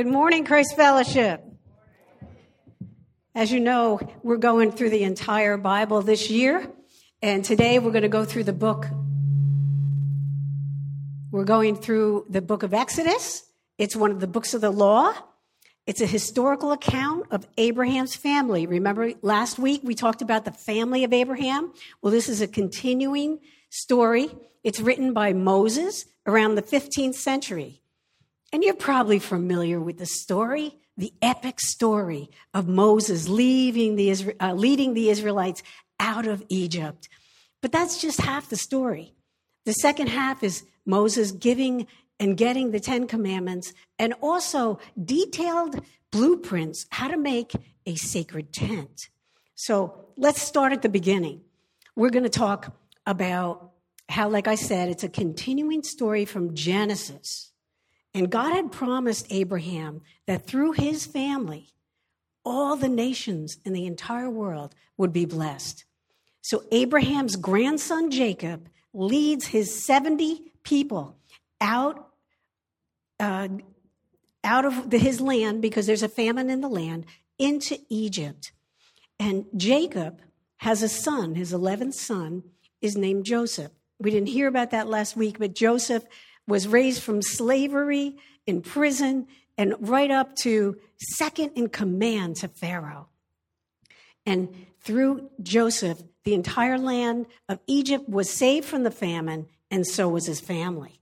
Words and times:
Good 0.00 0.06
morning, 0.06 0.46
Christ 0.46 0.76
Fellowship. 0.76 1.44
As 3.34 3.52
you 3.52 3.60
know, 3.60 4.00
we're 4.22 4.38
going 4.38 4.72
through 4.72 4.88
the 4.88 5.02
entire 5.02 5.58
Bible 5.58 6.00
this 6.00 6.30
year, 6.30 6.66
and 7.20 7.44
today 7.44 7.78
we're 7.78 7.90
going 7.90 8.04
to 8.04 8.08
go 8.08 8.24
through 8.24 8.44
the 8.44 8.54
book. 8.54 8.86
We're 11.30 11.44
going 11.44 11.76
through 11.76 12.24
the 12.30 12.40
book 12.40 12.62
of 12.62 12.72
Exodus. 12.72 13.44
It's 13.76 13.94
one 13.94 14.10
of 14.10 14.20
the 14.20 14.26
books 14.26 14.54
of 14.54 14.62
the 14.62 14.70
law. 14.70 15.12
It's 15.86 16.00
a 16.00 16.06
historical 16.06 16.72
account 16.72 17.26
of 17.30 17.46
Abraham's 17.58 18.16
family. 18.16 18.66
Remember 18.66 19.12
last 19.20 19.58
week 19.58 19.82
we 19.84 19.94
talked 19.94 20.22
about 20.22 20.46
the 20.46 20.52
family 20.52 21.04
of 21.04 21.12
Abraham? 21.12 21.74
Well, 22.00 22.10
this 22.10 22.30
is 22.30 22.40
a 22.40 22.48
continuing 22.48 23.40
story. 23.68 24.30
It's 24.64 24.80
written 24.80 25.12
by 25.12 25.34
Moses 25.34 26.06
around 26.26 26.54
the 26.54 26.62
15th 26.62 27.16
century. 27.16 27.82
And 28.52 28.64
you're 28.64 28.74
probably 28.74 29.18
familiar 29.18 29.80
with 29.80 29.98
the 29.98 30.06
story, 30.06 30.76
the 30.96 31.12
epic 31.22 31.60
story 31.60 32.30
of 32.52 32.66
Moses 32.66 33.28
leaving 33.28 33.96
the, 33.96 34.34
uh, 34.40 34.54
leading 34.54 34.94
the 34.94 35.08
Israelites 35.08 35.62
out 36.00 36.26
of 36.26 36.44
Egypt. 36.48 37.08
But 37.62 37.72
that's 37.72 38.00
just 38.00 38.20
half 38.20 38.48
the 38.48 38.56
story. 38.56 39.14
The 39.66 39.72
second 39.74 40.08
half 40.08 40.42
is 40.42 40.64
Moses 40.84 41.30
giving 41.30 41.86
and 42.18 42.36
getting 42.36 42.70
the 42.70 42.80
Ten 42.80 43.06
Commandments 43.06 43.72
and 43.98 44.14
also 44.20 44.78
detailed 45.02 45.80
blueprints 46.10 46.86
how 46.90 47.08
to 47.08 47.16
make 47.16 47.52
a 47.86 47.94
sacred 47.94 48.52
tent. 48.52 49.08
So 49.54 50.06
let's 50.16 50.42
start 50.42 50.72
at 50.72 50.82
the 50.82 50.88
beginning. 50.88 51.42
We're 51.94 52.10
going 52.10 52.24
to 52.24 52.28
talk 52.28 52.76
about 53.06 53.72
how, 54.08 54.28
like 54.28 54.48
I 54.48 54.54
said, 54.54 54.88
it's 54.88 55.04
a 55.04 55.08
continuing 55.08 55.82
story 55.82 56.24
from 56.24 56.54
Genesis 56.54 57.52
and 58.14 58.30
God 58.30 58.52
had 58.52 58.72
promised 58.72 59.26
Abraham 59.30 60.02
that 60.26 60.46
through 60.46 60.72
his 60.72 61.06
family, 61.06 61.68
all 62.44 62.76
the 62.76 62.88
nations 62.88 63.58
in 63.64 63.72
the 63.72 63.86
entire 63.86 64.30
world 64.30 64.74
would 64.96 65.12
be 65.12 65.24
blessed. 65.24 65.84
So 66.42 66.64
Abraham's 66.72 67.36
grandson 67.36 68.10
Jacob 68.10 68.68
leads 68.92 69.46
his 69.46 69.84
70 69.84 70.52
people 70.64 71.16
out, 71.60 72.08
uh, 73.20 73.48
out 74.42 74.64
of 74.64 74.90
the, 74.90 74.98
his 74.98 75.20
land 75.20 75.62
because 75.62 75.86
there's 75.86 76.02
a 76.02 76.08
famine 76.08 76.50
in 76.50 76.60
the 76.60 76.68
land 76.68 77.06
into 77.38 77.78
Egypt. 77.88 78.52
And 79.18 79.44
Jacob 79.56 80.20
has 80.58 80.82
a 80.82 80.88
son, 80.88 81.34
his 81.34 81.52
11th 81.52 81.94
son 81.94 82.42
is 82.80 82.96
named 82.96 83.24
Joseph. 83.24 83.70
We 83.98 84.10
didn't 84.10 84.28
hear 84.28 84.48
about 84.48 84.70
that 84.70 84.88
last 84.88 85.14
week, 85.14 85.38
but 85.38 85.54
Joseph 85.54 86.04
was 86.50 86.68
raised 86.68 87.02
from 87.02 87.22
slavery 87.22 88.16
in 88.46 88.60
prison 88.60 89.26
and 89.56 89.74
right 89.78 90.10
up 90.10 90.34
to 90.34 90.76
second 91.16 91.52
in 91.54 91.68
command 91.68 92.36
to 92.36 92.48
Pharaoh. 92.48 93.08
And 94.26 94.66
through 94.82 95.30
Joseph, 95.42 96.02
the 96.24 96.34
entire 96.34 96.78
land 96.78 97.26
of 97.48 97.60
Egypt 97.66 98.08
was 98.08 98.30
saved 98.30 98.66
from 98.66 98.82
the 98.82 98.90
famine, 98.90 99.46
and 99.70 99.86
so 99.86 100.08
was 100.08 100.26
his 100.26 100.40
family. 100.40 101.00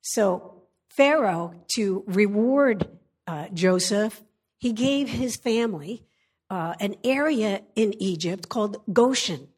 So, 0.00 0.62
Pharaoh, 0.88 1.54
to 1.74 2.04
reward 2.06 2.88
uh, 3.26 3.48
Joseph, 3.52 4.22
he 4.56 4.72
gave 4.72 5.08
his 5.08 5.36
family 5.36 6.04
uh, 6.48 6.74
an 6.80 6.96
area 7.04 7.62
in 7.76 7.94
Egypt 8.02 8.48
called 8.48 8.78
Goshen. 8.92 9.48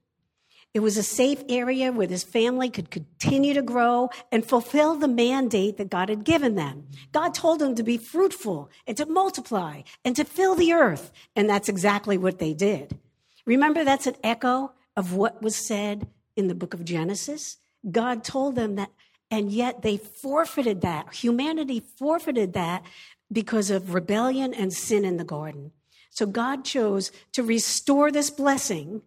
It 0.74 0.80
was 0.80 0.96
a 0.96 1.02
safe 1.02 1.42
area 1.50 1.92
where 1.92 2.06
this 2.06 2.24
family 2.24 2.70
could 2.70 2.90
continue 2.90 3.52
to 3.52 3.62
grow 3.62 4.08
and 4.30 4.44
fulfill 4.44 4.94
the 4.94 5.08
mandate 5.08 5.76
that 5.76 5.90
God 5.90 6.08
had 6.08 6.24
given 6.24 6.54
them. 6.54 6.86
God 7.12 7.34
told 7.34 7.58
them 7.58 7.74
to 7.74 7.82
be 7.82 7.98
fruitful 7.98 8.70
and 8.86 8.96
to 8.96 9.04
multiply 9.04 9.82
and 10.02 10.16
to 10.16 10.24
fill 10.24 10.54
the 10.54 10.72
earth. 10.72 11.12
And 11.36 11.48
that's 11.48 11.68
exactly 11.68 12.16
what 12.16 12.38
they 12.38 12.54
did. 12.54 12.98
Remember, 13.44 13.84
that's 13.84 14.06
an 14.06 14.16
echo 14.24 14.72
of 14.96 15.12
what 15.12 15.42
was 15.42 15.56
said 15.56 16.06
in 16.36 16.48
the 16.48 16.54
book 16.54 16.72
of 16.72 16.84
Genesis. 16.84 17.58
God 17.90 18.24
told 18.24 18.54
them 18.54 18.76
that, 18.76 18.90
and 19.30 19.52
yet 19.52 19.82
they 19.82 19.98
forfeited 19.98 20.80
that. 20.80 21.12
Humanity 21.14 21.80
forfeited 21.80 22.54
that 22.54 22.82
because 23.30 23.70
of 23.70 23.92
rebellion 23.92 24.54
and 24.54 24.72
sin 24.72 25.04
in 25.04 25.18
the 25.18 25.24
garden. 25.24 25.72
So 26.10 26.24
God 26.26 26.64
chose 26.64 27.10
to 27.32 27.42
restore 27.42 28.10
this 28.10 28.30
blessing 28.30 29.02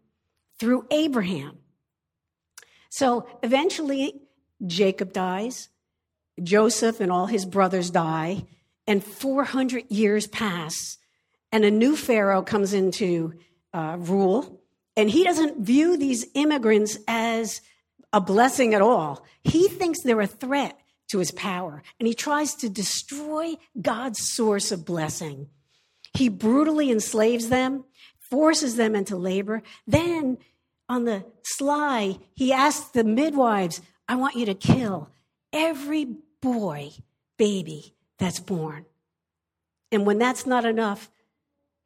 through 0.60 0.88
Abraham. 0.92 1.58
So 2.90 3.28
eventually, 3.44 4.22
Jacob 4.66 5.12
dies, 5.12 5.70
Joseph 6.42 7.00
and 7.00 7.12
all 7.12 7.26
his 7.26 7.46
brothers 7.46 7.90
die, 7.90 8.46
and 8.88 9.04
400 9.04 9.92
years 9.92 10.28
pass, 10.28 10.98
and 11.52 11.66
a 11.66 11.72
new 11.72 11.96
Pharaoh 11.96 12.42
comes 12.42 12.74
into 12.74 13.34
uh, 13.74 13.98
rule, 14.00 14.62
and 14.96 15.10
he 15.10 15.24
doesn't 15.24 15.60
view 15.60 15.98
these 15.98 16.26
immigrants 16.34 16.98
as 17.08 17.62
a 18.14 18.22
blessing 18.22 18.74
at 18.74 18.82
all. 18.82 19.26
He 19.44 19.68
thinks 19.68 20.02
they're 20.02 20.22
a 20.22 20.28
threat 20.28 20.80
to 21.10 21.20
his 21.20 21.32
power, 21.32 21.84
and 22.00 22.08
he 22.08 22.14
tries 22.14 22.56
to 22.56 22.70
destroy 22.70 23.56
God's 23.80 24.20
source 24.32 24.72
of 24.72 24.86
blessing. 24.86 25.50
He 26.14 26.30
brutally 26.30 26.90
enslaves 26.92 27.50
them, 27.50 27.84
forces 28.30 28.76
them 28.76 28.96
into 28.96 29.16
labor. 29.16 29.62
Then 29.88 30.38
on 30.88 31.06
the 31.06 31.26
sly, 31.44 32.20
he 32.34 32.54
asks 32.54 32.90
the 32.90 33.04
midwives, 33.04 33.82
I 34.08 34.16
want 34.16 34.36
you 34.36 34.46
to 34.46 34.54
kill 34.54 35.10
every 35.52 36.08
boy, 36.42 36.92
baby 37.38 37.96
that's 38.20 38.40
born. 38.40 38.86
And 39.92 40.06
when 40.06 40.18
that's 40.18 40.46
not 40.46 40.66
enough, 40.66 41.10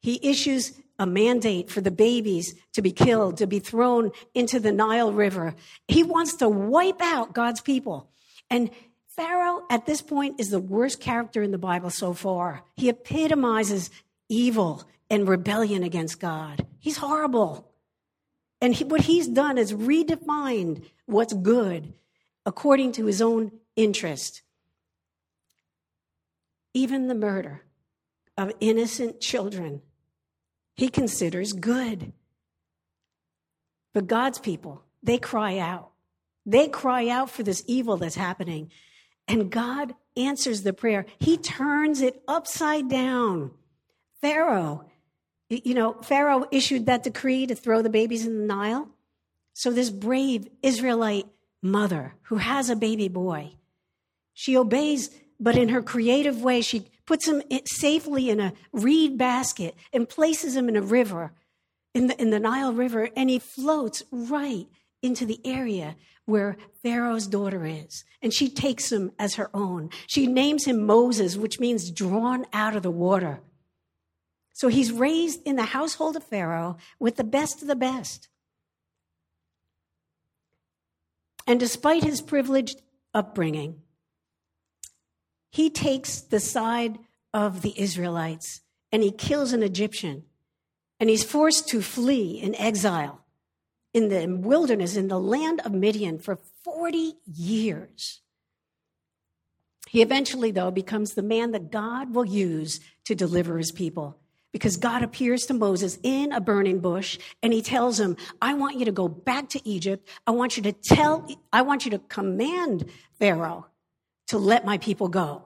he 0.00 0.18
issues 0.22 0.72
a 0.98 1.06
mandate 1.06 1.70
for 1.70 1.80
the 1.80 1.90
babies 1.90 2.54
to 2.74 2.82
be 2.82 2.92
killed, 2.92 3.38
to 3.38 3.46
be 3.46 3.58
thrown 3.58 4.10
into 4.34 4.60
the 4.60 4.72
Nile 4.72 5.12
River. 5.12 5.54
He 5.88 6.02
wants 6.02 6.34
to 6.36 6.48
wipe 6.48 7.00
out 7.00 7.32
God's 7.32 7.60
people. 7.60 8.10
And 8.50 8.70
Pharaoh, 9.08 9.62
at 9.70 9.86
this 9.86 10.02
point, 10.02 10.40
is 10.40 10.50
the 10.50 10.60
worst 10.60 11.00
character 11.00 11.42
in 11.42 11.52
the 11.52 11.58
Bible 11.58 11.90
so 11.90 12.12
far. 12.12 12.62
He 12.76 12.88
epitomizes 12.88 13.90
evil 14.28 14.84
and 15.10 15.28
rebellion 15.28 15.82
against 15.82 16.20
God. 16.20 16.64
He's 16.78 16.96
horrible. 16.98 17.68
And 18.60 18.74
he, 18.74 18.84
what 18.84 19.02
he's 19.02 19.26
done 19.26 19.58
is 19.58 19.72
redefined 19.72 20.84
what's 21.06 21.32
good 21.32 21.92
according 22.46 22.92
to 22.92 23.06
his 23.06 23.20
own 23.20 23.52
interest. 23.76 24.42
Even 26.72 27.08
the 27.08 27.14
murder 27.14 27.64
of 28.38 28.52
innocent 28.60 29.20
children, 29.20 29.82
he 30.76 30.88
considers 30.88 31.52
good. 31.52 32.12
But 33.92 34.06
God's 34.06 34.38
people, 34.38 34.84
they 35.02 35.18
cry 35.18 35.58
out. 35.58 35.90
They 36.46 36.68
cry 36.68 37.08
out 37.08 37.30
for 37.30 37.42
this 37.42 37.64
evil 37.66 37.96
that's 37.96 38.14
happening. 38.14 38.70
And 39.26 39.50
God 39.50 39.94
answers 40.16 40.62
the 40.62 40.72
prayer. 40.72 41.06
He 41.18 41.36
turns 41.36 42.00
it 42.00 42.22
upside 42.28 42.88
down. 42.88 43.50
Pharaoh 44.20 44.89
you 45.50 45.74
know, 45.74 45.94
Pharaoh 46.02 46.46
issued 46.50 46.86
that 46.86 47.02
decree 47.02 47.46
to 47.46 47.54
throw 47.54 47.82
the 47.82 47.90
babies 47.90 48.24
in 48.24 48.38
the 48.38 48.46
Nile. 48.46 48.88
So 49.52 49.70
this 49.70 49.90
brave 49.90 50.48
Israelite 50.62 51.26
mother 51.62 52.14
who 52.22 52.36
has 52.36 52.70
a 52.70 52.76
baby 52.76 53.08
boy, 53.08 53.56
she 54.32 54.56
obeys, 54.56 55.10
but 55.38 55.56
in 55.56 55.70
her 55.70 55.82
creative 55.82 56.40
way, 56.40 56.60
she 56.60 56.86
puts 57.04 57.26
him 57.26 57.42
safely 57.66 58.30
in 58.30 58.38
a 58.40 58.52
reed 58.72 59.18
basket 59.18 59.74
and 59.92 60.08
places 60.08 60.56
him 60.56 60.68
in 60.68 60.76
a 60.76 60.82
river, 60.82 61.32
in 61.94 62.06
the, 62.06 62.20
in 62.20 62.30
the 62.30 62.38
Nile 62.38 62.72
River, 62.72 63.10
and 63.16 63.28
he 63.28 63.38
floats 63.38 64.02
right 64.12 64.66
into 65.02 65.26
the 65.26 65.40
area 65.44 65.96
where 66.26 66.56
Pharaoh's 66.82 67.26
daughter 67.26 67.66
is. 67.66 68.04
And 68.22 68.32
she 68.32 68.48
takes 68.48 68.92
him 68.92 69.10
as 69.18 69.34
her 69.34 69.50
own. 69.52 69.90
She 70.06 70.26
names 70.26 70.66
him 70.66 70.86
Moses, 70.86 71.36
which 71.36 71.58
means 71.58 71.90
drawn 71.90 72.46
out 72.52 72.76
of 72.76 72.82
the 72.82 72.90
water. 72.90 73.40
So 74.60 74.68
he's 74.68 74.92
raised 74.92 75.40
in 75.46 75.56
the 75.56 75.62
household 75.62 76.16
of 76.16 76.24
Pharaoh 76.24 76.76
with 76.98 77.16
the 77.16 77.24
best 77.24 77.62
of 77.62 77.66
the 77.66 77.74
best. 77.74 78.28
And 81.46 81.58
despite 81.58 82.04
his 82.04 82.20
privileged 82.20 82.82
upbringing, 83.14 83.80
he 85.50 85.70
takes 85.70 86.20
the 86.20 86.40
side 86.40 86.98
of 87.32 87.62
the 87.62 87.72
Israelites 87.80 88.60
and 88.92 89.02
he 89.02 89.12
kills 89.12 89.54
an 89.54 89.62
Egyptian. 89.62 90.24
And 91.00 91.08
he's 91.08 91.24
forced 91.24 91.66
to 91.70 91.80
flee 91.80 92.38
in 92.38 92.54
exile 92.56 93.24
in 93.94 94.10
the 94.10 94.26
wilderness 94.26 94.94
in 94.94 95.08
the 95.08 95.18
land 95.18 95.62
of 95.64 95.72
Midian 95.72 96.18
for 96.18 96.38
40 96.64 97.14
years. 97.24 98.20
He 99.88 100.02
eventually, 100.02 100.50
though, 100.50 100.70
becomes 100.70 101.14
the 101.14 101.22
man 101.22 101.52
that 101.52 101.72
God 101.72 102.14
will 102.14 102.26
use 102.26 102.80
to 103.06 103.14
deliver 103.14 103.56
his 103.56 103.72
people 103.72 104.19
because 104.52 104.76
God 104.76 105.02
appears 105.02 105.46
to 105.46 105.54
Moses 105.54 105.98
in 106.02 106.32
a 106.32 106.40
burning 106.40 106.80
bush 106.80 107.18
and 107.42 107.52
he 107.52 107.62
tells 107.62 108.00
him, 108.00 108.16
I 108.42 108.54
want 108.54 108.78
you 108.78 108.84
to 108.84 108.92
go 108.92 109.08
back 109.08 109.48
to 109.50 109.68
Egypt. 109.68 110.08
I 110.26 110.32
want 110.32 110.56
you 110.56 110.62
to 110.64 110.72
tell, 110.72 111.28
I 111.52 111.62
want 111.62 111.84
you 111.84 111.92
to 111.92 111.98
command 111.98 112.90
Pharaoh 113.18 113.66
to 114.28 114.38
let 114.38 114.64
my 114.64 114.78
people 114.78 115.08
go. 115.08 115.44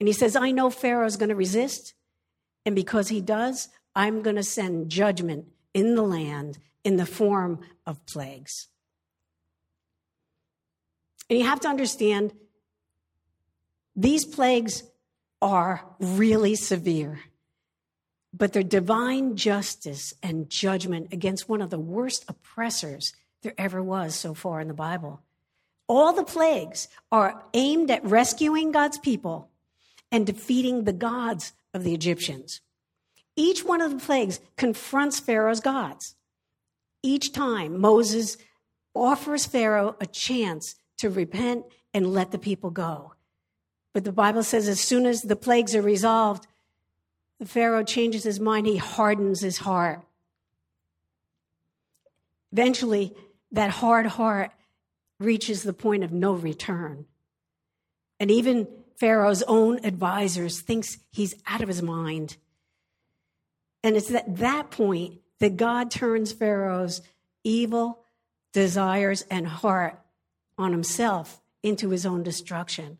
And 0.00 0.08
he 0.08 0.12
says, 0.12 0.36
I 0.36 0.50
know 0.50 0.68
Pharaoh's 0.68 1.16
going 1.16 1.28
to 1.28 1.36
resist. 1.36 1.94
And 2.66 2.74
because 2.74 3.08
he 3.08 3.20
does, 3.20 3.68
I'm 3.94 4.22
going 4.22 4.36
to 4.36 4.42
send 4.42 4.90
judgment 4.90 5.46
in 5.74 5.94
the 5.94 6.02
land 6.02 6.58
in 6.84 6.96
the 6.96 7.06
form 7.06 7.60
of 7.86 8.04
plagues. 8.06 8.68
And 11.30 11.38
you 11.38 11.46
have 11.46 11.60
to 11.60 11.68
understand 11.68 12.32
these 13.94 14.24
plagues 14.24 14.82
are 15.40 15.84
really 15.98 16.54
severe, 16.54 17.20
but 18.32 18.52
they're 18.52 18.62
divine 18.62 19.36
justice 19.36 20.14
and 20.22 20.48
judgment 20.48 21.12
against 21.12 21.48
one 21.48 21.60
of 21.60 21.70
the 21.70 21.78
worst 21.78 22.24
oppressors 22.28 23.12
there 23.42 23.54
ever 23.58 23.82
was 23.82 24.14
so 24.14 24.34
far 24.34 24.60
in 24.60 24.68
the 24.68 24.74
Bible. 24.74 25.20
All 25.88 26.12
the 26.12 26.24
plagues 26.24 26.88
are 27.10 27.44
aimed 27.52 27.90
at 27.90 28.04
rescuing 28.04 28.72
God's 28.72 28.98
people 28.98 29.50
and 30.10 30.26
defeating 30.26 30.84
the 30.84 30.92
gods 30.92 31.52
of 31.74 31.84
the 31.84 31.92
Egyptians. 31.92 32.60
Each 33.36 33.64
one 33.64 33.80
of 33.80 33.90
the 33.90 34.04
plagues 34.04 34.40
confronts 34.56 35.18
Pharaoh's 35.18 35.60
gods. 35.60 36.14
Each 37.02 37.32
time, 37.32 37.80
Moses 37.80 38.36
offers 38.94 39.46
Pharaoh 39.46 39.96
a 40.00 40.06
chance 40.06 40.76
to 40.98 41.10
repent 41.10 41.64
and 41.92 42.12
let 42.12 42.30
the 42.30 42.38
people 42.38 42.70
go. 42.70 43.14
But 43.92 44.04
the 44.04 44.12
Bible 44.12 44.42
says 44.42 44.68
as 44.68 44.80
soon 44.80 45.04
as 45.04 45.22
the 45.22 45.36
plagues 45.36 45.74
are 45.74 45.82
resolved, 45.82 46.46
the 47.42 47.48
Pharaoh 47.48 47.82
changes 47.82 48.22
his 48.22 48.38
mind, 48.38 48.68
he 48.68 48.76
hardens 48.76 49.40
his 49.40 49.58
heart. 49.58 50.00
Eventually, 52.52 53.16
that 53.50 53.70
hard 53.70 54.06
heart 54.06 54.52
reaches 55.18 55.64
the 55.64 55.72
point 55.72 56.04
of 56.04 56.12
no 56.12 56.34
return. 56.34 57.04
And 58.20 58.30
even 58.30 58.68
Pharaoh's 58.96 59.42
own 59.42 59.84
advisors 59.84 60.60
thinks 60.60 60.98
he's 61.10 61.34
out 61.44 61.62
of 61.62 61.66
his 61.66 61.82
mind. 61.82 62.36
And 63.82 63.96
it's 63.96 64.14
at 64.14 64.36
that 64.36 64.70
point 64.70 65.14
that 65.40 65.56
God 65.56 65.90
turns 65.90 66.30
Pharaoh's 66.30 67.02
evil 67.42 68.04
desires 68.52 69.22
and 69.22 69.48
heart 69.48 69.98
on 70.56 70.70
himself 70.70 71.40
into 71.60 71.88
his 71.88 72.06
own 72.06 72.22
destruction. 72.22 72.98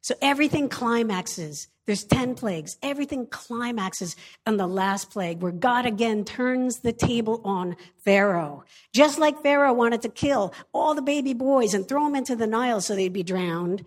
So 0.00 0.14
everything 0.22 0.68
climaxes. 0.68 1.68
There's 1.86 2.04
10 2.04 2.34
plagues. 2.34 2.76
Everything 2.82 3.26
climaxes 3.26 4.14
on 4.46 4.58
the 4.58 4.66
last 4.66 5.10
plague 5.10 5.40
where 5.42 5.52
God 5.52 5.86
again 5.86 6.24
turns 6.24 6.80
the 6.80 6.92
table 6.92 7.40
on 7.44 7.76
Pharaoh. 8.04 8.64
Just 8.94 9.18
like 9.18 9.42
Pharaoh 9.42 9.72
wanted 9.72 10.02
to 10.02 10.08
kill 10.08 10.52
all 10.72 10.94
the 10.94 11.02
baby 11.02 11.32
boys 11.32 11.74
and 11.74 11.88
throw 11.88 12.04
them 12.04 12.14
into 12.14 12.36
the 12.36 12.46
Nile 12.46 12.80
so 12.80 12.94
they'd 12.94 13.12
be 13.12 13.22
drowned, 13.22 13.84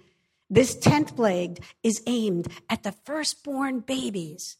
this 0.49 0.75
10th 0.77 1.15
plague 1.15 1.63
is 1.83 2.01
aimed 2.07 2.47
at 2.69 2.83
the 2.83 2.91
firstborn 2.91 3.79
babies 3.79 4.57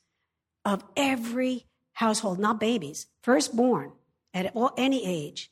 of 0.64 0.84
every 0.96 1.66
household, 1.94 2.40
not 2.40 2.60
babies, 2.60 3.08
firstborn 3.22 3.92
at 4.34 4.56
any 4.78 5.06
age. 5.06 5.52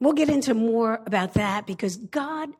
We'll 0.00 0.14
get 0.14 0.28
into 0.28 0.54
more 0.54 1.00
about 1.06 1.34
that 1.34 1.66
because 1.66 1.96
God, 1.96 2.50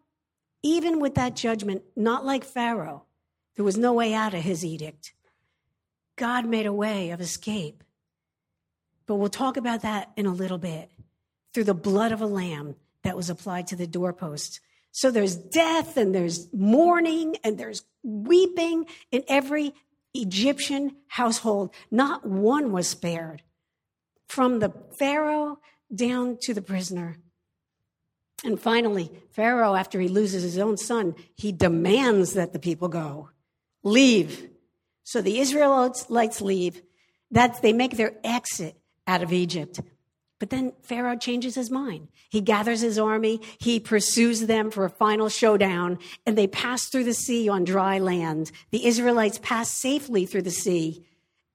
even 0.65 0.99
with 0.99 1.15
that 1.15 1.37
judgment, 1.37 1.83
not 1.95 2.25
like 2.25 2.43
Pharaoh, 2.43 3.05
there 3.55 3.65
was 3.65 3.77
no 3.77 3.93
way 3.93 4.15
out 4.15 4.33
of 4.33 4.43
his 4.43 4.65
edict. 4.65 5.13
God 6.17 6.47
made 6.47 6.65
a 6.65 6.73
way 6.73 7.11
of 7.11 7.21
escape. 7.21 7.85
But 9.07 9.17
we'll 9.17 9.29
talk 9.29 9.59
about 9.59 9.83
that 9.83 10.11
in 10.17 10.25
a 10.25 10.33
little 10.33 10.57
bit 10.57 10.91
through 11.53 11.65
the 11.65 11.75
blood 11.75 12.13
of 12.13 12.23
a 12.23 12.27
lamb 12.27 12.77
that 13.03 13.15
was 13.15 13.29
applied 13.29 13.67
to 13.69 13.77
the 13.77 13.87
doorpost. 13.87 14.61
So 14.91 15.11
there's 15.11 15.37
death 15.37 15.99
and 15.99 16.15
there's 16.15 16.49
mourning 16.55 17.37
and 17.45 17.59
there's 17.59 17.85
weeping 18.03 18.87
in 19.13 19.23
every 19.29 19.75
Egyptian 20.15 20.97
household. 21.09 21.75
Not 21.91 22.27
one 22.27 22.73
was 22.73 22.89
spared. 22.89 23.43
From 24.29 24.61
the 24.61 24.73
Pharaoh 24.99 25.59
down 25.95 26.39
to 26.43 26.55
the 26.55 26.63
prisoner. 26.63 27.19
And 28.45 28.61
finally, 28.61 29.11
Pharaoh, 29.31 29.75
after 29.75 29.99
he 29.99 30.09
loses 30.09 30.43
his 30.43 30.59
own 30.59 30.77
son, 30.77 31.15
he 31.35 31.51
demands 31.51 32.35
that 32.35 32.53
the 32.53 32.59
people 32.59 32.89
go. 32.89 33.31
Leave. 33.83 34.51
So 35.03 35.23
the 35.23 35.41
Israelites 35.41 36.41
leave. 36.41 36.83
That 37.31 37.63
they 37.63 37.73
make 37.73 37.97
their 37.97 38.15
exit 38.23 38.77
out 39.07 39.23
of 39.23 39.33
Egypt. 39.33 39.81
But 40.39 40.51
then 40.51 40.73
Pharaoh 40.83 41.17
changes 41.17 41.55
his 41.55 41.71
mind. 41.71 42.09
He 42.29 42.43
gathers 42.43 42.81
his 42.81 42.99
army, 42.99 43.41
he 43.59 43.81
pursues 43.81 44.43
them 44.43 44.71
for 44.71 44.85
a 44.85 44.91
final 44.91 45.29
showdown, 45.29 45.99
and 46.27 46.37
they 46.37 46.47
pass 46.47 46.87
through 46.87 47.05
the 47.05 47.15
sea 47.15 47.49
on 47.49 47.65
dry 47.65 47.99
land. 47.99 48.51
The 48.71 48.85
Israelites 48.87 49.39
pass 49.43 49.71
safely 49.71 50.27
through 50.27 50.43
the 50.43 50.51
sea, 50.51 51.07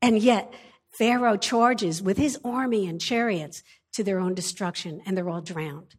and 0.01 0.17
yet 0.17 0.51
Pharaoh 0.89 1.37
charges 1.37 2.01
with 2.01 2.17
his 2.17 2.39
army 2.43 2.87
and 2.87 2.99
chariots 2.99 3.61
to 3.93 4.03
their 4.03 4.19
own 4.19 4.33
destruction, 4.33 5.01
and 5.05 5.15
they're 5.15 5.29
all 5.29 5.41
drowned. 5.41 5.95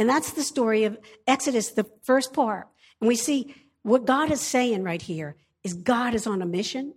And 0.00 0.08
that's 0.08 0.32
the 0.32 0.42
story 0.42 0.84
of 0.84 0.98
Exodus, 1.26 1.72
the 1.72 1.84
first 2.04 2.32
part. 2.32 2.68
And 3.02 3.08
we 3.08 3.16
see 3.16 3.54
what 3.82 4.06
God 4.06 4.32
is 4.32 4.40
saying 4.40 4.82
right 4.82 5.02
here 5.02 5.36
is 5.62 5.74
God 5.74 6.14
is 6.14 6.26
on 6.26 6.40
a 6.40 6.46
mission. 6.46 6.94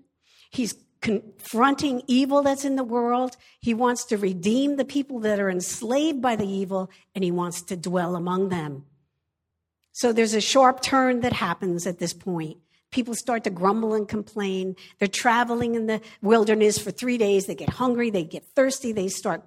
He's 0.49 0.73
confronting 1.01 2.03
evil 2.07 2.41
that's 2.43 2.63
in 2.63 2.77
the 2.77 2.83
world. 2.85 3.35
He 3.59 3.73
wants 3.73 4.05
to 4.05 4.17
redeem 4.17 4.77
the 4.77 4.85
people 4.85 5.19
that 5.19 5.37
are 5.41 5.49
enslaved 5.49 6.21
by 6.21 6.37
the 6.37 6.47
evil, 6.47 6.89
and 7.13 7.25
he 7.25 7.31
wants 7.31 7.61
to 7.63 7.75
dwell 7.75 8.15
among 8.15 8.47
them. 8.47 8.85
So 9.91 10.13
there's 10.13 10.33
a 10.33 10.39
sharp 10.39 10.81
turn 10.81 11.19
that 11.19 11.33
happens 11.33 11.85
at 11.85 11.99
this 11.99 12.13
point. 12.13 12.59
People 12.89 13.15
start 13.15 13.43
to 13.43 13.49
grumble 13.49 13.95
and 13.95 14.07
complain. 14.07 14.77
They're 14.99 15.09
traveling 15.09 15.75
in 15.75 15.87
the 15.87 15.99
wilderness 16.21 16.77
for 16.77 16.91
three 16.91 17.17
days. 17.17 17.47
They 17.47 17.55
get 17.55 17.67
hungry, 17.67 18.11
they 18.11 18.23
get 18.23 18.45
thirsty, 18.55 18.93
they 18.93 19.09
start 19.09 19.43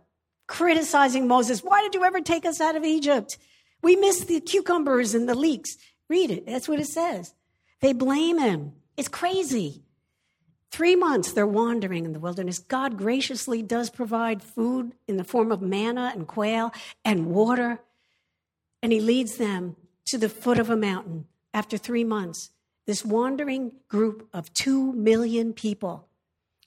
criticizing 0.46 1.26
Moses. 1.26 1.62
Why 1.62 1.82
did 1.82 1.94
you 1.94 2.04
ever 2.04 2.20
take 2.20 2.44
us 2.44 2.60
out 2.60 2.76
of 2.76 2.84
Egypt? 2.84 3.38
We 3.82 3.96
missed 3.96 4.28
the 4.28 4.40
cucumbers 4.40 5.14
and 5.14 5.28
the 5.28 5.34
leeks. 5.34 5.76
Read 6.08 6.30
it. 6.30 6.46
That's 6.46 6.68
what 6.68 6.80
it 6.80 6.86
says. 6.86 7.34
They 7.80 7.92
blame 7.92 8.38
him. 8.38 8.72
It's 8.96 9.08
crazy. 9.08 9.82
Three 10.70 10.96
months 10.96 11.32
they're 11.32 11.46
wandering 11.46 12.04
in 12.04 12.12
the 12.12 12.18
wilderness. 12.18 12.58
God 12.58 12.98
graciously 12.98 13.62
does 13.62 13.90
provide 13.90 14.42
food 14.42 14.92
in 15.06 15.16
the 15.16 15.24
form 15.24 15.52
of 15.52 15.62
manna 15.62 16.12
and 16.14 16.26
quail 16.26 16.72
and 17.04 17.26
water. 17.26 17.80
And 18.82 18.92
he 18.92 19.00
leads 19.00 19.36
them 19.36 19.76
to 20.06 20.18
the 20.18 20.28
foot 20.28 20.58
of 20.58 20.70
a 20.70 20.76
mountain 20.76 21.26
after 21.54 21.78
three 21.78 22.04
months. 22.04 22.50
This 22.86 23.04
wandering 23.04 23.72
group 23.88 24.28
of 24.32 24.52
two 24.52 24.92
million 24.92 25.52
people. 25.52 26.08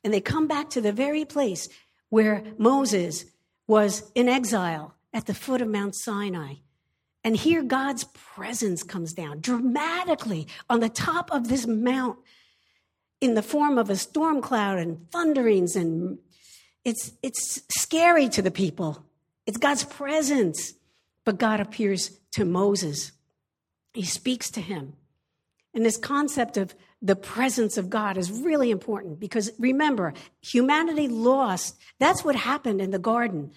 And 0.03 0.13
they 0.13 0.21
come 0.21 0.47
back 0.47 0.69
to 0.71 0.81
the 0.81 0.91
very 0.91 1.25
place 1.25 1.69
where 2.09 2.43
Moses 2.57 3.25
was 3.69 4.11
in 4.15 4.27
exile 4.27 4.95
at 5.13 5.27
the 5.27 5.33
foot 5.33 5.61
of 5.61 5.67
Mount 5.67 5.95
Sinai. 5.95 6.55
And 7.23 7.37
here 7.37 7.61
God's 7.61 8.03
presence 8.05 8.81
comes 8.81 9.13
down 9.13 9.41
dramatically 9.41 10.47
on 10.71 10.79
the 10.79 10.89
top 10.89 11.31
of 11.31 11.49
this 11.49 11.67
mount 11.67 12.17
in 13.21 13.35
the 13.35 13.43
form 13.43 13.77
of 13.77 13.91
a 13.91 13.95
storm 13.95 14.41
cloud 14.41 14.79
and 14.79 15.07
thunderings. 15.11 15.75
And 15.75 16.17
it's 16.83 17.11
it's 17.21 17.61
scary 17.77 18.27
to 18.29 18.41
the 18.41 18.49
people. 18.49 19.05
It's 19.45 19.57
god's 19.57 19.83
presence. 19.83 20.73
But 21.23 21.37
god 21.37 21.59
appears 21.59 22.19
to 22.31 22.45
moses. 22.45 23.11
He 23.93 24.03
speaks 24.03 24.49
to 24.51 24.61
him 24.61 24.93
and 25.73 25.85
this 25.85 25.97
concept 25.97 26.57
of 26.57 26.75
the 27.01 27.15
presence 27.15 27.77
of 27.77 27.89
god 27.89 28.17
is 28.17 28.31
really 28.31 28.71
important 28.71 29.19
because 29.19 29.51
remember 29.59 30.13
humanity 30.41 31.07
lost 31.07 31.77
that's 31.99 32.23
what 32.23 32.35
happened 32.35 32.81
in 32.81 32.91
the 32.91 32.99
garden 32.99 33.51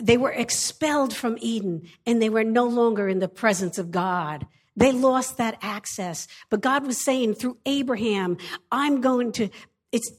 they 0.00 0.16
were 0.16 0.32
expelled 0.32 1.14
from 1.14 1.36
eden 1.40 1.88
and 2.04 2.20
they 2.20 2.28
were 2.28 2.44
no 2.44 2.66
longer 2.66 3.08
in 3.08 3.18
the 3.18 3.28
presence 3.28 3.78
of 3.78 3.90
god 3.90 4.46
they 4.76 4.92
lost 4.92 5.38
that 5.38 5.58
access. 5.62 6.28
But 6.50 6.60
God 6.60 6.86
was 6.86 7.02
saying 7.02 7.34
through 7.34 7.56
Abraham, 7.64 8.36
I'm 8.70 9.00
going 9.00 9.32
to, 9.32 9.48
it's 9.90 10.12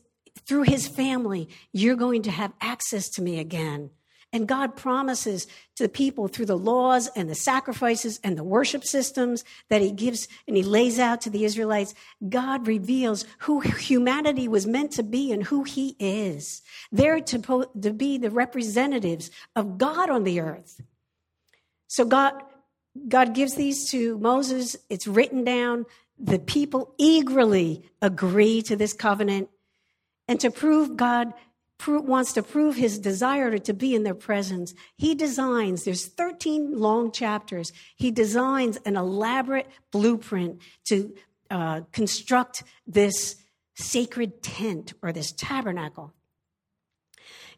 through 0.48 0.64
his 0.64 0.88
family, 0.88 1.48
you're 1.72 1.96
going 1.96 2.24
to 2.24 2.32
have 2.32 2.54
access 2.60 3.10
to 3.12 3.22
me 3.22 3.40
again. 3.40 3.92
And 4.34 4.48
God 4.48 4.76
promises 4.76 5.48
to 5.76 5.84
the 5.84 5.90
people 5.90 6.28
through 6.28 6.48
the 6.48 6.58
laws 6.58 7.10
and 7.16 7.30
the 7.30 7.36
sacrifices 7.36 8.20
and 8.24 8.38
the 8.38 8.44
worship 8.44 8.84
systems 8.84 9.46
that 9.70 9.82
He 9.82 9.92
gives 9.92 10.28
and 10.48 10.58
He 10.58 10.64
lays 10.64 11.00
out 11.00 11.22
to 11.22 11.30
the 11.30 11.46
Israelites. 11.46 11.94
God 12.28 12.68
reveals 12.68 13.26
who 13.40 13.62
humanity 13.62 14.48
was 14.48 14.68
meant 14.68 14.92
to 14.94 15.04
be 15.04 15.32
and 15.32 15.44
who 15.44 15.64
He 15.64 15.96
is. 15.98 16.62
They're 16.92 17.22
to, 17.22 17.70
to 17.82 17.94
be 17.94 18.18
the 18.18 18.30
representatives 18.30 19.32
of 19.56 19.78
God 19.78 20.10
on 20.10 20.24
the 20.24 20.42
earth. 20.42 20.82
So 21.88 22.04
God, 22.04 22.34
God 23.08 23.34
gives 23.34 23.56
these 23.56 23.90
to 23.92 24.18
Moses. 24.18 24.76
It's 24.90 25.08
written 25.08 25.46
down. 25.46 25.86
The 26.20 26.40
people 26.40 26.94
eagerly 26.98 27.90
agree 28.02 28.62
to 28.64 28.76
this 28.76 28.92
covenant. 28.92 29.50
And 30.28 30.42
to 30.42 30.52
prove 30.52 30.98
God 30.98 31.34
wants 31.86 32.34
to 32.34 32.44
prove 32.44 32.76
his 32.76 33.00
desire 33.00 33.58
to 33.58 33.74
be 33.74 33.96
in 33.96 34.04
their 34.04 34.16
presence, 34.16 34.74
he 34.98 35.16
designs, 35.16 35.84
there's 35.84 36.06
13 36.06 36.78
long 36.78 37.12
chapters, 37.12 37.72
he 37.96 38.12
designs 38.12 38.78
an 38.86 38.96
elaborate 38.96 39.68
blueprint 39.92 40.60
to 40.86 41.14
uh, 41.50 41.82
construct 41.92 42.64
this 42.86 43.36
sacred 43.76 44.42
tent 44.42 44.94
or 45.02 45.12
this 45.12 45.32
tabernacle. 45.32 46.14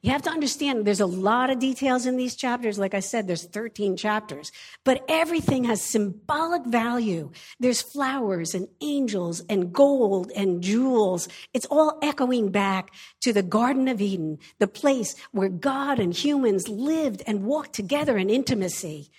You 0.01 0.12
have 0.12 0.22
to 0.22 0.29
understand 0.29 0.86
there's 0.86 1.01
a 1.01 1.06
lot 1.06 1.50
of 1.50 1.60
details 1.60 2.06
in 2.06 2.15
these 2.15 2.36
chapters. 2.36 2.79
Like 2.79 2.94
I 2.94 3.01
said, 3.01 3.27
there's 3.27 3.44
13 3.44 3.98
chapters, 3.98 4.50
but 4.86 5.03
everything 5.10 5.65
has 5.65 5.82
symbolic 5.82 6.65
value. 6.65 7.32
There's 7.60 7.82
flowers 7.82 8.53
and 8.53 8.70
angels 8.79 9.41
and 9.50 9.74
gold 9.74 10.32
and 10.34 10.63
jewels. 10.63 11.27
It's 11.53 11.65
all 11.70 12.00
echoing 12.01 12.50
back 12.50 12.94
to 13.22 13.34
the 13.34 13.44
Garden 13.44 13.89
of 13.89 14.00
Eden, 14.00 14.38
the 14.60 14.68
place 14.68 15.15
where 15.32 15.50
God 15.50 16.00
and 16.00 16.13
humans 16.13 16.70
lived 16.70 17.22
and 17.27 17.44
walked 17.44 17.74
together 17.74 18.18
in 18.18 18.29
intimacy. 18.29 19.12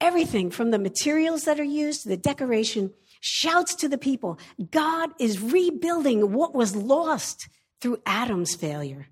Everything 0.00 0.50
from 0.50 0.72
the 0.72 0.78
materials 0.78 1.42
that 1.42 1.60
are 1.60 1.64
used 1.64 2.02
to 2.02 2.08
the 2.08 2.16
decoration 2.16 2.92
shouts 3.20 3.76
to 3.76 3.88
the 3.88 3.98
people 3.98 4.40
God 4.72 5.10
is 5.20 5.40
rebuilding 5.40 6.32
what 6.32 6.52
was 6.52 6.74
lost 6.74 7.48
through 7.80 7.98
Adam's 8.06 8.56
failure 8.56 9.09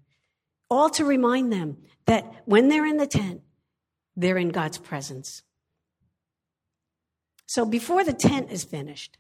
all 0.71 0.91
to 0.91 1.05
remind 1.05 1.53
them 1.53 1.79
that 2.07 2.25
when 2.45 2.69
they're 2.69 2.87
in 2.87 2.97
the 2.97 3.07
tent, 3.07 3.43
they're 4.17 4.39
in 4.39 4.49
God's 4.49 4.79
presence. 4.79 5.43
So 7.47 7.65
before 7.65 8.05
the 8.05 8.13
tent 8.13 8.51
is 8.51 8.65
finished, 8.65 9.17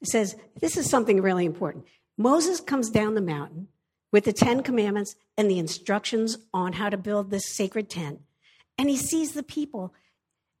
it 0.00 0.08
says 0.08 0.36
this 0.60 0.76
is 0.76 0.90
something 0.90 1.22
really 1.22 1.46
important. 1.46 1.86
Moses 2.18 2.60
comes 2.60 2.90
down 2.90 3.14
the 3.14 3.20
mountain 3.20 3.68
with 4.12 4.24
the 4.24 4.32
Ten 4.32 4.62
Commandments 4.62 5.16
and 5.36 5.50
the 5.50 5.58
instructions 5.58 6.38
on 6.52 6.74
how 6.74 6.88
to 6.88 6.96
build 6.96 7.30
this 7.30 7.48
sacred 7.48 7.88
tent, 7.88 8.20
and 8.78 8.88
he 8.90 8.96
sees 8.96 9.32
the 9.32 9.42
people 9.42 9.94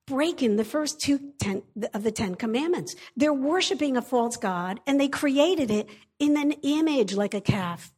breaking 0.06 0.56
the 0.56 0.64
first 0.64 1.00
two 1.00 1.32
ten, 1.38 1.62
of 1.92 2.02
the 2.02 2.12
Ten 2.12 2.34
Commandments. 2.34 2.94
They're 3.16 3.32
worshiping 3.32 3.96
a 3.96 4.02
false 4.02 4.36
God, 4.36 4.80
and 4.86 5.00
they 5.00 5.08
created 5.08 5.70
it 5.70 5.88
in 6.18 6.36
an 6.36 6.52
image 6.62 7.14
like 7.14 7.34
a 7.34 7.40
calf. 7.40 7.92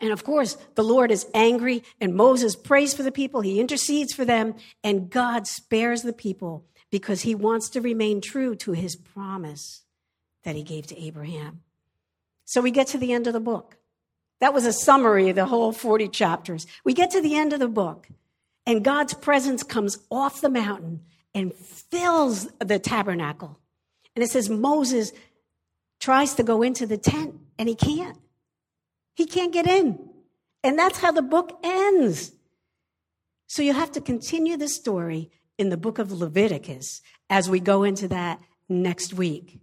And 0.00 0.12
of 0.12 0.24
course, 0.24 0.56
the 0.74 0.84
Lord 0.84 1.10
is 1.10 1.26
angry, 1.32 1.82
and 2.00 2.14
Moses 2.14 2.54
prays 2.54 2.94
for 2.94 3.02
the 3.02 3.12
people. 3.12 3.40
He 3.40 3.60
intercedes 3.60 4.12
for 4.12 4.24
them, 4.24 4.54
and 4.84 5.10
God 5.10 5.46
spares 5.46 6.02
the 6.02 6.12
people 6.12 6.66
because 6.90 7.22
he 7.22 7.34
wants 7.34 7.70
to 7.70 7.80
remain 7.80 8.20
true 8.20 8.54
to 8.56 8.72
his 8.72 8.94
promise 8.94 9.82
that 10.44 10.54
he 10.54 10.62
gave 10.62 10.86
to 10.88 11.02
Abraham. 11.02 11.62
So 12.44 12.60
we 12.60 12.70
get 12.70 12.86
to 12.88 12.98
the 12.98 13.12
end 13.12 13.26
of 13.26 13.32
the 13.32 13.40
book. 13.40 13.78
That 14.40 14.54
was 14.54 14.66
a 14.66 14.72
summary 14.72 15.30
of 15.30 15.36
the 15.36 15.46
whole 15.46 15.72
40 15.72 16.08
chapters. 16.08 16.66
We 16.84 16.92
get 16.92 17.10
to 17.12 17.22
the 17.22 17.34
end 17.34 17.52
of 17.52 17.60
the 17.60 17.68
book, 17.68 18.08
and 18.66 18.84
God's 18.84 19.14
presence 19.14 19.62
comes 19.62 19.98
off 20.10 20.42
the 20.42 20.50
mountain 20.50 21.00
and 21.34 21.54
fills 21.54 22.48
the 22.58 22.78
tabernacle. 22.78 23.58
And 24.14 24.22
it 24.22 24.30
says 24.30 24.48
Moses 24.48 25.12
tries 26.00 26.34
to 26.34 26.42
go 26.42 26.62
into 26.62 26.86
the 26.86 26.98
tent, 26.98 27.34
and 27.58 27.68
he 27.68 27.74
can't. 27.74 28.18
He 29.16 29.26
can't 29.26 29.52
get 29.52 29.66
in. 29.66 29.98
And 30.62 30.78
that's 30.78 30.98
how 30.98 31.10
the 31.10 31.22
book 31.22 31.58
ends. 31.64 32.32
So 33.46 33.62
you 33.62 33.72
have 33.72 33.90
to 33.92 34.00
continue 34.00 34.56
the 34.56 34.68
story 34.68 35.30
in 35.56 35.70
the 35.70 35.76
book 35.76 35.98
of 35.98 36.12
Leviticus 36.12 37.00
as 37.30 37.48
we 37.48 37.58
go 37.58 37.82
into 37.82 38.08
that 38.08 38.40
next 38.68 39.14
week. 39.14 39.58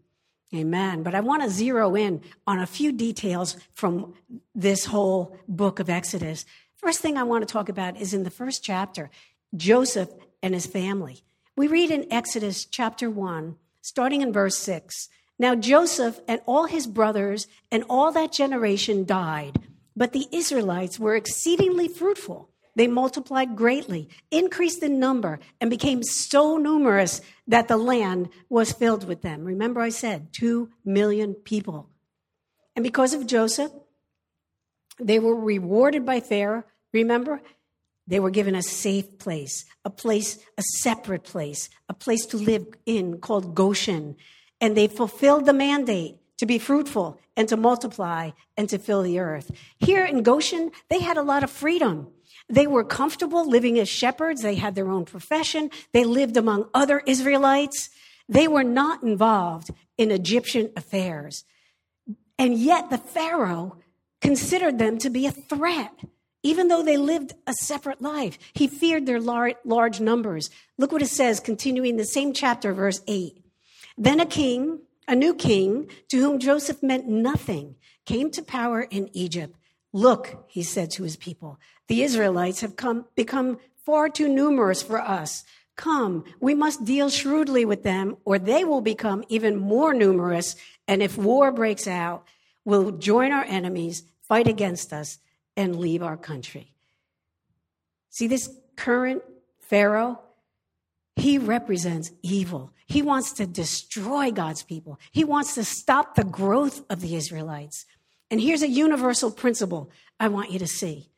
Amen. 0.56 1.04
But 1.04 1.14
I 1.14 1.20
want 1.20 1.44
to 1.44 1.50
zero 1.50 1.96
in 1.96 2.22
on 2.48 2.60
a 2.60 2.66
few 2.66 2.92
details 2.92 3.56
from 3.74 4.14
this 4.56 4.86
whole 4.86 5.38
book 5.48 5.80
of 5.80 5.90
Exodus. 5.90 6.46
First 6.76 7.02
thing 7.02 7.18
I 7.18 7.24
want 7.24 7.48
to 7.48 7.52
talk 7.52 7.70
about 7.70 8.00
is 8.00 8.14
in 8.14 8.24
the 8.24 8.32
first 8.32 8.64
chapter, 8.64 9.12
Joseph 9.56 10.10
and 10.42 10.54
his 10.54 10.66
family. 10.66 11.22
We 11.56 11.68
read 11.68 11.92
in 11.92 12.12
Exodus 12.12 12.66
chapter 12.66 13.10
1, 13.10 13.56
starting 13.82 14.22
in 14.22 14.34
verse 14.34 14.58
6. 14.58 15.10
Now 15.40 15.56
Joseph 15.56 16.20
and 16.28 16.42
all 16.46 16.66
his 16.66 16.88
brothers 16.88 17.48
and 17.72 17.84
all 17.90 18.12
that 18.12 18.32
generation 18.32 19.06
died, 19.06 19.60
but 19.96 20.14
the 20.14 20.28
Israelites 20.32 21.00
were 21.00 21.16
exceedingly 21.16 21.88
fruitful. 21.88 22.50
They 22.76 22.88
multiplied 22.88 23.56
greatly, 23.56 24.10
increased 24.32 24.82
in 24.82 25.00
number, 25.00 25.40
and 25.62 25.70
became 25.70 26.02
so 26.02 26.58
numerous 26.58 27.22
that 27.48 27.68
the 27.68 27.78
land 27.78 28.30
was 28.50 28.72
filled 28.72 29.08
with 29.08 29.22
them. 29.22 29.44
Remember, 29.44 29.80
I 29.80 29.90
said 29.90 30.34
two 30.34 30.70
million 30.84 31.36
people. 31.36 31.90
And 32.76 32.84
because 32.84 33.14
of 33.14 33.28
Joseph, 33.28 33.72
they 35.00 35.20
were 35.20 35.36
rewarded 35.36 36.06
by 36.06 36.20
Pharaoh. 36.20 36.64
Remember, 36.92 37.42
they 38.08 38.20
were 38.20 38.32
given 38.32 38.56
a 38.56 38.64
safe 38.64 39.18
place, 39.20 39.66
a 39.86 39.90
place, 39.90 40.40
a 40.58 40.64
separate 40.80 41.24
place, 41.24 41.70
a 41.88 41.94
place 41.94 42.26
to 42.28 42.38
live 42.38 42.66
in 42.86 43.20
called 43.20 43.56
Goshen 43.56 44.16
and 44.64 44.78
they 44.78 44.88
fulfilled 44.88 45.46
the 45.46 45.52
mandate 45.52 46.16
to 46.38 46.46
be 46.46 46.58
fruitful 46.58 47.20
and 47.36 47.50
to 47.50 47.58
multiply 47.58 48.32
and 48.56 48.70
to 48.70 48.78
fill 48.78 49.04
the 49.04 49.20
earth. 49.20 49.52
Here 49.78 50.06
in 50.06 50.24
Goshen, 50.24 50.72
they 50.90 51.02
had 51.02 51.18
a 51.18 51.22
lot 51.22 51.44
of 51.44 51.52
freedom. 51.52 52.08
They 52.48 52.66
were 52.66 52.86
comfortable 52.86 53.46
living 53.46 53.78
as 53.78 53.90
shepherds. 53.90 54.42
They 54.42 54.56
had 54.56 54.74
their 54.74 54.90
own 54.90 55.04
profession. 55.04 55.70
They 55.92 56.06
lived 56.06 56.38
among 56.38 56.70
other 56.74 57.02
Israelites. 57.06 57.90
They 58.30 58.48
were 58.48 58.64
not 58.64 59.04
involved 59.04 59.70
in 59.98 60.12
Egyptian 60.12 60.72
affairs. 60.78 61.44
And 62.40 62.58
yet 62.58 62.90
the 62.90 62.98
Pharaoh 62.98 63.80
considered 64.22 64.80
them 64.80 64.98
to 65.00 65.10
be 65.10 65.26
a 65.26 65.32
threat, 65.32 65.94
even 66.42 66.70
though 66.70 66.84
they 66.84 66.96
lived 66.96 67.34
a 67.46 67.54
separate 67.54 68.02
life. 68.02 68.40
He 68.54 68.68
feared 68.68 69.08
their 69.08 69.20
large 69.20 70.00
numbers. 70.00 70.50
Look 70.78 70.94
what 70.94 71.02
it 71.02 71.08
says, 71.08 71.42
continuing 71.42 71.98
the 71.98 72.06
same 72.06 72.32
chapter, 72.32 72.72
verse 72.72 73.02
8. 73.08 73.43
Then 73.98 74.20
a 74.20 74.26
king, 74.26 74.80
a 75.08 75.16
new 75.16 75.34
king, 75.34 75.90
to 76.10 76.18
whom 76.18 76.40
Joseph 76.40 76.82
meant 76.82 77.08
nothing, 77.08 77.76
came 78.06 78.32
to 78.32 78.42
power 78.42 78.82
in 78.82 79.10
Egypt. 79.14 79.56
Look, 79.92 80.46
he 80.48 80.64
said 80.64 80.90
to 80.92 81.04
his 81.04 81.18
people, 81.18 81.60
the 81.88 82.02
Israelites 82.02 82.62
have 82.62 82.76
come, 82.76 83.06
become 83.16 83.60
far 83.86 84.10
too 84.10 84.28
numerous 84.28 84.82
for 84.82 85.00
us. 85.00 85.44
Come, 85.76 86.24
we 86.40 86.54
must 86.54 86.86
deal 86.86 87.10
shrewdly 87.10 87.66
with 87.66 87.84
them, 87.84 88.18
or 88.26 88.40
they 88.40 88.64
will 88.64 88.82
become 88.82 89.24
even 89.28 89.58
more 89.58 89.94
numerous. 89.94 90.56
And 90.88 91.02
if 91.02 91.18
war 91.18 91.52
breaks 91.52 91.88
out, 91.88 92.26
we'll 92.66 92.92
join 92.92 93.32
our 93.32 93.44
enemies, 93.44 94.04
fight 94.22 94.48
against 94.48 94.94
us, 94.94 95.20
and 95.56 95.80
leave 95.80 96.02
our 96.02 96.18
country. 96.18 96.74
See 98.10 98.28
this 98.28 98.50
current 98.76 99.24
Pharaoh? 99.60 100.20
He 101.16 101.38
represents 101.38 102.12
evil. 102.22 102.72
He 102.86 103.02
wants 103.02 103.34
to 103.34 103.46
destroy 103.46 104.32
God's 104.32 104.64
people. 104.64 105.00
He 105.12 105.24
wants 105.24 105.56
to 105.56 105.64
stop 105.64 106.16
the 106.16 106.24
growth 106.24 106.84
of 106.90 107.02
the 107.02 107.16
Israelites. 107.16 107.86
And 108.30 108.42
here's 108.42 108.62
a 108.62 108.68
universal 108.68 109.32
principle 109.32 109.92
I 110.20 110.28
want 110.28 110.52
you 110.52 110.60
to 110.60 110.68
see 110.68 111.10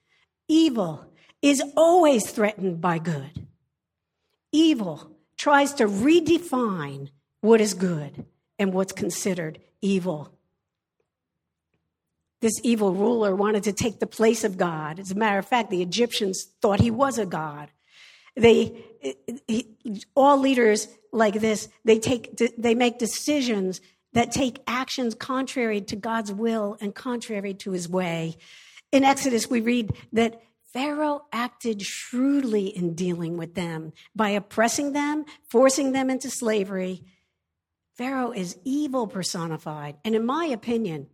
evil 0.48 1.06
is 1.42 1.62
always 1.76 2.30
threatened 2.30 2.82
by 2.82 2.98
good. 2.98 3.48
Evil 4.52 5.12
tries 5.38 5.74
to 5.76 5.86
redefine 5.86 7.10
what 7.42 7.62
is 7.62 7.74
good 7.74 8.26
and 8.58 8.74
what's 8.74 8.94
considered 8.94 9.60
evil. 9.82 10.32
This 12.42 12.60
evil 12.64 12.94
ruler 12.94 13.36
wanted 13.36 13.64
to 13.64 13.74
take 13.74 14.00
the 14.00 14.08
place 14.08 14.44
of 14.44 14.58
God. 14.58 15.00
As 15.00 15.12
a 15.12 15.16
matter 15.16 15.40
of 15.40 15.48
fact, 15.48 15.70
the 15.70 15.82
Egyptians 15.82 16.48
thought 16.62 16.80
he 16.80 16.92
was 16.92 17.18
a 17.18 17.26
God. 17.26 17.70
They, 18.36 18.84
all 20.16 20.40
leaders 20.40 20.88
like 21.12 21.36
this, 21.36 21.70
they 21.84 22.00
take, 22.00 22.40
they 22.58 22.76
make 22.76 23.00
decisions 23.00 23.82
that 24.14 24.32
take 24.32 24.60
actions 24.68 25.14
contrary 25.16 25.82
to 25.82 25.96
God's 25.96 26.32
will 26.32 26.78
and 26.82 26.96
contrary 26.96 27.54
to 27.56 27.72
his 27.72 27.88
way. 27.88 28.38
In 28.92 29.04
Exodus, 29.04 29.50
we 29.50 29.62
read 29.62 29.94
that 30.14 30.42
Pharaoh 30.74 31.26
acted 31.32 31.82
shrewdly 31.82 32.68
in 32.68 32.96
dealing 32.96 33.38
with 33.38 33.56
them 33.56 33.94
by 34.16 34.30
oppressing 34.30 34.94
them, 34.94 35.26
forcing 35.48 35.94
them 35.94 36.10
into 36.10 36.30
slavery. 36.30 37.04
Pharaoh 37.96 38.32
is 38.32 38.58
evil 38.66 39.08
personified. 39.08 39.96
And 40.04 40.16
in 40.16 40.26
my 40.26 40.46
opinion, 40.46 41.08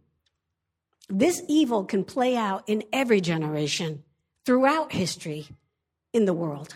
this 1.10 1.44
evil 1.48 1.84
can 1.86 2.04
play 2.04 2.36
out 2.36 2.64
in 2.68 2.84
every 2.92 3.22
generation 3.22 4.04
throughout 4.46 4.94
history 4.94 5.48
in 6.14 6.26
the 6.26 6.34
world. 6.34 6.74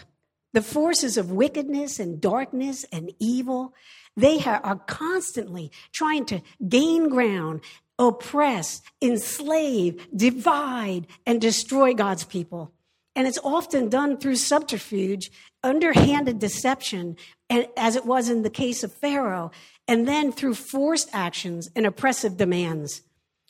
The 0.55 0.62
forces 0.62 1.17
of 1.17 1.31
wickedness 1.31 2.00
and 2.00 2.21
darkness 2.21 2.85
and 2.89 3.12
evil, 3.19 3.74
they 4.15 4.41
are 4.45 4.79
constantly 4.88 5.69
trying 5.91 6.24
to 6.27 6.41
gain 6.65 7.09
ground, 7.09 7.59
oppress, 8.00 8.81
enslave, 9.01 10.07
divide, 10.15 11.07
and 11.25 11.41
destroy 11.41 11.93
God's 11.93 12.24
people. 12.24 12.71
And 13.17 13.27
it's 13.27 13.39
often 13.43 13.89
done 13.89 14.15
through 14.17 14.38
subterfuge, 14.38 15.29
underhanded 15.62 16.39
deception, 16.39 17.17
as 17.75 17.97
it 17.97 18.05
was 18.05 18.29
in 18.29 18.43
the 18.43 18.50
case 18.50 18.81
of 18.81 18.93
Pharaoh, 18.93 19.51
and 19.89 20.07
then 20.07 20.31
through 20.31 20.55
forced 20.55 21.09
actions 21.12 21.69
and 21.75 21.85
oppressive 21.85 22.38
demands. 22.38 23.01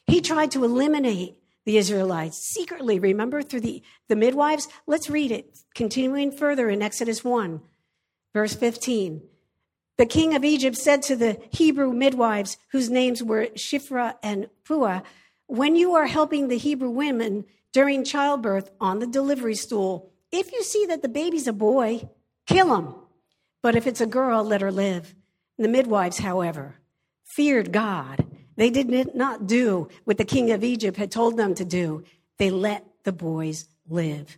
He 0.08 0.22
tried 0.22 0.50
to 0.52 0.64
eliminate 0.64 1.38
the 1.66 1.78
Israelites 1.78 2.38
secretly, 2.38 3.00
remember, 3.00 3.42
through 3.42 3.62
the, 3.62 3.82
the 4.08 4.16
midwives? 4.16 4.68
Let's 4.88 5.10
read 5.10 5.32
it, 5.32 5.58
continuing 5.74 6.32
further 6.32 6.70
in 6.70 6.82
Exodus 6.82 7.24
1, 7.24 7.62
verse 8.34 8.56
15. 8.56 9.22
The 9.98 10.06
king 10.06 10.36
of 10.36 10.44
Egypt 10.44 10.76
said 10.76 11.02
to 11.04 11.16
the 11.16 11.40
Hebrew 11.52 11.92
midwives, 11.92 12.58
whose 12.72 12.90
names 12.90 13.24
were 13.24 13.48
Shiphrah 13.56 14.16
and 14.22 14.50
Puah, 14.66 15.02
When 15.48 15.76
you 15.76 15.96
are 15.96 16.08
helping 16.08 16.48
the 16.48 16.58
Hebrew 16.58 16.90
women 16.90 17.46
during 17.72 18.04
childbirth 18.04 18.72
on 18.80 19.00
the 19.00 19.08
delivery 19.08 19.56
stool, 19.56 20.12
if 20.32 20.52
you 20.52 20.64
see 20.64 20.86
that 20.88 21.02
the 21.02 21.10
baby's 21.10 21.48
a 21.48 21.54
boy, 21.54 22.10
kill 22.46 22.76
him. 22.76 22.96
But 23.62 23.76
if 23.76 23.88
it's 23.88 24.02
a 24.02 24.06
girl, 24.06 24.44
let 24.44 24.62
her 24.62 24.72
live. 24.72 25.16
The 25.58 25.68
midwives, 25.70 26.20
however, 26.20 26.76
feared 27.24 27.72
God 27.72 28.26
they 28.56 28.70
did 28.70 29.16
not 29.16 29.48
do 29.48 29.90
what 30.06 30.18
the 30.18 30.26
king 30.26 30.52
of 30.52 30.64
Egypt 30.64 30.98
had 30.98 31.12
told 31.12 31.38
them 31.38 31.56
to 31.56 31.66
do. 31.66 32.04
They 32.38 32.50
let 32.50 32.86
the 33.04 33.12
boys 33.12 33.68
live. 33.88 34.38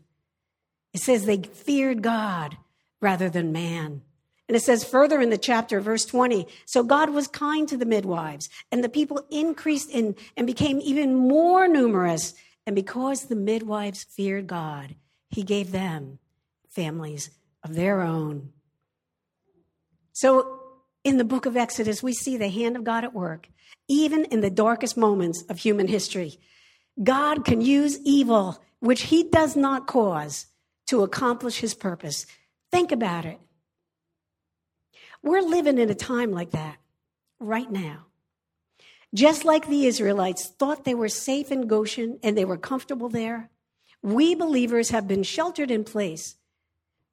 It 0.94 1.02
says 1.02 1.26
they 1.26 1.38
feared 1.38 2.02
God 2.02 2.58
rather 3.00 3.30
than 3.30 3.52
man. 3.52 4.02
And 4.48 4.56
it 4.56 4.62
says 4.62 4.84
further 4.84 5.22
in 5.22 5.30
the 5.30 5.38
chapter, 5.38 5.82
verse 5.82 6.06
20, 6.06 6.48
so 6.66 6.82
God 6.82 7.10
was 7.10 7.28
kind 7.28 7.68
to 7.68 7.78
the 7.78 7.86
midwives, 7.86 8.50
and 8.72 8.82
the 8.84 8.90
people 8.90 9.26
increased 9.30 9.90
in 9.90 10.16
and 10.38 10.48
became 10.48 10.80
even 10.82 11.16
more 11.16 11.68
numerous. 11.68 12.34
And 12.66 12.76
because 12.76 13.26
the 13.26 13.36
midwives 13.36 14.06
feared 14.06 14.48
God, 14.48 14.96
he 15.30 15.44
gave 15.44 15.72
them 15.72 16.20
families 16.70 17.30
of 17.64 17.76
their 17.76 18.02
own. 18.02 18.54
So 20.14 20.57
in 21.08 21.18
the 21.18 21.24
book 21.24 21.46
of 21.46 21.56
Exodus, 21.56 22.04
we 22.04 22.14
see 22.14 22.36
the 22.38 22.50
hand 22.50 22.76
of 22.76 22.84
God 22.84 23.04
at 23.04 23.14
work 23.14 23.48
even 23.88 24.26
in 24.26 24.42
the 24.42 24.50
darkest 24.50 24.98
moments 24.98 25.44
of 25.50 25.60
human 25.60 25.88
history. 25.88 26.38
God 27.02 27.46
can 27.46 27.62
use 27.62 28.00
evil, 28.04 28.62
which 28.80 29.04
he 29.04 29.24
does 29.24 29.56
not 29.56 29.88
cause, 29.88 30.48
to 30.88 31.04
accomplish 31.04 31.60
his 31.60 31.74
purpose. 31.74 32.26
Think 32.72 32.92
about 32.92 33.26
it. 33.26 33.40
We're 35.24 35.42
living 35.42 35.78
in 35.78 35.90
a 35.90 35.96
time 35.96 36.32
like 36.32 36.52
that 36.52 36.78
right 37.40 37.70
now. 37.72 38.06
Just 39.14 39.46
like 39.46 39.68
the 39.68 39.86
Israelites 39.86 40.48
thought 40.60 40.84
they 40.84 40.96
were 40.96 41.10
safe 41.10 41.52
in 41.52 41.68
Goshen 41.68 42.20
and 42.24 42.38
they 42.38 42.46
were 42.46 42.58
comfortable 42.58 43.10
there, 43.10 43.50
we 44.02 44.36
believers 44.36 44.90
have 44.90 45.08
been 45.08 45.24
sheltered 45.24 45.72
in 45.72 45.84
place, 45.84 46.36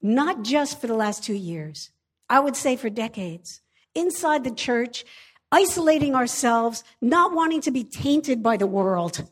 not 0.02 0.42
just 0.42 0.80
for 0.80 0.86
the 0.86 0.94
last 0.94 1.24
two 1.24 1.34
years, 1.34 1.90
I 2.28 2.40
would 2.40 2.56
say 2.56 2.76
for 2.76 2.90
decades. 2.90 3.60
Inside 3.94 4.44
the 4.44 4.50
church, 4.50 5.04
isolating 5.52 6.14
ourselves, 6.14 6.82
not 7.00 7.32
wanting 7.32 7.60
to 7.62 7.70
be 7.70 7.84
tainted 7.84 8.42
by 8.42 8.56
the 8.56 8.66
world. 8.66 9.28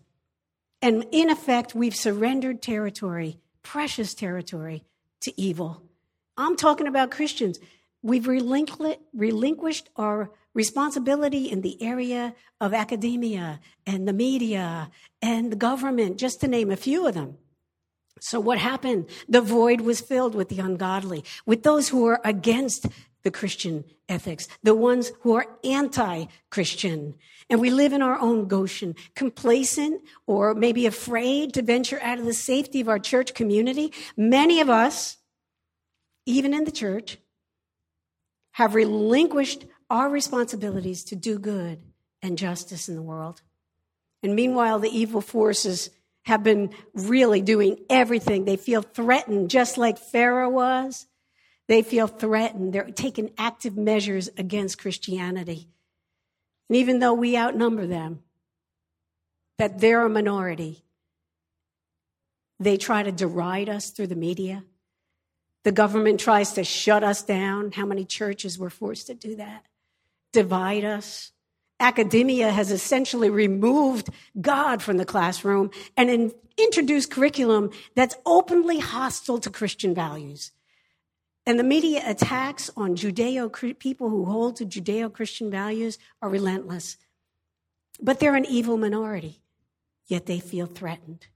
And 0.81 1.07
in 1.13 1.31
effect, 1.31 1.75
we've 1.75 1.97
surrendered 1.97 2.63
territory, 2.63 3.39
precious 3.63 4.15
territory, 4.15 4.85
to 5.23 5.41
evil. 5.41 5.83
I'm 6.37 6.57
talking 6.57 6.87
about 6.87 7.11
Christians. 7.11 7.59
We've 8.03 8.27
relinquished 8.27 9.89
our 9.97 10.31
responsibility 10.55 11.51
in 11.51 11.61
the 11.63 11.81
area 11.83 12.35
of 12.61 12.75
academia 12.75 13.61
and 13.87 14.07
the 14.07 14.13
media 14.13 14.91
and 15.21 15.53
the 15.53 15.57
government, 15.57 16.19
just 16.19 16.41
to 16.41 16.49
name 16.49 16.71
a 16.71 16.77
few 16.77 17.07
of 17.07 17.15
them. 17.15 17.39
So 18.21 18.39
what 18.39 18.59
happened? 18.59 19.07
The 19.29 19.41
void 19.41 19.81
was 19.81 20.01
filled 20.01 20.35
with 20.35 20.49
the 20.49 20.61
ungodly, 20.61 21.25
with 21.47 21.63
those 21.63 21.89
who 21.89 22.03
were 22.03 22.21
against 22.25 22.87
the 23.23 23.31
Christian 23.31 23.85
ethics, 24.09 24.49
the 24.63 24.75
ones 24.75 25.13
who 25.21 25.35
are 25.35 25.47
anti 25.65 26.27
Christian. 26.51 27.15
And 27.49 27.61
we 27.61 27.71
live 27.71 27.93
in 27.93 28.03
our 28.03 28.19
own 28.19 28.49
Goshen, 28.49 28.95
complacent 29.15 30.03
or 30.27 30.55
maybe 30.55 30.87
afraid 30.87 31.55
to 31.55 31.63
venture 31.63 32.01
out 32.03 32.19
of 32.19 32.25
the 32.25 32.35
safety 32.35 32.81
of 32.81 32.89
our 32.89 32.99
church 32.99 33.35
community. 33.35 33.93
Many 34.17 34.61
of 34.61 34.71
us, 34.71 35.19
even 36.27 36.55
in 36.55 36.65
the 36.65 36.71
church, 36.71 37.19
have 38.53 38.75
relinquished 38.75 39.67
our 39.91 40.09
responsibilities 40.09 41.05
to 41.05 41.17
do 41.17 41.39
good 41.39 41.81
and 42.23 42.39
justice 42.39 42.89
in 42.89 42.95
the 42.95 43.03
world. 43.03 43.43
And 44.23 44.35
meanwhile, 44.35 44.79
the 44.79 44.89
evil 44.89 45.21
forces 45.21 45.91
have 46.25 46.45
been 46.45 46.71
really 46.95 47.43
doing 47.43 47.79
everything. 47.91 48.45
They 48.45 48.57
feel 48.57 48.83
threatened, 48.83 49.51
just 49.51 49.77
like 49.77 49.99
Pharaoh 49.99 50.51
was. 50.51 51.07
They 51.73 51.81
feel 51.81 52.07
threatened. 52.07 52.75
They're 52.75 52.91
taking 52.91 53.31
active 53.39 53.79
measures 53.79 54.29
against 54.37 54.77
Christianity. 54.77 55.71
And 56.69 56.77
even 56.77 56.99
though 56.99 57.15
we 57.15 57.35
outnumber 57.35 57.87
them, 57.87 58.23
that 59.57 59.81
they're 59.81 60.05
a 60.05 60.11
minority, 60.11 60.85
they 62.61 62.77
try 62.77 63.03
to 63.03 63.11
deride 63.11 63.71
us 63.71 63.89
through 63.89 64.09
the 64.09 64.15
media. 64.15 64.65
The 65.65 65.73
government 65.73 66.21
tries 66.21 66.53
to 66.53 66.63
shut 66.63 67.03
us 67.03 67.23
down. 67.23 67.73
How 67.73 67.87
many 67.87 68.05
churches 68.05 68.59
were 68.59 68.69
forced 68.69 69.07
to 69.07 69.15
do 69.15 69.35
that? 69.37 69.65
Divide 70.35 70.85
us. 70.85 71.33
Academia 71.81 72.51
has 72.51 72.71
essentially 72.71 73.31
removed 73.31 74.11
God 74.39 74.83
from 74.83 74.99
the 74.99 75.07
classroom 75.07 75.71
and 75.97 76.11
in, 76.11 76.35
introduced 76.59 77.11
curriculum 77.11 77.71
that's 77.95 78.15
openly 78.27 78.79
hostile 78.79 79.39
to 79.39 79.49
Christian 79.49 79.95
values. 79.95 80.53
And 81.45 81.59
the 81.59 81.65
media 81.65 82.03
attacks 82.07 82.71
on 82.77 82.95
Judeo 82.95 83.79
people 83.79 84.11
who 84.11 84.25
hold 84.27 84.57
to 84.57 84.65
Judeo 84.65 85.13
Christian 85.13 85.51
values 85.51 85.99
are 86.21 86.29
relentless. 86.29 86.97
But 88.01 88.21
they're 88.21 88.37
an 88.37 88.47
evil 88.47 88.77
minority, 88.77 89.43
yet 90.07 90.27
they 90.27 90.39
feel 90.39 90.67
threatened. 90.67 91.27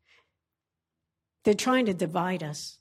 They're 1.45 1.55
trying 1.55 1.87
to 1.87 1.95
divide 1.95 2.42
us, 2.42 2.79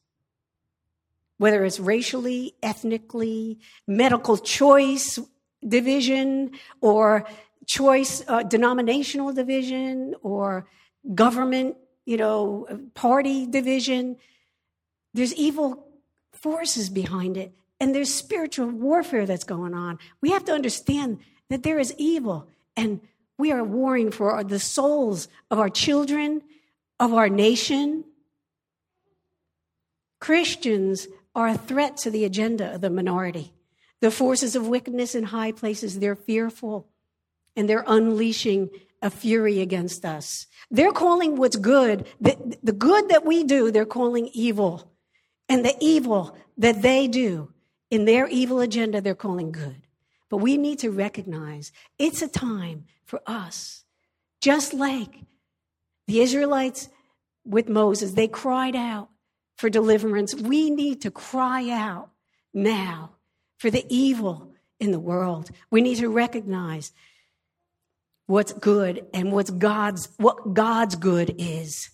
whether 1.37 1.65
it's 1.65 1.79
racially, 1.79 2.55
ethnically, 2.61 3.59
medical 3.87 4.37
choice 4.37 5.19
division, 5.67 6.51
or 6.79 7.25
choice 7.65 8.23
uh, 8.27 8.43
denominational 8.43 9.33
division, 9.33 10.15
or 10.21 10.67
government, 11.15 11.75
you 12.05 12.17
know, 12.17 12.67
party 12.93 13.47
division. 13.47 14.17
There's 15.15 15.33
evil 15.33 15.87
forces 16.45 16.91
behind 16.91 17.37
it, 17.37 17.51
and 17.79 17.95
there's 17.95 18.13
spiritual 18.13 18.67
warfare 18.67 19.25
that's 19.25 19.43
going 19.43 19.73
on. 19.73 19.97
We 20.21 20.29
have 20.29 20.45
to 20.45 20.51
understand 20.51 21.17
that 21.49 21.63
there 21.63 21.79
is 21.79 21.95
evil, 21.97 22.47
and 22.77 23.01
we 23.35 23.51
are 23.51 23.63
warring 23.63 24.11
for 24.11 24.43
the 24.43 24.59
souls 24.59 25.27
of 25.49 25.57
our 25.57 25.69
children, 25.71 26.43
of 26.99 27.15
our 27.15 27.29
nation. 27.29 28.03
Christians 30.19 31.07
are 31.33 31.47
a 31.47 31.57
threat 31.57 31.97
to 31.97 32.11
the 32.11 32.25
agenda 32.25 32.75
of 32.75 32.81
the 32.81 32.91
minority. 32.91 33.51
The 34.01 34.11
forces 34.11 34.55
of 34.55 34.67
wickedness 34.67 35.15
in 35.15 35.23
high 35.23 35.51
places, 35.51 35.97
they're 35.97 36.15
fearful 36.15 36.87
and 37.55 37.67
they're 37.67 37.85
unleashing 37.87 38.69
a 39.01 39.09
fury 39.09 39.61
against 39.61 40.05
us. 40.05 40.45
They're 40.69 40.91
calling 40.91 41.37
what's 41.37 41.55
good, 41.55 42.05
the, 42.21 42.55
the 42.61 42.71
good 42.71 43.09
that 43.09 43.25
we 43.25 43.43
do, 43.43 43.71
they're 43.71 43.83
calling 43.83 44.29
evil 44.31 44.91
and 45.47 45.63
the 45.63 45.75
evil 45.79 46.37
that 46.57 46.81
they 46.81 47.07
do 47.07 47.51
in 47.89 48.05
their 48.05 48.27
evil 48.27 48.59
agenda, 48.59 49.01
they're 49.01 49.15
calling 49.15 49.51
good. 49.51 49.81
But 50.29 50.37
we 50.37 50.57
need 50.57 50.79
to 50.79 50.89
recognize 50.89 51.71
it's 51.99 52.21
a 52.21 52.27
time 52.27 52.85
for 53.05 53.21
us, 53.27 53.83
just 54.41 54.73
like 54.73 55.21
the 56.07 56.21
Israelites 56.21 56.89
with 57.45 57.69
Moses, 57.69 58.13
they 58.13 58.27
cried 58.27 58.75
out 58.75 59.09
for 59.55 59.69
deliverance. 59.69 60.33
We 60.35 60.69
need 60.69 61.01
to 61.01 61.11
cry 61.11 61.69
out 61.69 62.09
now 62.53 63.11
for 63.57 63.69
the 63.69 63.85
evil 63.89 64.53
in 64.79 64.91
the 64.91 64.99
world. 64.99 65.51
We 65.69 65.81
need 65.81 65.97
to 65.97 66.09
recognize 66.09 66.91
what's 68.25 68.53
good 68.53 69.05
and 69.13 69.31
what's 69.31 69.51
God's 69.51 70.09
what 70.17 70.53
God's 70.53 70.95
good 70.95 71.35
is. 71.37 71.91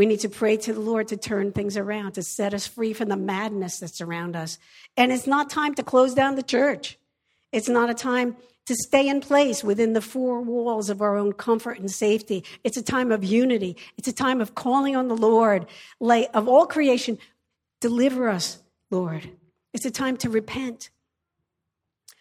We 0.00 0.06
need 0.06 0.20
to 0.20 0.30
pray 0.30 0.56
to 0.56 0.72
the 0.72 0.80
Lord 0.80 1.08
to 1.08 1.18
turn 1.18 1.52
things 1.52 1.76
around, 1.76 2.12
to 2.12 2.22
set 2.22 2.54
us 2.54 2.66
free 2.66 2.94
from 2.94 3.10
the 3.10 3.18
madness 3.18 3.80
that's 3.80 4.00
around 4.00 4.34
us. 4.34 4.56
And 4.96 5.12
it's 5.12 5.26
not 5.26 5.50
time 5.50 5.74
to 5.74 5.82
close 5.82 6.14
down 6.14 6.36
the 6.36 6.42
church. 6.42 6.98
It's 7.52 7.68
not 7.68 7.90
a 7.90 7.94
time 7.94 8.38
to 8.64 8.74
stay 8.74 9.06
in 9.06 9.20
place 9.20 9.62
within 9.62 9.92
the 9.92 10.00
four 10.00 10.40
walls 10.40 10.88
of 10.88 11.02
our 11.02 11.18
own 11.18 11.34
comfort 11.34 11.78
and 11.78 11.90
safety. 11.90 12.44
It's 12.64 12.78
a 12.78 12.82
time 12.82 13.12
of 13.12 13.22
unity. 13.22 13.76
It's 13.98 14.08
a 14.08 14.12
time 14.14 14.40
of 14.40 14.54
calling 14.54 14.96
on 14.96 15.08
the 15.08 15.16
Lord, 15.18 15.66
lay 16.00 16.28
of 16.28 16.48
all 16.48 16.64
creation, 16.64 17.18
deliver 17.82 18.30
us, 18.30 18.58
Lord. 18.90 19.28
It's 19.74 19.84
a 19.84 19.90
time 19.90 20.16
to 20.16 20.30
repent 20.30 20.88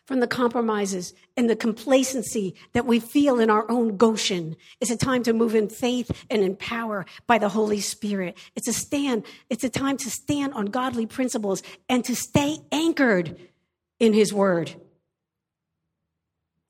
from 0.10 0.22
the 0.22 0.28
compromises 0.28 1.13
and 1.38 1.48
the 1.48 1.56
complacency 1.56 2.56
that 2.74 2.88
we 2.88 3.00
feel 3.00 3.39
in 3.39 3.52
our 3.52 3.69
own 3.69 3.95
Goshen. 3.95 4.56
It's 4.82 4.89
a 4.89 4.98
time 4.98 5.22
to 5.22 5.34
move 5.34 5.54
in 5.54 5.69
faith 5.69 6.26
and 6.32 6.41
in 6.41 6.56
power 6.56 7.06
by 7.28 7.38
the 7.38 7.50
Holy 7.50 7.80
Spirit. 7.80 8.36
It's 8.56 8.67
a 8.67 8.74
stand, 8.74 9.24
it's 9.52 9.63
a 9.63 9.69
time 9.69 9.98
to 9.98 10.10
stand 10.10 10.56
on 10.56 10.65
godly 10.65 11.06
principles 11.06 11.62
and 11.88 12.04
to 12.06 12.15
stay 12.15 12.58
anchored 12.72 13.38
in 14.00 14.13
his 14.13 14.34
word. 14.34 14.74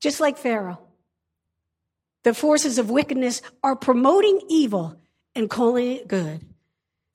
Just 0.01 0.19
like 0.19 0.37
Pharaoh. 0.37 0.81
The 2.23 2.33
forces 2.33 2.77
of 2.77 2.89
wickedness 2.89 3.41
are 3.63 3.77
promoting 3.77 4.41
evil 4.49 4.99
and 5.33 5.49
calling 5.49 5.93
it 5.93 6.09
good. 6.09 6.45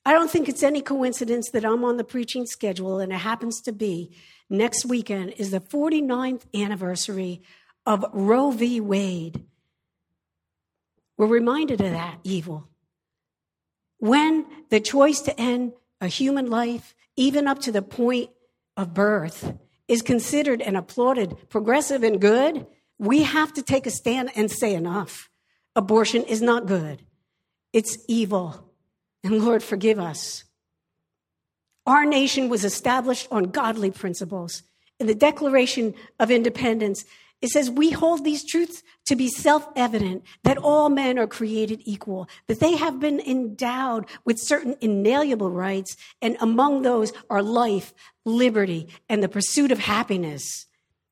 I 0.06 0.14
don't 0.14 0.30
think 0.30 0.48
it's 0.48 0.62
any 0.62 0.80
coincidence 0.80 1.50
that 1.50 1.66
I'm 1.66 1.84
on 1.84 1.98
the 1.98 2.04
preaching 2.04 2.46
schedule 2.46 2.98
and 2.98 3.12
it 3.12 3.18
happens 3.18 3.60
to 3.60 3.72
be 3.72 4.16
next 4.54 4.86
weekend 4.86 5.34
is 5.36 5.50
the 5.50 5.60
49th 5.60 6.42
anniversary 6.54 7.42
of 7.86 8.04
Roe 8.12 8.50
v. 8.50 8.80
Wade. 8.80 9.44
We're 11.16 11.26
reminded 11.26 11.80
of 11.80 11.92
that 11.92 12.18
evil. 12.24 12.68
When 13.98 14.46
the 14.70 14.80
choice 14.80 15.20
to 15.22 15.40
end 15.40 15.72
a 16.00 16.08
human 16.08 16.50
life, 16.50 16.94
even 17.16 17.46
up 17.46 17.60
to 17.60 17.72
the 17.72 17.82
point 17.82 18.30
of 18.76 18.94
birth, 18.94 19.54
is 19.86 20.02
considered 20.02 20.60
and 20.60 20.76
applauded 20.76 21.48
progressive 21.48 22.02
and 22.02 22.20
good, 22.20 22.66
we 22.98 23.22
have 23.22 23.52
to 23.54 23.62
take 23.62 23.86
a 23.86 23.90
stand 23.90 24.30
and 24.34 24.50
say 24.50 24.74
enough. 24.74 25.30
Abortion 25.76 26.22
is 26.24 26.42
not 26.42 26.66
good, 26.66 27.04
it's 27.72 27.98
evil. 28.08 28.70
And 29.22 29.42
Lord, 29.42 29.62
forgive 29.62 29.98
us. 29.98 30.44
Our 31.86 32.04
nation 32.04 32.48
was 32.48 32.64
established 32.64 33.28
on 33.30 33.44
godly 33.44 33.90
principles. 33.90 34.62
In 34.98 35.06
the 35.06 35.14
Declaration 35.14 35.94
of 36.18 36.30
Independence, 36.30 37.04
it 37.42 37.50
says, 37.50 37.70
We 37.70 37.90
hold 37.90 38.24
these 38.24 38.42
truths 38.42 38.82
to 39.04 39.16
be 39.16 39.28
self 39.28 39.68
evident 39.76 40.22
that 40.44 40.56
all 40.56 40.88
men 40.88 41.18
are 41.18 41.26
created 41.26 41.82
equal, 41.84 42.26
that 42.46 42.60
they 42.60 42.76
have 42.76 43.00
been 43.00 43.20
endowed 43.20 44.06
with 44.24 44.38
certain 44.38 44.76
inalienable 44.80 45.50
rights, 45.50 45.96
and 46.22 46.38
among 46.40 46.82
those 46.82 47.12
are 47.28 47.42
life, 47.42 47.92
liberty, 48.24 48.88
and 49.10 49.22
the 49.22 49.28
pursuit 49.28 49.72
of 49.72 49.78
happiness. 49.78 50.66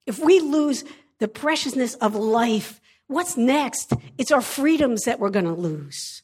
If 0.06 0.18
we 0.18 0.40
lose 0.40 0.84
the 1.18 1.28
preciousness 1.28 1.94
of 1.96 2.14
life, 2.14 2.80
what's 3.08 3.36
next? 3.36 3.92
It's 4.16 4.32
our 4.32 4.40
freedoms 4.40 5.02
that 5.02 5.20
we're 5.20 5.28
going 5.28 5.44
to 5.44 5.52
lose. 5.52 6.22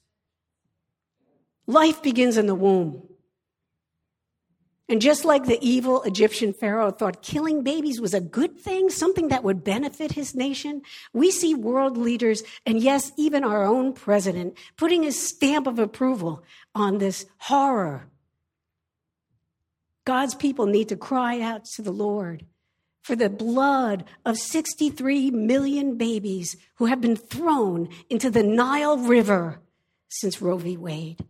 Life 1.67 2.03
begins 2.03 2.39
in 2.39 2.47
the 2.47 2.55
womb. 2.55 3.03
And 4.91 5.03
just 5.03 5.25
like 5.27 5.45
the 5.45 5.59
evil 5.61 6.03
Egyptian 6.05 6.55
Pharaoh 6.55 6.91
thought 6.91 7.23
killing 7.23 7.63
babies 7.63 8.01
was 8.01 8.15
a 8.15 8.21
good 8.21 8.59
thing, 8.59 8.89
something 8.89 9.29
that 9.29 9.45
would 9.45 9.63
benefit 9.63 10.13
his 10.13 10.35
nation, 10.35 10.81
we 11.13 11.31
see 11.31 11.55
world 11.55 11.99
leaders, 11.99 12.43
and 12.65 12.81
yes, 12.81 13.13
even 13.19 13.45
our 13.45 13.65
own 13.65 13.93
president, 13.93 14.57
putting 14.77 15.03
his 15.03 15.21
stamp 15.21 15.67
of 15.67 15.79
approval 15.79 16.43
on 16.75 16.99
this 16.99 17.27
horror. 17.37 18.09
God's 20.07 20.35
people 20.35 20.65
need 20.65 20.89
to 20.89 20.97
cry 20.97 21.41
out 21.41 21.67
to 21.77 21.83
the 21.83 21.93
Lord 21.93 22.47
for 23.03 23.15
the 23.15 23.29
blood 23.29 24.05
of 24.25 24.39
63 24.39 25.31
million 25.31 25.99
babies 25.99 26.57
who 26.77 26.87
have 26.87 27.03
been 27.03 27.17
thrown 27.17 27.91
into 28.09 28.31
the 28.31 28.43
Nile 28.43 28.97
River 28.97 29.61
since 30.09 30.41
Roe 30.41 30.57
v. 30.57 30.79
Wade. 30.79 31.27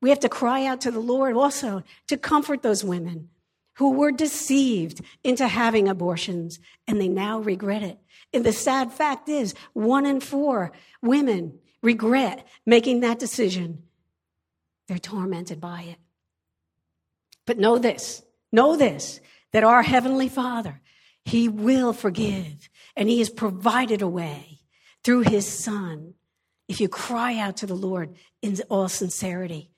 We 0.00 0.10
have 0.10 0.20
to 0.20 0.28
cry 0.28 0.64
out 0.64 0.80
to 0.82 0.90
the 0.90 1.00
Lord 1.00 1.36
also 1.36 1.82
to 2.08 2.16
comfort 2.16 2.62
those 2.62 2.84
women 2.84 3.28
who 3.74 3.92
were 3.92 4.12
deceived 4.12 5.00
into 5.24 5.46
having 5.46 5.88
abortions 5.88 6.58
and 6.86 7.00
they 7.00 7.08
now 7.08 7.38
regret 7.40 7.82
it. 7.82 7.98
And 8.32 8.44
the 8.44 8.52
sad 8.52 8.92
fact 8.92 9.28
is, 9.28 9.54
one 9.72 10.06
in 10.06 10.20
four 10.20 10.72
women 11.02 11.58
regret 11.82 12.46
making 12.64 13.00
that 13.00 13.18
decision. 13.18 13.82
They're 14.88 14.98
tormented 14.98 15.60
by 15.60 15.82
it. 15.82 15.96
But 17.46 17.58
know 17.58 17.78
this, 17.78 18.22
know 18.52 18.76
this, 18.76 19.20
that 19.52 19.64
our 19.64 19.82
Heavenly 19.82 20.28
Father 20.28 20.80
he 21.24 21.48
will 21.48 21.92
forgive, 21.92 22.68
and 22.96 23.08
He 23.08 23.18
has 23.18 23.30
provided 23.30 24.02
a 24.02 24.08
way 24.08 24.60
through 25.04 25.20
His 25.20 25.46
Son 25.46 26.14
if 26.68 26.80
you 26.80 26.88
cry 26.88 27.38
out 27.38 27.58
to 27.58 27.66
the 27.66 27.74
Lord 27.74 28.14
in 28.42 28.56
all 28.68 28.88
sincerity. 28.88 29.69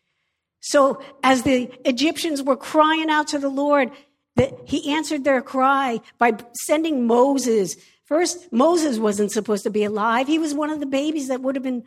So, 0.62 1.02
as 1.24 1.42
the 1.42 1.70
Egyptians 1.84 2.40
were 2.40 2.56
crying 2.56 3.10
out 3.10 3.26
to 3.28 3.38
the 3.40 3.48
Lord, 3.48 3.90
that 4.36 4.52
He 4.64 4.92
answered 4.92 5.24
their 5.24 5.42
cry 5.42 6.00
by 6.18 6.34
sending 6.66 7.04
Moses. 7.06 7.76
First, 8.04 8.52
Moses 8.52 8.98
wasn't 8.98 9.32
supposed 9.32 9.64
to 9.64 9.70
be 9.70 9.82
alive. 9.82 10.28
He 10.28 10.38
was 10.38 10.54
one 10.54 10.70
of 10.70 10.78
the 10.78 10.86
babies 10.86 11.28
that 11.28 11.42
would 11.42 11.56
have 11.56 11.64
been 11.64 11.82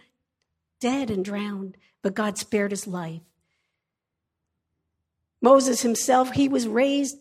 dead 0.82 1.10
and 1.10 1.24
drowned, 1.24 1.78
but 2.02 2.14
God 2.14 2.38
spared 2.38 2.72
his 2.72 2.86
life. 2.86 3.22
Moses 5.42 5.82
himself, 5.82 6.32
he 6.32 6.50
was 6.50 6.68
raised 6.68 7.18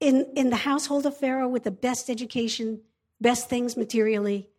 in, 0.00 0.26
in 0.36 0.50
the 0.50 0.56
household 0.56 1.06
of 1.06 1.16
Pharaoh 1.16 1.48
with 1.48 1.64
the 1.64 1.70
best 1.70 2.10
education, 2.10 2.82
best 3.22 3.48
things 3.48 3.74
materially. 3.74 4.50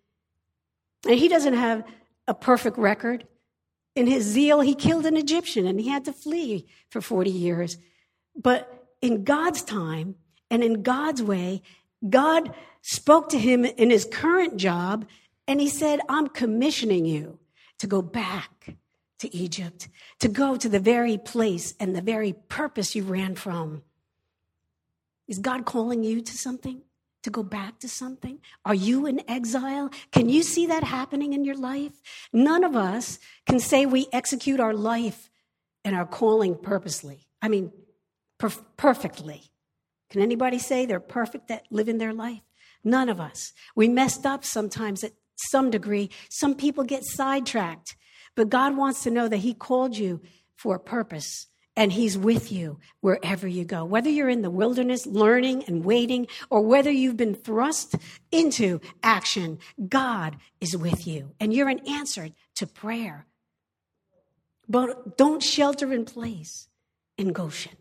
And 1.07 1.19
he 1.19 1.27
doesn't 1.27 1.53
have 1.53 1.83
a 2.27 2.33
perfect 2.33 2.79
record. 2.79 3.27
In 3.99 4.07
his 4.07 4.23
zeal, 4.23 4.61
he 4.61 4.75
killed 4.75 5.05
an 5.05 5.17
Egyptian 5.17 5.67
and 5.67 5.77
he 5.77 5.89
had 5.89 6.05
to 6.05 6.13
flee 6.13 6.65
for 6.89 7.01
40 7.01 7.29
years. 7.29 7.77
But 8.33 8.87
in 9.01 9.25
God's 9.25 9.61
time 9.61 10.15
and 10.49 10.63
in 10.63 10.83
God's 10.83 11.21
way, 11.21 11.63
God 12.09 12.55
spoke 12.81 13.27
to 13.31 13.37
him 13.37 13.65
in 13.65 13.89
his 13.89 14.05
current 14.05 14.55
job 14.55 15.05
and 15.49 15.59
he 15.59 15.67
said, 15.67 15.99
I'm 16.07 16.29
commissioning 16.29 17.03
you 17.03 17.39
to 17.79 17.87
go 17.87 18.01
back 18.01 18.77
to 19.17 19.35
Egypt, 19.35 19.89
to 20.19 20.29
go 20.29 20.55
to 20.55 20.69
the 20.69 20.79
very 20.79 21.17
place 21.17 21.73
and 21.77 21.93
the 21.93 22.01
very 22.01 22.31
purpose 22.47 22.95
you 22.95 23.03
ran 23.03 23.35
from. 23.35 23.83
Is 25.27 25.39
God 25.39 25.65
calling 25.65 26.05
you 26.05 26.21
to 26.21 26.37
something? 26.37 26.83
To 27.23 27.29
go 27.29 27.43
back 27.43 27.79
to 27.79 27.89
something? 27.89 28.39
Are 28.63 28.73
you 28.73 29.05
in 29.05 29.21
exile? 29.29 29.91
Can 30.11 30.29
you 30.29 30.41
see 30.41 30.67
that 30.67 30.83
happening 30.85 31.33
in 31.33 31.43
your 31.43 31.57
life? 31.57 32.01
None 32.31 32.63
of 32.63 32.77
us 32.77 33.19
can 33.45 33.59
say 33.59 33.85
we 33.85 34.07
execute 34.13 34.59
our 34.59 34.73
life 34.73 35.29
and 35.83 35.95
our 35.95 36.05
calling 36.05 36.55
purposely. 36.55 37.27
I 37.41 37.49
mean, 37.49 37.73
per- 38.37 38.49
perfectly. 38.77 39.51
Can 40.09 40.21
anybody 40.21 40.59
say 40.59 40.85
they're 40.85 40.99
perfect 40.99 41.51
at 41.51 41.65
living 41.69 41.97
their 41.97 42.13
life? 42.13 42.41
None 42.83 43.09
of 43.09 43.19
us. 43.19 43.51
We 43.75 43.89
messed 43.89 44.25
up 44.25 44.45
sometimes 44.45 45.03
at 45.03 45.11
some 45.51 45.69
degree. 45.69 46.09
Some 46.29 46.55
people 46.55 46.83
get 46.83 47.03
sidetracked. 47.03 47.95
But 48.35 48.49
God 48.49 48.77
wants 48.77 49.03
to 49.03 49.11
know 49.11 49.27
that 49.27 49.37
He 49.37 49.53
called 49.53 49.97
you 49.97 50.21
for 50.55 50.75
a 50.75 50.79
purpose 50.79 51.47
and 51.79 51.93
He's 51.93 52.17
with 52.17 52.51
you 52.51 52.77
wherever 52.99 53.47
you 53.47 53.63
go. 53.63 53.85
Whether 53.85 54.09
you're 54.09 54.27
in 54.27 54.41
the 54.41 54.49
wilderness 54.51 55.05
learning 55.07 55.63
and 55.63 55.85
waiting, 55.85 56.27
or 56.49 56.61
whether 56.61 56.91
you've 56.91 57.15
been 57.15 57.33
thrust 57.33 57.95
into 58.33 58.81
action, 59.01 59.59
God 59.87 60.35
is 60.59 60.75
with 60.75 61.07
you, 61.07 61.31
and 61.39 61.53
you're 61.53 61.69
an 61.69 61.87
answer 61.87 62.31
to 62.55 62.67
prayer. 62.67 63.25
But 64.67 65.17
don't 65.17 65.41
shelter 65.41 65.93
in 65.93 66.03
place 66.03 66.67
in 67.17 67.31
Goshen. 67.31 67.77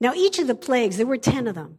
Now, 0.00 0.12
each 0.14 0.40
of 0.40 0.48
the 0.48 0.56
plagues, 0.56 0.96
there 0.96 1.06
were 1.06 1.18
10 1.18 1.46
of 1.46 1.54
them. 1.54 1.78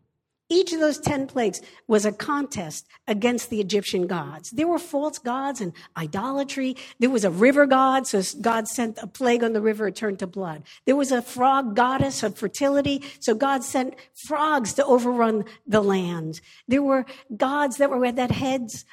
Each 0.51 0.73
of 0.73 0.81
those 0.81 0.99
10 0.99 1.27
plagues 1.27 1.61
was 1.87 2.05
a 2.05 2.11
contest 2.11 2.85
against 3.07 3.49
the 3.49 3.61
Egyptian 3.61 4.05
gods. 4.05 4.51
There 4.51 4.67
were 4.67 4.79
false 4.79 5.17
gods 5.17 5.61
and 5.61 5.71
idolatry. 5.95 6.75
There 6.99 7.09
was 7.09 7.23
a 7.23 7.31
river 7.31 7.65
god, 7.65 8.05
so 8.05 8.21
God 8.41 8.67
sent 8.67 8.97
a 9.01 9.07
plague 9.07 9.45
on 9.45 9.53
the 9.53 9.61
river, 9.61 9.87
it 9.87 9.95
turned 9.95 10.19
to 10.19 10.27
blood. 10.27 10.63
There 10.85 10.97
was 10.97 11.09
a 11.13 11.21
frog 11.21 11.73
goddess 11.73 12.21
of 12.21 12.37
fertility, 12.37 13.01
so 13.21 13.33
God 13.33 13.63
sent 13.63 13.95
frogs 14.13 14.73
to 14.73 14.85
overrun 14.85 15.45
the 15.65 15.79
land. 15.79 16.41
There 16.67 16.83
were 16.83 17.05
gods 17.37 17.77
that 17.77 17.89
were 17.89 18.11
that 18.11 18.31
heads, 18.31 18.83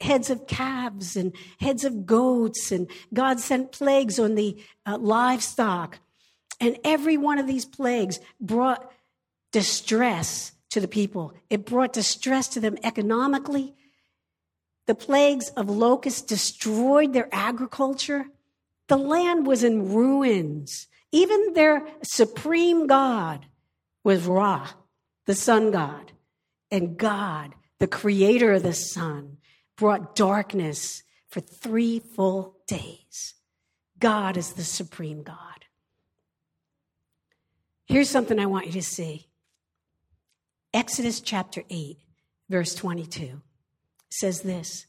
heads 0.00 0.30
of 0.30 0.46
calves 0.46 1.16
and 1.16 1.34
heads 1.58 1.82
of 1.82 2.06
goats, 2.06 2.70
and 2.70 2.88
God 3.12 3.40
sent 3.40 3.72
plagues 3.72 4.20
on 4.20 4.36
the 4.36 4.62
uh, 4.86 4.96
livestock. 4.98 5.98
And 6.60 6.78
every 6.84 7.16
one 7.16 7.40
of 7.40 7.48
these 7.48 7.64
plagues 7.64 8.20
brought 8.40 8.92
distress 9.50 10.52
to 10.74 10.80
the 10.80 10.88
people. 10.88 11.32
It 11.48 11.64
brought 11.64 11.92
distress 11.92 12.48
to 12.48 12.60
them 12.60 12.76
economically. 12.82 13.76
The 14.86 14.96
plagues 14.96 15.50
of 15.50 15.70
locusts 15.70 16.20
destroyed 16.20 17.12
their 17.12 17.28
agriculture. 17.30 18.26
The 18.88 18.96
land 18.96 19.46
was 19.46 19.62
in 19.62 19.94
ruins. 19.94 20.88
Even 21.12 21.52
their 21.52 21.86
supreme 22.02 22.88
God 22.88 23.46
was 24.02 24.26
Ra, 24.26 24.68
the 25.26 25.36
sun 25.36 25.70
god. 25.70 26.10
And 26.72 26.96
God, 26.96 27.54
the 27.78 27.86
creator 27.86 28.54
of 28.54 28.64
the 28.64 28.74
sun, 28.74 29.36
brought 29.76 30.16
darkness 30.16 31.04
for 31.28 31.38
three 31.38 32.00
full 32.00 32.56
days. 32.66 33.34
God 34.00 34.36
is 34.36 34.54
the 34.54 34.64
supreme 34.64 35.22
God. 35.22 35.66
Here's 37.86 38.10
something 38.10 38.40
I 38.40 38.46
want 38.46 38.66
you 38.66 38.72
to 38.72 38.82
see 38.82 39.28
Exodus 40.74 41.20
chapter 41.20 41.62
8, 41.70 41.98
verse 42.50 42.74
22 42.74 43.40
says 44.10 44.40
this. 44.40 44.86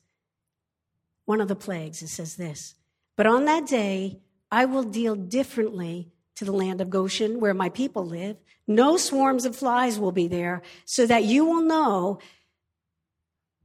One 1.25 1.39
of 1.39 1.47
the 1.47 1.55
plagues, 1.55 2.01
it 2.01 2.07
says 2.07 2.37
this. 2.37 2.73
But 3.15 3.27
on 3.27 3.45
that 3.45 3.67
day, 3.67 4.19
I 4.51 4.65
will 4.65 4.81
deal 4.81 5.15
differently 5.15 6.11
to 6.37 6.43
the 6.43 6.51
land 6.51 6.81
of 6.81 6.89
Goshen, 6.89 7.39
where 7.39 7.53
my 7.53 7.69
people 7.69 8.03
live. 8.03 8.37
No 8.67 8.97
swarms 8.97 9.45
of 9.45 9.55
flies 9.55 9.99
will 9.99 10.11
be 10.11 10.27
there, 10.27 10.63
so 10.85 11.05
that 11.05 11.23
you 11.23 11.45
will 11.45 11.61
know 11.61 12.17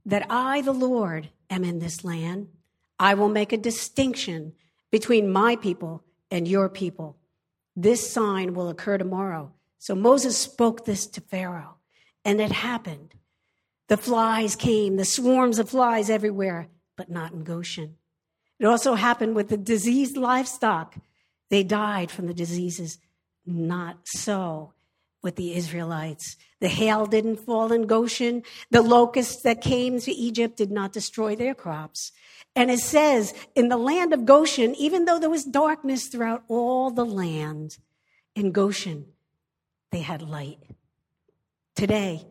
that 0.05 0.27
I, 0.29 0.61
the 0.61 0.73
Lord, 0.73 1.29
am 1.49 1.63
in 1.63 1.79
this 1.79 2.03
land. 2.03 2.49
I 2.99 3.15
will 3.15 3.29
make 3.29 3.51
a 3.51 3.57
distinction 3.57 4.53
between 4.91 5.31
my 5.31 5.55
people 5.55 6.03
and 6.29 6.47
your 6.47 6.69
people. 6.69 7.17
This 7.75 8.07
sign 8.07 8.53
will 8.53 8.69
occur 8.69 8.99
tomorrow. 8.99 9.53
So 9.79 9.95
Moses 9.95 10.37
spoke 10.37 10.85
this 10.85 11.07
to 11.07 11.21
Pharaoh, 11.21 11.77
and 12.23 12.39
it 12.41 12.51
happened. 12.51 13.15
The 13.87 13.97
flies 13.97 14.55
came, 14.55 14.95
the 14.95 15.05
swarms 15.05 15.59
of 15.59 15.69
flies 15.69 16.09
everywhere, 16.09 16.67
but 16.95 17.09
not 17.09 17.33
in 17.33 17.43
Goshen. 17.43 17.97
It 18.59 18.65
also 18.65 18.95
happened 18.95 19.35
with 19.35 19.49
the 19.49 19.57
diseased 19.57 20.17
livestock. 20.17 20.95
They 21.49 21.63
died 21.63 22.11
from 22.11 22.27
the 22.27 22.33
diseases. 22.33 22.99
Not 23.45 23.97
so 24.05 24.73
with 25.23 25.35
the 25.35 25.55
Israelites. 25.55 26.37
The 26.59 26.67
hail 26.67 27.05
didn't 27.05 27.37
fall 27.37 27.71
in 27.71 27.87
Goshen. 27.87 28.43
The 28.69 28.81
locusts 28.81 29.41
that 29.43 29.61
came 29.61 29.99
to 29.99 30.11
Egypt 30.11 30.57
did 30.57 30.71
not 30.71 30.93
destroy 30.93 31.35
their 31.35 31.55
crops. 31.55 32.11
And 32.55 32.69
it 32.69 32.79
says, 32.79 33.33
in 33.55 33.69
the 33.69 33.77
land 33.77 34.13
of 34.13 34.25
Goshen, 34.25 34.75
even 34.75 35.05
though 35.05 35.19
there 35.19 35.29
was 35.29 35.43
darkness 35.43 36.07
throughout 36.07 36.43
all 36.47 36.91
the 36.91 37.05
land, 37.05 37.77
in 38.35 38.51
Goshen, 38.51 39.05
they 39.91 40.01
had 40.01 40.21
light. 40.21 40.59
Today, 41.75 42.25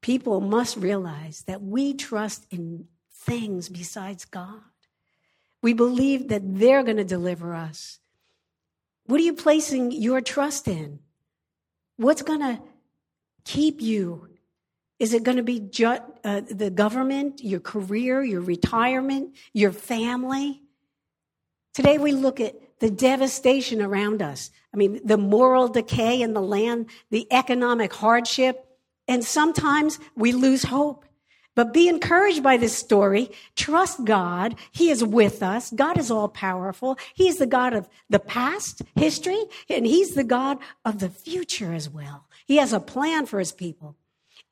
people 0.00 0.40
must 0.40 0.76
realize 0.76 1.42
that 1.46 1.62
we 1.62 1.94
trust 1.94 2.46
in 2.50 2.86
things 3.12 3.68
besides 3.68 4.24
God. 4.24 4.60
We 5.60 5.72
believe 5.72 6.28
that 6.28 6.42
they're 6.44 6.84
going 6.84 6.98
to 6.98 7.04
deliver 7.04 7.54
us. 7.54 7.98
What 9.06 9.20
are 9.20 9.24
you 9.24 9.34
placing 9.34 9.90
your 9.90 10.20
trust 10.20 10.68
in? 10.68 11.00
What's 11.96 12.22
going 12.22 12.40
to 12.40 12.62
keep 13.44 13.80
you? 13.80 14.28
Is 14.98 15.14
it 15.14 15.22
going 15.22 15.36
to 15.36 15.42
be 15.42 15.60
ju- 15.60 15.98
uh, 16.24 16.42
the 16.48 16.70
government, 16.70 17.42
your 17.42 17.60
career, 17.60 18.22
your 18.22 18.40
retirement, 18.40 19.34
your 19.52 19.72
family? 19.72 20.62
Today 21.74 21.98
we 21.98 22.12
look 22.12 22.40
at 22.40 22.54
the 22.80 22.90
devastation 22.90 23.82
around 23.82 24.22
us. 24.22 24.50
I 24.72 24.76
mean, 24.76 25.00
the 25.04 25.16
moral 25.16 25.68
decay 25.68 26.20
in 26.20 26.34
the 26.34 26.42
land, 26.42 26.86
the 27.10 27.26
economic 27.32 27.92
hardship, 27.92 28.67
and 29.08 29.24
sometimes 29.24 29.98
we 30.14 30.32
lose 30.32 30.64
hope. 30.64 31.04
But 31.54 31.72
be 31.72 31.88
encouraged 31.88 32.40
by 32.40 32.56
this 32.56 32.78
story. 32.78 33.32
Trust 33.56 34.04
God. 34.04 34.54
He 34.70 34.90
is 34.90 35.02
with 35.02 35.42
us. 35.42 35.72
God 35.72 35.98
is 35.98 36.08
all 36.08 36.28
powerful. 36.28 36.96
He's 37.14 37.38
the 37.38 37.48
God 37.48 37.72
of 37.72 37.88
the 38.08 38.20
past, 38.20 38.82
history, 38.94 39.42
and 39.68 39.84
He's 39.84 40.14
the 40.14 40.22
God 40.22 40.58
of 40.84 41.00
the 41.00 41.08
future 41.08 41.72
as 41.74 41.90
well. 41.90 42.26
He 42.46 42.58
has 42.58 42.72
a 42.72 42.78
plan 42.78 43.26
for 43.26 43.40
His 43.40 43.50
people. 43.50 43.96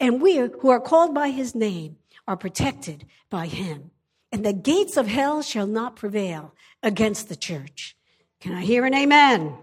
And 0.01 0.21
we 0.21 0.37
who 0.37 0.69
are 0.71 0.81
called 0.81 1.15
by 1.15 1.31
His 1.31 1.55
name 1.55 1.97
are 2.27 2.37
protected 2.37 3.07
by 3.31 3.47
Him. 3.47 3.93
And 4.33 4.45
the 4.45 4.53
gates 4.53 4.97
of 4.97 5.07
hell 5.07 5.43
shall 5.43 5.69
not 5.69 5.95
prevail 5.95 6.55
against 6.83 7.29
the 7.29 7.37
church. 7.37 7.97
Can 8.41 8.53
I 8.53 8.63
hear 8.63 8.85
an 8.85 8.95
amen? 8.95 9.55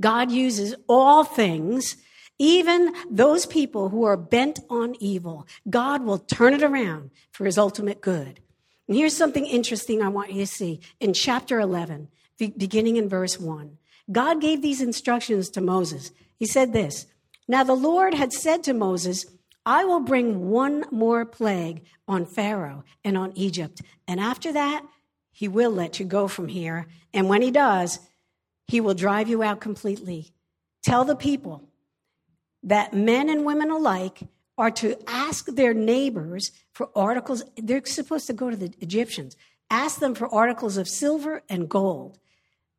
God 0.00 0.32
uses 0.32 0.74
all 0.88 1.22
things 1.22 1.96
even 2.38 2.92
those 3.10 3.46
people 3.46 3.88
who 3.88 4.04
are 4.04 4.16
bent 4.16 4.60
on 4.68 4.94
evil, 5.00 5.46
God 5.68 6.04
will 6.04 6.18
turn 6.18 6.54
it 6.54 6.62
around 6.62 7.10
for 7.32 7.44
his 7.44 7.58
ultimate 7.58 8.00
good. 8.00 8.40
And 8.88 8.96
here's 8.96 9.16
something 9.16 9.46
interesting 9.46 10.02
I 10.02 10.08
want 10.08 10.32
you 10.32 10.40
to 10.40 10.46
see. 10.46 10.80
In 11.00 11.12
chapter 11.12 11.58
11, 11.58 12.08
beginning 12.38 12.96
in 12.96 13.08
verse 13.08 13.40
1, 13.40 13.78
God 14.12 14.40
gave 14.40 14.62
these 14.62 14.80
instructions 14.80 15.50
to 15.50 15.60
Moses. 15.60 16.12
He 16.38 16.46
said 16.46 16.72
this 16.72 17.06
Now 17.48 17.64
the 17.64 17.74
Lord 17.74 18.14
had 18.14 18.32
said 18.32 18.62
to 18.64 18.74
Moses, 18.74 19.26
I 19.64 19.84
will 19.84 20.00
bring 20.00 20.48
one 20.48 20.84
more 20.92 21.24
plague 21.24 21.84
on 22.06 22.24
Pharaoh 22.24 22.84
and 23.02 23.18
on 23.18 23.32
Egypt. 23.34 23.82
And 24.06 24.20
after 24.20 24.52
that, 24.52 24.84
he 25.32 25.48
will 25.48 25.72
let 25.72 25.98
you 25.98 26.06
go 26.06 26.28
from 26.28 26.48
here. 26.48 26.86
And 27.12 27.28
when 27.28 27.42
he 27.42 27.50
does, 27.50 27.98
he 28.68 28.80
will 28.80 28.94
drive 28.94 29.28
you 29.28 29.42
out 29.42 29.60
completely. 29.60 30.32
Tell 30.84 31.04
the 31.04 31.16
people, 31.16 31.65
that 32.66 32.92
men 32.92 33.30
and 33.30 33.46
women 33.46 33.70
alike 33.70 34.20
are 34.58 34.70
to 34.70 34.96
ask 35.06 35.46
their 35.46 35.72
neighbors 35.72 36.50
for 36.72 36.90
articles. 36.94 37.42
They're 37.56 37.84
supposed 37.86 38.26
to 38.26 38.32
go 38.32 38.50
to 38.50 38.56
the 38.56 38.72
Egyptians, 38.80 39.36
ask 39.70 40.00
them 40.00 40.14
for 40.14 40.32
articles 40.32 40.76
of 40.76 40.88
silver 40.88 41.42
and 41.48 41.68
gold. 41.68 42.18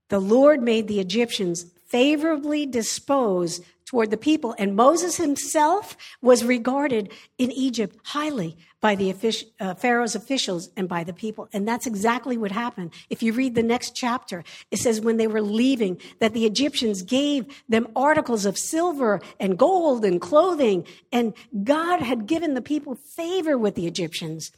The 0.09 0.19
Lord 0.19 0.61
made 0.61 0.87
the 0.87 0.99
Egyptians 0.99 1.65
favorably 1.87 2.65
disposed 2.65 3.63
toward 3.85 4.11
the 4.11 4.17
people. 4.17 4.53
And 4.59 4.75
Moses 4.75 5.17
himself 5.17 5.95
was 6.21 6.43
regarded 6.43 7.11
in 7.37 7.51
Egypt 7.51 7.97
highly 8.03 8.57
by 8.79 8.95
the 8.95 9.13
uh, 9.59 9.73
Pharaoh's 9.73 10.15
officials 10.15 10.69
and 10.77 10.87
by 10.87 11.03
the 11.03 11.13
people. 11.13 11.49
And 11.51 11.67
that's 11.67 11.87
exactly 11.87 12.37
what 12.37 12.51
happened. 12.51 12.93
If 13.09 13.23
you 13.23 13.33
read 13.33 13.55
the 13.55 13.63
next 13.63 13.95
chapter, 13.95 14.43
it 14.69 14.77
says 14.77 15.01
when 15.01 15.17
they 15.17 15.27
were 15.27 15.41
leaving 15.41 15.99
that 16.19 16.33
the 16.33 16.45
Egyptians 16.45 17.01
gave 17.01 17.63
them 17.67 17.87
articles 17.95 18.45
of 18.45 18.57
silver 18.57 19.19
and 19.39 19.57
gold 19.57 20.05
and 20.05 20.21
clothing. 20.21 20.85
And 21.11 21.33
God 21.63 22.01
had 22.01 22.27
given 22.27 22.53
the 22.53 22.61
people 22.61 22.95
favor 22.95 23.57
with 23.57 23.73
the 23.75 23.87
Egyptians. 23.87 24.51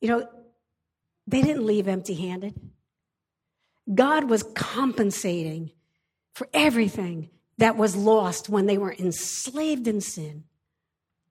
You 0.00 0.08
know, 0.08 0.28
they 1.26 1.40
didn't 1.40 1.66
leave 1.66 1.88
empty 1.88 2.14
handed. 2.14 2.54
God 3.92 4.28
was 4.28 4.42
compensating 4.42 5.70
for 6.34 6.48
everything 6.52 7.30
that 7.56 7.76
was 7.76 7.96
lost 7.96 8.50
when 8.50 8.66
they 8.66 8.76
were 8.76 8.92
enslaved 8.92 9.88
in 9.88 10.02
sin 10.02 10.44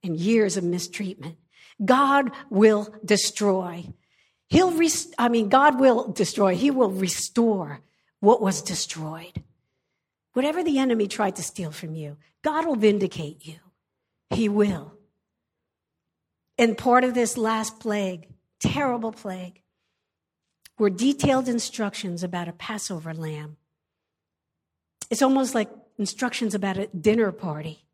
and 0.03 0.17
years 0.17 0.57
of 0.57 0.63
mistreatment. 0.63 1.37
God 1.83 2.31
will 2.49 2.93
destroy. 3.03 3.85
He'll, 4.47 4.79
I 5.17 5.29
mean, 5.29 5.49
God 5.49 5.79
will 5.79 6.11
destroy. 6.11 6.55
He 6.55 6.71
will 6.71 6.91
restore 6.91 7.81
what 8.19 8.41
was 8.41 8.61
destroyed. 8.61 9.43
Whatever 10.33 10.63
the 10.63 10.79
enemy 10.79 11.07
tried 11.07 11.35
to 11.37 11.43
steal 11.43 11.71
from 11.71 11.95
you, 11.95 12.17
God 12.43 12.65
will 12.65 12.75
vindicate 12.75 13.45
you. 13.45 13.55
He 14.29 14.49
will. 14.49 14.93
And 16.57 16.77
part 16.77 17.03
of 17.03 17.13
this 17.13 17.37
last 17.37 17.79
plague, 17.79 18.27
terrible 18.59 19.11
plague, 19.11 19.61
were 20.77 20.89
detailed 20.89 21.47
instructions 21.47 22.23
about 22.23 22.47
a 22.47 22.53
Passover 22.53 23.13
lamb. 23.13 23.57
It's 25.09 25.21
almost 25.21 25.55
like 25.55 25.69
instructions 25.97 26.53
about 26.53 26.77
a 26.77 26.87
dinner 26.87 27.31
party. 27.31 27.84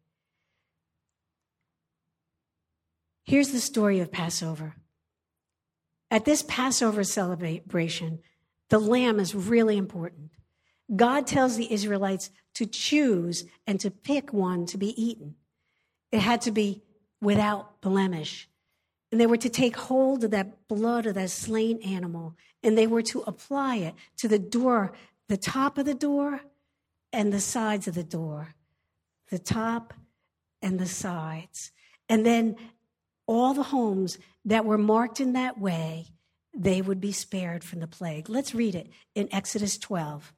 Here's 3.31 3.53
the 3.53 3.61
story 3.61 4.01
of 4.01 4.11
Passover. 4.11 4.75
At 6.11 6.25
this 6.25 6.43
Passover 6.43 7.05
celebration, 7.05 8.19
the 8.67 8.77
lamb 8.77 9.21
is 9.21 9.33
really 9.33 9.77
important. 9.77 10.31
God 10.93 11.27
tells 11.27 11.55
the 11.55 11.71
Israelites 11.71 12.29
to 12.55 12.65
choose 12.65 13.45
and 13.65 13.79
to 13.79 13.89
pick 13.89 14.33
one 14.33 14.65
to 14.65 14.77
be 14.77 15.01
eaten. 15.01 15.35
It 16.11 16.19
had 16.19 16.41
to 16.41 16.51
be 16.51 16.83
without 17.21 17.79
blemish. 17.79 18.49
And 19.13 19.21
they 19.21 19.27
were 19.27 19.37
to 19.37 19.49
take 19.49 19.77
hold 19.77 20.25
of 20.25 20.31
that 20.31 20.67
blood 20.67 21.05
of 21.05 21.13
that 21.13 21.29
slain 21.29 21.81
animal 21.83 22.35
and 22.61 22.77
they 22.77 22.85
were 22.85 23.03
to 23.03 23.21
apply 23.21 23.77
it 23.77 23.95
to 24.17 24.27
the 24.27 24.39
door, 24.39 24.91
the 25.29 25.37
top 25.37 25.77
of 25.77 25.85
the 25.85 25.95
door 25.95 26.41
and 27.13 27.31
the 27.31 27.39
sides 27.39 27.87
of 27.87 27.95
the 27.95 28.03
door, 28.03 28.55
the 29.29 29.39
top 29.39 29.93
and 30.61 30.77
the 30.77 30.85
sides. 30.85 31.71
And 32.09 32.25
then 32.25 32.57
all 33.27 33.53
the 33.53 33.63
homes 33.63 34.17
that 34.45 34.65
were 34.65 34.77
marked 34.77 35.19
in 35.19 35.33
that 35.33 35.59
way, 35.59 36.07
they 36.55 36.81
would 36.81 36.99
be 36.99 37.11
spared 37.11 37.63
from 37.63 37.79
the 37.79 37.87
plague. 37.87 38.29
Let's 38.29 38.53
read 38.53 38.75
it 38.75 38.89
in 39.15 39.29
Exodus 39.31 39.77
12. 39.77 40.33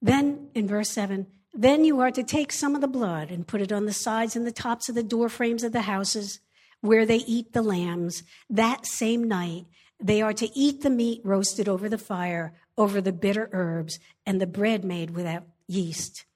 Then 0.00 0.48
in 0.54 0.68
verse 0.68 0.90
7, 0.90 1.26
then 1.52 1.84
you 1.84 2.00
are 2.00 2.10
to 2.10 2.22
take 2.22 2.52
some 2.52 2.74
of 2.74 2.80
the 2.80 2.88
blood 2.88 3.30
and 3.30 3.46
put 3.46 3.62
it 3.62 3.72
on 3.72 3.86
the 3.86 3.92
sides 3.92 4.36
and 4.36 4.46
the 4.46 4.52
tops 4.52 4.88
of 4.88 4.94
the 4.94 5.02
door 5.02 5.28
frames 5.28 5.64
of 5.64 5.72
the 5.72 5.82
houses 5.82 6.40
where 6.80 7.06
they 7.06 7.16
eat 7.16 7.52
the 7.52 7.62
lambs. 7.62 8.22
That 8.50 8.86
same 8.86 9.24
night, 9.24 9.64
they 9.98 10.20
are 10.20 10.34
to 10.34 10.50
eat 10.54 10.82
the 10.82 10.90
meat 10.90 11.22
roasted 11.24 11.68
over 11.68 11.88
the 11.88 11.98
fire, 11.98 12.52
over 12.76 13.00
the 13.00 13.12
bitter 13.12 13.48
herbs, 13.52 13.98
and 14.26 14.40
the 14.40 14.46
bread 14.46 14.84
made 14.84 15.10
without 15.10 15.44
yeast. 15.66 16.26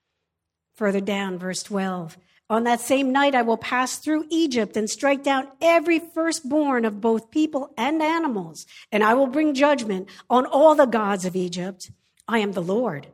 Further 0.75 1.01
down, 1.01 1.38
verse 1.38 1.62
12 1.62 2.16
On 2.50 2.64
that 2.64 2.80
same 2.80 3.12
night, 3.12 3.36
I 3.36 3.42
will 3.42 3.56
pass 3.56 3.96
through 3.96 4.26
Egypt 4.28 4.76
and 4.76 4.90
strike 4.90 5.22
down 5.22 5.46
every 5.60 6.00
firstborn 6.00 6.84
of 6.84 7.00
both 7.00 7.30
people 7.30 7.72
and 7.78 8.02
animals, 8.02 8.66
and 8.90 9.04
I 9.04 9.14
will 9.14 9.28
bring 9.28 9.54
judgment 9.54 10.08
on 10.28 10.46
all 10.46 10.74
the 10.74 10.86
gods 10.86 11.24
of 11.24 11.36
Egypt. 11.36 11.92
I 12.26 12.40
am 12.40 12.50
the 12.50 12.60
Lord. 12.60 13.06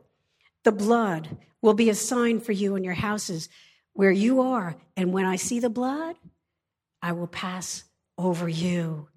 The 0.63 0.71
blood 0.71 1.37
will 1.61 1.75
be 1.75 1.91
a 1.91 1.95
sign 1.95 2.39
for 2.39 2.51
you 2.51 2.75
in 2.75 2.83
your 2.83 2.95
houses 2.95 3.47
where 3.93 4.11
you 4.11 4.41
are, 4.41 4.75
and 4.95 5.13
when 5.13 5.25
I 5.25 5.35
see 5.35 5.59
the 5.59 5.69
blood, 5.69 6.15
I 7.03 7.11
will 7.11 7.27
pass 7.27 7.83
over 8.17 8.49
you. 8.49 9.07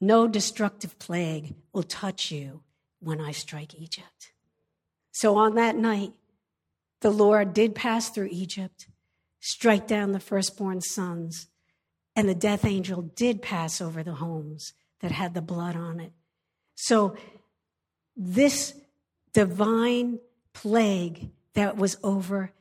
No 0.00 0.26
destructive 0.28 0.98
plague 0.98 1.56
will 1.74 1.82
touch 1.82 2.30
you 2.30 2.62
when 3.00 3.20
I 3.20 3.32
strike 3.32 3.74
Egypt. 3.74 4.32
So 5.12 5.36
on 5.36 5.56
that 5.56 5.76
night, 5.76 6.14
the 7.02 7.10
Lord 7.10 7.52
did 7.52 7.74
pass 7.74 8.08
through 8.08 8.28
Egypt, 8.30 8.86
strike 9.40 9.86
down 9.86 10.12
the 10.12 10.20
firstborn 10.20 10.80
sons, 10.80 11.48
and 12.14 12.28
the 12.28 12.34
death 12.34 12.64
angel 12.64 13.02
did 13.02 13.42
pass 13.42 13.80
over 13.80 14.02
the 14.02 14.14
homes 14.14 14.74
that 15.00 15.10
had 15.10 15.34
the 15.34 15.42
blood 15.42 15.76
on 15.76 15.98
it. 15.98 16.12
So 16.74 17.16
this 18.16 18.74
divine 19.32 20.18
plague 20.52 21.30
that 21.54 21.76
was 21.76 21.96
over 22.02 22.52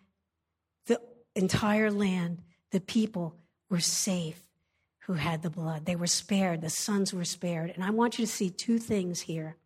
the 0.87 1.01
entire 1.35 1.91
land, 1.91 2.41
the 2.71 2.79
people 2.79 3.35
were 3.69 3.79
safe 3.79 4.41
who 4.99 5.13
had 5.13 5.41
the 5.41 5.49
blood. 5.49 5.85
They 5.85 5.95
were 5.95 6.07
spared, 6.07 6.61
the 6.61 6.69
sons 6.69 7.13
were 7.13 7.25
spared. 7.25 7.71
And 7.71 7.83
I 7.83 7.89
want 7.89 8.19
you 8.19 8.25
to 8.25 8.31
see 8.31 8.49
two 8.49 8.77
things 8.77 9.21
here. 9.21 9.57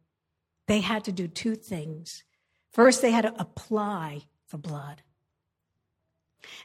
They 0.68 0.80
had 0.80 1.04
to 1.04 1.12
do 1.12 1.28
two 1.28 1.56
things. 1.56 2.24
First, 2.72 3.02
they 3.02 3.12
had 3.12 3.24
to 3.24 3.34
apply 3.40 4.24
the 4.50 4.58
blood. 4.58 5.02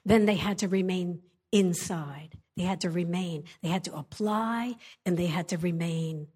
Then 0.05 0.27
they 0.27 0.37
had 0.37 0.59
to 0.59 0.69
remain 0.69 1.21
inside. 1.53 2.39
They 2.57 2.65
had 2.65 2.81
to 2.83 2.91
remain. 2.91 3.45
They 3.63 3.69
had 3.69 3.85
to 3.85 3.95
apply 3.95 4.77
and 5.07 5.17
they 5.17 5.27
had 5.27 5.49
to 5.49 5.59
remain. 5.59 6.29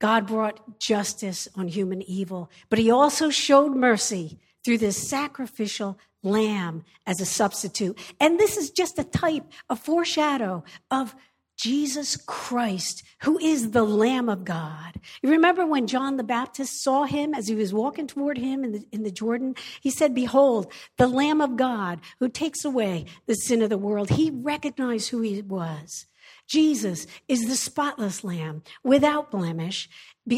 God 0.00 0.26
brought 0.26 0.78
justice 0.78 1.48
on 1.56 1.66
human 1.68 2.02
evil, 2.02 2.50
but 2.68 2.78
he 2.78 2.90
also 2.90 3.30
showed 3.30 3.74
mercy 3.74 4.38
through 4.64 4.78
this 4.78 5.08
sacrificial 5.08 5.98
lamb 6.22 6.84
as 7.06 7.20
a 7.20 7.26
substitute. 7.26 7.98
And 8.20 8.38
this 8.38 8.56
is 8.56 8.70
just 8.70 8.98
a 8.98 9.04
type, 9.04 9.44
a 9.68 9.76
foreshadow 9.76 10.64
of 10.90 11.14
Jesus 11.58 12.16
Christ, 12.16 13.02
who 13.22 13.36
is 13.40 13.72
the 13.72 13.82
Lamb 13.82 14.28
of 14.28 14.44
God. 14.44 15.00
You 15.22 15.30
remember 15.30 15.66
when 15.66 15.88
John 15.88 16.16
the 16.16 16.22
Baptist 16.22 16.84
saw 16.84 17.02
him 17.02 17.34
as 17.34 17.48
he 17.48 17.56
was 17.56 17.74
walking 17.74 18.06
toward 18.06 18.38
him 18.38 18.62
in 18.62 18.72
the, 18.72 18.84
in 18.92 19.02
the 19.02 19.10
Jordan? 19.10 19.56
He 19.80 19.90
said, 19.90 20.14
Behold, 20.14 20.72
the 20.98 21.08
Lamb 21.08 21.40
of 21.40 21.56
God 21.56 21.98
who 22.20 22.28
takes 22.28 22.64
away 22.64 23.06
the 23.26 23.34
sin 23.34 23.60
of 23.60 23.70
the 23.70 23.76
world. 23.76 24.10
He 24.10 24.30
recognized 24.30 25.10
who 25.10 25.20
he 25.20 25.42
was. 25.42 26.06
Jesus 26.46 27.08
is 27.26 27.48
the 27.48 27.56
spotless 27.56 28.22
Lamb 28.22 28.62
without 28.84 29.32
blemish, 29.32 29.88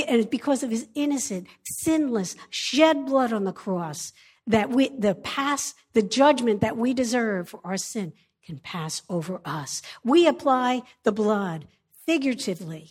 and 0.08 0.30
because 0.30 0.62
of 0.62 0.70
his 0.70 0.88
innocent, 0.94 1.46
sinless, 1.82 2.34
shed 2.48 3.04
blood 3.04 3.32
on 3.32 3.44
the 3.44 3.52
cross, 3.52 4.12
that 4.46 4.70
we, 4.70 4.88
the 4.88 5.14
pass, 5.14 5.74
the 5.92 6.02
judgment 6.02 6.62
that 6.62 6.78
we 6.78 6.94
deserve 6.94 7.50
for 7.50 7.60
our 7.62 7.76
sin 7.76 8.14
can 8.50 8.58
pass 8.58 9.02
over 9.08 9.40
us. 9.44 9.80
We 10.02 10.26
apply 10.26 10.82
the 11.04 11.12
blood 11.12 11.68
figuratively 12.04 12.90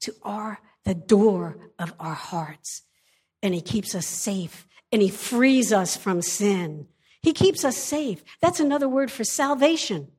to 0.00 0.14
our, 0.22 0.60
the 0.84 0.94
door 0.94 1.56
of 1.80 1.92
our 1.98 2.14
hearts. 2.14 2.82
And 3.42 3.52
he 3.54 3.60
keeps 3.60 3.92
us 3.96 4.06
safe 4.06 4.68
and 4.92 5.02
he 5.02 5.08
frees 5.08 5.72
us 5.72 5.96
from 5.96 6.22
sin. 6.22 6.86
He 7.22 7.32
keeps 7.32 7.64
us 7.64 7.76
safe. 7.76 8.22
That's 8.40 8.60
another 8.60 8.88
word 8.88 9.10
for 9.10 9.24
salvation. 9.24 10.12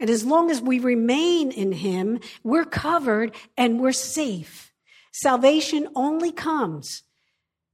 And 0.00 0.10
as 0.10 0.24
long 0.24 0.50
as 0.50 0.60
we 0.60 0.80
remain 0.80 1.52
in 1.52 1.70
him, 1.70 2.18
we're 2.42 2.64
covered 2.64 3.32
and 3.56 3.80
we're 3.80 3.92
safe. 3.92 4.72
Salvation 5.12 5.86
only 5.94 6.32
comes 6.32 7.04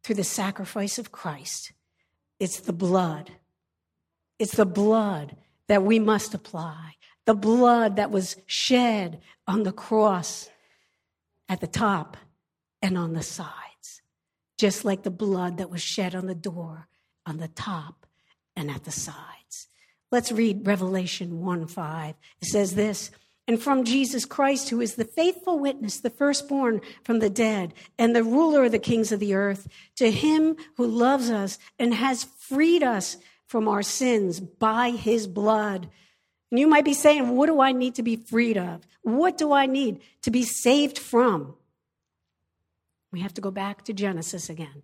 through 0.02 0.16
the 0.16 0.24
sacrifice 0.24 0.98
of 0.98 1.12
Christ. 1.12 1.72
It's 2.38 2.60
the 2.60 2.74
blood. 2.74 3.30
It's 4.38 4.56
the 4.56 4.66
blood 4.66 5.36
that 5.68 5.82
we 5.82 5.98
must 5.98 6.34
apply. 6.34 6.96
The 7.26 7.34
blood 7.34 7.96
that 7.96 8.10
was 8.10 8.36
shed 8.46 9.20
on 9.46 9.62
the 9.62 9.72
cross 9.72 10.48
at 11.48 11.60
the 11.60 11.66
top 11.66 12.16
and 12.82 12.98
on 12.98 13.12
the 13.14 13.22
sides, 13.22 14.02
just 14.58 14.84
like 14.84 15.02
the 15.02 15.10
blood 15.10 15.58
that 15.58 15.70
was 15.70 15.82
shed 15.82 16.14
on 16.14 16.26
the 16.26 16.34
door 16.34 16.88
on 17.26 17.38
the 17.38 17.48
top 17.48 18.06
and 18.54 18.70
at 18.70 18.84
the 18.84 18.92
sides. 18.92 19.68
Let's 20.12 20.30
read 20.30 20.66
Revelation 20.66 21.40
1 21.40 21.66
5. 21.66 22.14
It 22.40 22.46
says 22.46 22.74
this 22.74 23.10
and 23.46 23.60
from 23.60 23.84
Jesus 23.84 24.24
Christ, 24.24 24.70
who 24.70 24.80
is 24.80 24.94
the 24.94 25.04
faithful 25.04 25.58
witness, 25.58 26.00
the 26.00 26.08
firstborn 26.08 26.80
from 27.02 27.18
the 27.18 27.28
dead, 27.28 27.74
and 27.98 28.16
the 28.16 28.24
ruler 28.24 28.64
of 28.64 28.72
the 28.72 28.78
kings 28.78 29.12
of 29.12 29.20
the 29.20 29.34
earth, 29.34 29.68
to 29.96 30.10
him 30.10 30.56
who 30.76 30.86
loves 30.86 31.30
us 31.30 31.58
and 31.78 31.92
has 31.92 32.24
freed 32.24 32.82
us 32.82 33.18
from 33.46 33.68
our 33.68 33.82
sins 33.82 34.40
by 34.40 34.90
his 34.90 35.26
blood. 35.26 35.88
And 36.50 36.60
you 36.60 36.66
might 36.66 36.84
be 36.84 36.94
saying, 36.94 37.36
What 37.36 37.46
do 37.46 37.60
I 37.60 37.72
need 37.72 37.96
to 37.96 38.02
be 38.02 38.16
freed 38.16 38.56
of? 38.56 38.86
What 39.02 39.36
do 39.36 39.52
I 39.52 39.66
need 39.66 40.00
to 40.22 40.30
be 40.30 40.42
saved 40.42 40.98
from? 40.98 41.54
We 43.12 43.20
have 43.20 43.34
to 43.34 43.40
go 43.40 43.50
back 43.50 43.84
to 43.84 43.92
Genesis 43.92 44.48
again. 44.48 44.82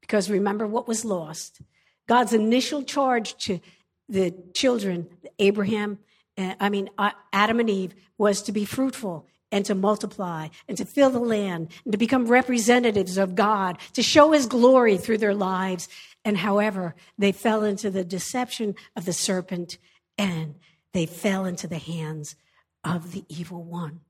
Because 0.00 0.30
remember 0.30 0.66
what 0.66 0.86
was 0.86 1.04
lost. 1.04 1.60
God's 2.06 2.32
initial 2.32 2.82
charge 2.82 3.36
to 3.46 3.60
the 4.08 4.34
children, 4.54 5.08
Abraham, 5.38 5.98
uh, 6.36 6.54
I 6.60 6.68
mean, 6.68 6.90
uh, 6.98 7.10
Adam 7.32 7.60
and 7.60 7.70
Eve, 7.70 7.94
was 8.18 8.42
to 8.42 8.52
be 8.52 8.64
fruitful 8.64 9.26
and 9.50 9.64
to 9.66 9.74
multiply 9.74 10.48
and 10.68 10.76
to 10.76 10.84
fill 10.84 11.10
the 11.10 11.18
land 11.18 11.68
and 11.84 11.92
to 11.92 11.98
become 11.98 12.26
representatives 12.26 13.16
of 13.16 13.34
God, 13.34 13.78
to 13.92 14.02
show 14.02 14.32
his 14.32 14.46
glory 14.46 14.98
through 14.98 15.18
their 15.18 15.34
lives. 15.34 15.88
And 16.24 16.38
however, 16.38 16.94
they 17.18 17.32
fell 17.32 17.64
into 17.64 17.90
the 17.90 18.04
deception 18.04 18.74
of 18.96 19.04
the 19.04 19.12
serpent 19.12 19.78
and 20.16 20.54
they 20.92 21.06
fell 21.06 21.44
into 21.44 21.66
the 21.66 21.78
hands 21.78 22.36
of 22.82 23.12
the 23.12 23.24
evil 23.28 23.62
one. 23.62 24.00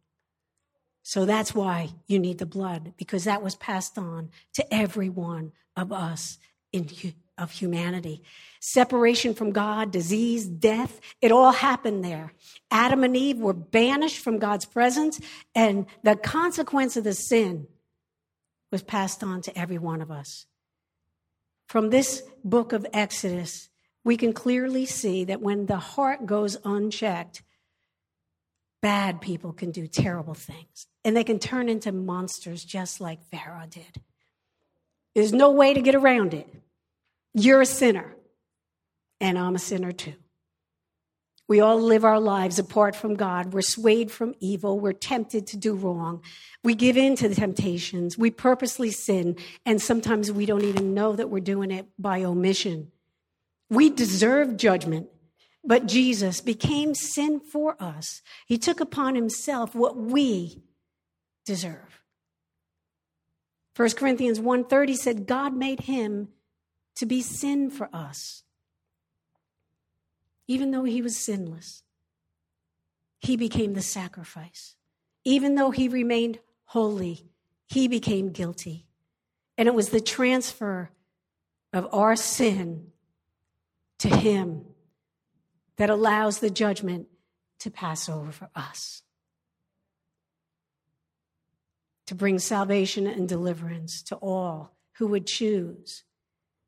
So 1.02 1.24
that's 1.24 1.54
why 1.54 1.90
you 2.06 2.18
need 2.18 2.38
the 2.38 2.46
blood, 2.46 2.94
because 2.96 3.24
that 3.24 3.42
was 3.42 3.56
passed 3.56 3.98
on 3.98 4.30
to 4.54 4.74
every 4.74 5.08
one 5.08 5.52
of 5.76 5.92
us 5.92 6.38
in, 6.72 6.88
of 7.36 7.50
humanity. 7.50 8.22
Separation 8.60 9.34
from 9.34 9.50
God, 9.50 9.90
disease, 9.90 10.46
death, 10.46 11.00
it 11.20 11.30
all 11.30 11.52
happened 11.52 12.04
there. 12.04 12.32
Adam 12.70 13.04
and 13.04 13.16
Eve 13.16 13.38
were 13.38 13.52
banished 13.52 14.18
from 14.18 14.38
God's 14.38 14.64
presence, 14.64 15.20
and 15.54 15.86
the 16.02 16.16
consequence 16.16 16.96
of 16.96 17.04
the 17.04 17.12
sin 17.12 17.66
was 18.72 18.82
passed 18.82 19.22
on 19.22 19.42
to 19.42 19.58
every 19.58 19.78
one 19.78 20.00
of 20.00 20.10
us. 20.10 20.46
From 21.74 21.90
this 21.90 22.22
book 22.44 22.72
of 22.72 22.86
Exodus, 22.92 23.68
we 24.04 24.16
can 24.16 24.32
clearly 24.32 24.86
see 24.86 25.24
that 25.24 25.40
when 25.40 25.66
the 25.66 25.78
heart 25.78 26.24
goes 26.24 26.56
unchecked, 26.64 27.42
bad 28.80 29.20
people 29.20 29.52
can 29.52 29.72
do 29.72 29.88
terrible 29.88 30.34
things. 30.34 30.86
And 31.04 31.16
they 31.16 31.24
can 31.24 31.40
turn 31.40 31.68
into 31.68 31.90
monsters 31.90 32.64
just 32.64 33.00
like 33.00 33.28
Pharaoh 33.28 33.66
did. 33.68 34.00
There's 35.16 35.32
no 35.32 35.50
way 35.50 35.74
to 35.74 35.82
get 35.82 35.96
around 35.96 36.32
it. 36.32 36.46
You're 37.34 37.62
a 37.62 37.66
sinner, 37.66 38.14
and 39.20 39.36
I'm 39.36 39.56
a 39.56 39.58
sinner 39.58 39.90
too. 39.90 40.14
We 41.46 41.60
all 41.60 41.78
live 41.78 42.04
our 42.04 42.20
lives 42.20 42.58
apart 42.58 42.96
from 42.96 43.16
God. 43.16 43.52
We're 43.52 43.60
swayed 43.60 44.10
from 44.10 44.34
evil. 44.40 44.80
We're 44.80 44.92
tempted 44.92 45.46
to 45.48 45.56
do 45.58 45.74
wrong. 45.74 46.22
We 46.62 46.74
give 46.74 46.96
in 46.96 47.16
to 47.16 47.28
the 47.28 47.34
temptations. 47.34 48.16
We 48.16 48.30
purposely 48.30 48.90
sin. 48.90 49.36
And 49.66 49.80
sometimes 49.80 50.32
we 50.32 50.46
don't 50.46 50.64
even 50.64 50.94
know 50.94 51.14
that 51.14 51.28
we're 51.28 51.40
doing 51.40 51.70
it 51.70 51.86
by 51.98 52.24
omission. 52.24 52.92
We 53.68 53.90
deserve 53.90 54.56
judgment, 54.56 55.08
but 55.62 55.86
Jesus 55.86 56.40
became 56.40 56.94
sin 56.94 57.40
for 57.40 57.76
us. 57.82 58.22
He 58.46 58.56
took 58.56 58.80
upon 58.80 59.14
himself 59.14 59.74
what 59.74 59.96
we 59.96 60.62
deserve. 61.44 62.00
1 63.76 63.96
Corinthians 63.96 64.40
1:30 64.40 64.96
said 64.96 65.26
God 65.26 65.54
made 65.54 65.80
him 65.80 66.28
to 66.96 67.06
be 67.06 67.20
sin 67.20 67.70
for 67.70 67.90
us. 67.92 68.43
Even 70.46 70.70
though 70.70 70.84
he 70.84 71.02
was 71.02 71.16
sinless, 71.16 71.82
he 73.20 73.36
became 73.36 73.74
the 73.74 73.82
sacrifice. 73.82 74.76
Even 75.24 75.54
though 75.54 75.70
he 75.70 75.88
remained 75.88 76.38
holy, 76.66 77.26
he 77.66 77.88
became 77.88 78.30
guilty. 78.30 78.86
And 79.56 79.68
it 79.68 79.74
was 79.74 79.88
the 79.88 80.00
transfer 80.00 80.90
of 81.72 81.88
our 81.92 82.16
sin 82.16 82.88
to 83.98 84.08
him 84.08 84.66
that 85.76 85.90
allows 85.90 86.40
the 86.40 86.50
judgment 86.50 87.08
to 87.60 87.70
pass 87.70 88.08
over 88.08 88.30
for 88.30 88.50
us. 88.54 89.02
To 92.06 92.14
bring 92.14 92.38
salvation 92.38 93.06
and 93.06 93.28
deliverance 93.28 94.02
to 94.02 94.16
all 94.16 94.76
who 94.98 95.06
would 95.06 95.26
choose 95.26 96.04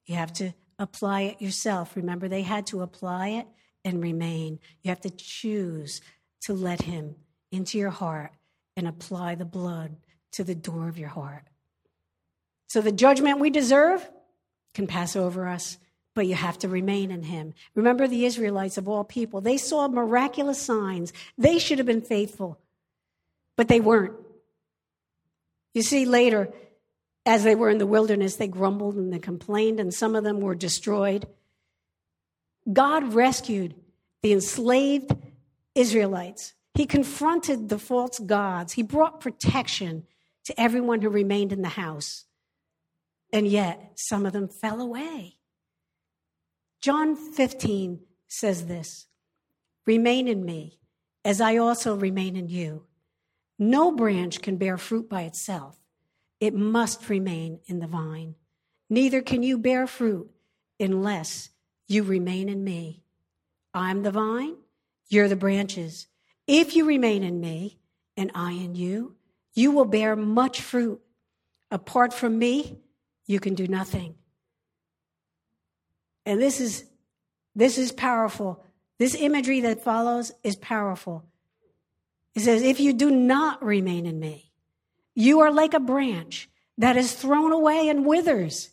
you 0.07 0.15
have 0.15 0.33
to 0.35 0.55
apply 0.79 1.23
it 1.23 1.43
yourself. 1.43 1.97
Remember, 1.97 2.29
they 2.29 2.43
had 2.43 2.67
to 2.69 2.83
apply 2.83 3.29
it 3.29 3.47
and 3.87 4.03
remain. 4.03 4.59
You 4.83 4.91
have 4.91 5.01
to 5.03 5.11
choose 5.11 6.03
to 6.43 6.53
let 6.53 6.83
Him 6.83 7.15
into 7.51 7.79
your 7.79 7.91
heart 7.91 8.33
and 8.77 8.87
apply 8.87 9.37
the 9.37 9.47
blood 9.47 9.97
to 10.33 10.45
the 10.45 10.55
door 10.55 10.89
of 10.89 10.99
your 10.99 11.09
heart. 11.09 11.45
So 12.67 12.81
the 12.83 12.93
judgment 12.93 13.39
we 13.39 13.49
deserve 13.49 14.07
can 14.75 14.87
pass 14.87 15.15
over 15.17 15.47
us, 15.47 15.79
but 16.15 16.27
you 16.27 16.35
have 16.35 16.59
to 16.59 16.69
remain 16.69 17.11
in 17.11 17.23
Him. 17.23 17.55
Remember 17.75 18.09
the 18.09 18.27
Israelites 18.27 18.77
of 18.77 18.89
all 18.89 19.05
people, 19.05 19.41
they 19.41 19.57
saw 19.57 19.89
miraculous 19.89 20.61
signs. 20.61 21.13
They 21.39 21.59
should 21.59 21.79
have 21.79 21.87
been 21.87 22.03
faithful, 22.03 22.59
but 23.57 23.69
they 23.69 23.81
weren't. 23.81 24.15
You 25.75 25.83
see, 25.83 26.07
later, 26.07 26.53
as 27.25 27.45
they 27.45 27.55
were 27.55 27.71
in 27.71 27.79
the 27.79 27.87
wilderness, 27.87 28.37
they 28.37 28.49
grumbled 28.49 28.97
and 28.97 29.13
they 29.13 29.19
complained, 29.21 29.79
and 29.79 29.95
some 29.95 30.17
of 30.17 30.25
them 30.25 30.41
were 30.41 30.55
destroyed. 30.55 31.27
God 32.71 33.15
rescued 33.15 33.75
the 34.23 34.33
enslaved 34.33 35.13
Israelites. 35.75 36.55
He 36.75 36.87
confronted 36.87 37.69
the 37.69 37.79
false 37.79 38.19
gods. 38.19 38.75
He 38.75 38.83
brought 38.83 39.21
protection 39.21 40.05
to 40.45 40.61
everyone 40.61 41.03
who 41.03 41.09
remained 41.09 41.53
in 41.53 41.63
the 41.63 41.69
house. 41.69 42.25
And 43.33 43.47
yet, 43.47 43.93
some 43.97 44.27
of 44.27 44.33
them 44.33 44.49
fell 44.49 44.81
away. 44.81 45.37
John 46.81 47.17
15 47.17 48.01
says 48.29 48.67
this 48.67 49.07
Remain 49.87 50.29
in 50.29 50.45
me, 50.45 50.79
as 51.25 51.41
I 51.41 51.57
also 51.57 51.97
remain 51.97 52.37
in 52.37 52.49
you. 52.49 52.85
No 53.59 53.91
branch 53.91 54.43
can 54.43 54.57
bear 54.57 54.77
fruit 54.77 55.09
by 55.09 55.23
itself 55.23 55.79
it 56.41 56.55
must 56.55 57.09
remain 57.09 57.61
in 57.67 57.79
the 57.79 57.87
vine. 57.87 58.35
Neither 58.91 59.23
can 59.23 59.43
you 59.43 59.59
bear 59.59 59.87
fruit 59.87 60.31
unless 60.79 61.51
you 61.87 62.03
remain 62.03 62.49
in 62.49 62.63
me. 62.65 63.03
I'm 63.75 64.03
the 64.03 64.11
vine, 64.11 64.57
you're 65.09 65.29
the 65.29 65.37
branches. 65.37 66.07
If 66.47 66.75
you 66.77 66.85
remain 66.85 67.23
in 67.23 67.41
me 67.41 67.79
and 68.17 68.31
I 68.35 68.53
in 68.53 68.75
you, 68.75 69.17
you 69.55 69.71
will 69.71 69.85
bear 69.85 70.17
much 70.17 70.61
fruit. 70.61 71.01
Apart 71.71 72.13
from 72.15 72.39
me, 72.39 72.79
you 73.27 73.41
can 73.41 73.55
do 73.55 73.67
nothing. 73.67 74.15
And 76.25 76.41
this 76.41 76.61
is 76.61 76.85
this 77.55 77.79
is 77.79 77.91
powerful. 77.91 78.63
This 78.99 79.15
imagery 79.15 79.61
that 79.63 79.83
follows 79.83 80.33
is 80.43 80.57
powerful. 80.57 81.25
It 82.35 82.41
says, 82.41 82.63
if 82.63 82.81
you 82.81 82.93
do 82.93 83.11
not 83.11 83.65
remain 83.65 84.05
in 84.05 84.21
me, 84.21 84.53
you 85.15 85.41
are 85.41 85.51
like 85.51 85.73
a 85.73 85.81
branch 85.81 86.51
that 86.77 86.97
is 86.97 87.15
thrown 87.15 87.53
away 87.53 87.89
and 87.89 88.05
withers. 88.05 88.71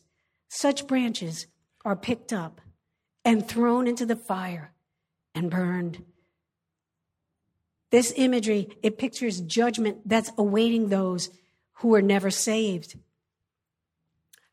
Such 0.49 0.85
branches 0.85 1.47
are 1.85 1.95
picked 1.95 2.33
up 2.33 2.59
and 3.25 3.47
thrown 3.47 3.87
into 3.87 4.05
the 4.05 4.15
fire 4.15 4.71
and 5.33 5.49
burned. 5.49 6.03
This 7.91 8.13
imagery, 8.15 8.69
it 8.81 8.97
pictures 8.97 9.41
judgment 9.41 10.07
that's 10.07 10.31
awaiting 10.37 10.89
those 10.89 11.29
who 11.73 11.89
were 11.89 12.01
never 12.01 12.31
saved. 12.31 12.97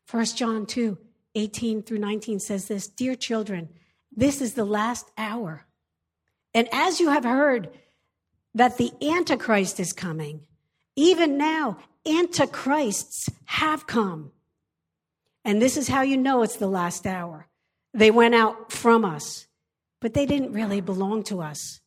1 0.09 0.25
John 0.25 0.65
2 0.65 0.97
18 1.33 1.83
through 1.83 1.99
19 1.99 2.39
says 2.39 2.67
this 2.67 2.87
Dear 2.87 3.15
children, 3.15 3.69
this 4.11 4.41
is 4.41 4.53
the 4.53 4.65
last 4.65 5.09
hour. 5.17 5.65
And 6.53 6.67
as 6.73 6.99
you 6.99 7.09
have 7.09 7.23
heard 7.23 7.69
that 8.53 8.77
the 8.77 8.91
Antichrist 9.01 9.79
is 9.79 9.93
coming, 9.93 10.41
even 10.95 11.37
now, 11.37 11.77
antichrists 12.05 13.29
have 13.45 13.87
come. 13.87 14.31
And 15.45 15.61
this 15.61 15.77
is 15.77 15.87
how 15.87 16.01
you 16.01 16.17
know 16.17 16.43
it's 16.43 16.57
the 16.57 16.67
last 16.67 17.07
hour. 17.07 17.47
They 17.93 18.11
went 18.11 18.35
out 18.35 18.71
from 18.71 19.03
us, 19.03 19.47
but 19.99 20.13
they 20.13 20.25
didn't 20.25 20.53
really 20.53 20.81
belong 20.81 21.23
to 21.23 21.41
us. 21.41 21.81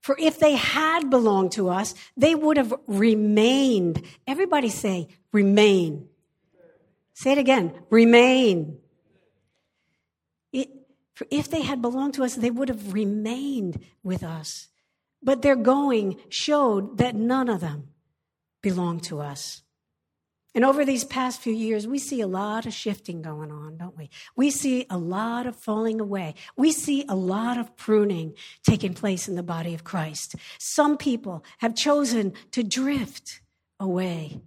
For 0.00 0.16
if 0.18 0.38
they 0.38 0.54
had 0.54 1.10
belonged 1.10 1.52
to 1.52 1.68
us, 1.68 1.94
they 2.16 2.34
would 2.34 2.56
have 2.56 2.72
remained. 2.86 4.02
Everybody 4.26 4.68
say, 4.68 5.08
remain. 5.32 6.08
Say 7.14 7.32
it 7.32 7.38
again, 7.38 7.74
remain. 7.90 8.78
It, 10.52 10.70
for 11.14 11.26
if 11.30 11.50
they 11.50 11.62
had 11.62 11.82
belonged 11.82 12.14
to 12.14 12.24
us, 12.24 12.36
they 12.36 12.50
would 12.50 12.68
have 12.68 12.94
remained 12.94 13.84
with 14.02 14.22
us. 14.22 14.68
But 15.22 15.42
their 15.42 15.56
going 15.56 16.16
showed 16.28 16.98
that 16.98 17.16
none 17.16 17.48
of 17.48 17.60
them 17.60 17.88
belonged 18.62 19.02
to 19.04 19.20
us. 19.20 19.62
And 20.54 20.64
over 20.64 20.84
these 20.84 21.04
past 21.04 21.40
few 21.40 21.52
years, 21.52 21.86
we 21.86 21.98
see 21.98 22.20
a 22.20 22.26
lot 22.26 22.66
of 22.66 22.72
shifting 22.72 23.22
going 23.22 23.52
on, 23.52 23.76
don't 23.76 23.96
we? 23.96 24.10
We 24.34 24.50
see 24.50 24.86
a 24.88 24.96
lot 24.96 25.46
of 25.46 25.54
falling 25.54 26.00
away. 26.00 26.34
We 26.56 26.72
see 26.72 27.04
a 27.08 27.14
lot 27.14 27.58
of 27.58 27.76
pruning 27.76 28.34
taking 28.66 28.94
place 28.94 29.28
in 29.28 29.36
the 29.36 29.42
body 29.42 29.74
of 29.74 29.84
Christ. 29.84 30.34
Some 30.58 30.96
people 30.96 31.44
have 31.58 31.76
chosen 31.76 32.32
to 32.52 32.62
drift 32.62 33.40
away 33.78 34.40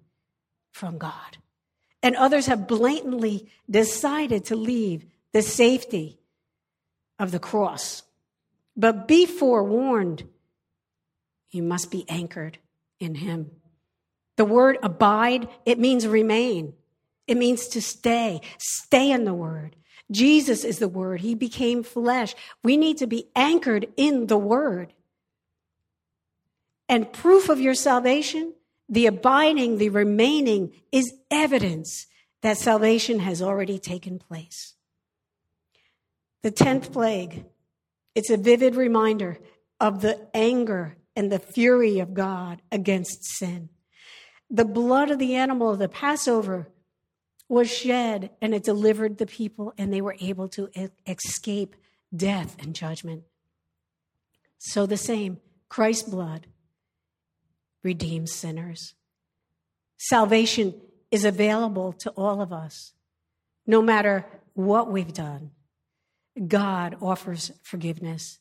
from 0.72 0.98
God, 0.98 1.38
and 2.02 2.16
others 2.16 2.48
have 2.48 2.68
blatantly 2.68 3.48
decided 3.70 4.46
to 4.46 4.56
leave 4.56 5.06
the 5.34 5.42
safety 5.42 6.18
of 7.20 7.32
the 7.32 7.40
cross. 7.40 8.04
But 8.76 9.08
be 9.08 9.26
forewarned, 9.26 10.28
you 11.52 11.62
must 11.62 11.92
be 11.92 12.06
anchored 12.10 12.58
in 13.00 13.16
Him. 13.16 13.52
The 14.42 14.46
word 14.46 14.80
abide, 14.82 15.48
it 15.68 15.78
means 15.78 16.08
remain. 16.08 16.74
It 17.28 17.38
means 17.38 17.68
to 17.68 17.80
stay. 17.80 18.42
Stay 18.58 19.12
in 19.12 19.24
the 19.24 19.36
word. 19.36 19.76
Jesus 20.10 20.64
is 20.64 20.80
the 20.80 20.88
word. 20.88 21.22
He 21.22 21.36
became 21.36 21.84
flesh. 21.84 22.34
We 22.64 22.76
need 22.76 22.98
to 22.98 23.06
be 23.06 23.28
anchored 23.36 23.90
in 23.98 24.26
the 24.26 24.40
word. 24.40 24.94
And 26.90 27.14
proof 27.14 27.50
of 27.50 27.60
your 27.60 27.76
salvation, 27.76 28.56
the 28.90 29.06
abiding, 29.06 29.78
the 29.78 29.90
remaining, 29.90 30.74
is 30.92 31.14
evidence 31.30 32.08
that 32.42 32.58
salvation 32.58 33.20
has 33.20 33.44
already 33.44 33.78
taken 33.78 34.18
place. 34.18 34.74
The 36.42 36.52
10th 36.52 36.92
plague, 36.92 37.46
it's 38.16 38.32
a 38.32 38.38
vivid 38.38 38.74
reminder 38.74 39.38
of 39.80 40.02
the 40.02 40.30
anger 40.34 40.98
and 41.16 41.32
the 41.32 41.38
fury 41.38 42.00
of 42.00 42.16
God 42.16 42.64
against 42.72 43.24
sin 43.24 43.70
the 44.52 44.66
blood 44.66 45.10
of 45.10 45.18
the 45.18 45.36
animal 45.36 45.72
of 45.72 45.80
the 45.80 45.88
Passover 45.88 46.68
was 47.48 47.72
shed 47.72 48.32
and 48.42 48.54
it 48.54 48.64
delivered 48.64 49.18
the 49.18 49.26
people 49.26 49.74
and 49.78 49.92
they 49.92 50.02
were 50.02 50.18
able 50.20 50.50
to 50.50 50.70
escape 51.08 51.76
death 52.14 52.58
and 52.60 52.76
judgment. 52.76 53.24
So 54.58 54.86
the 54.86 54.98
same, 54.98 55.40
Christ's 55.70 56.10
blood 56.10 56.48
redeems 57.82 58.34
sinners. 58.34 58.94
Salvation 59.98 60.76
is 61.12 61.24
available 61.26 61.94
to 61.94 62.10
all 62.12 62.42
of 62.42 62.52
us, 62.52 62.94
no 63.66 63.82
matter 63.82 64.26
what 64.54 64.92
we've 64.92 65.14
done. 65.14 65.52
God 66.48 66.98
offers 67.02 67.52
forgiveness. 67.64 68.40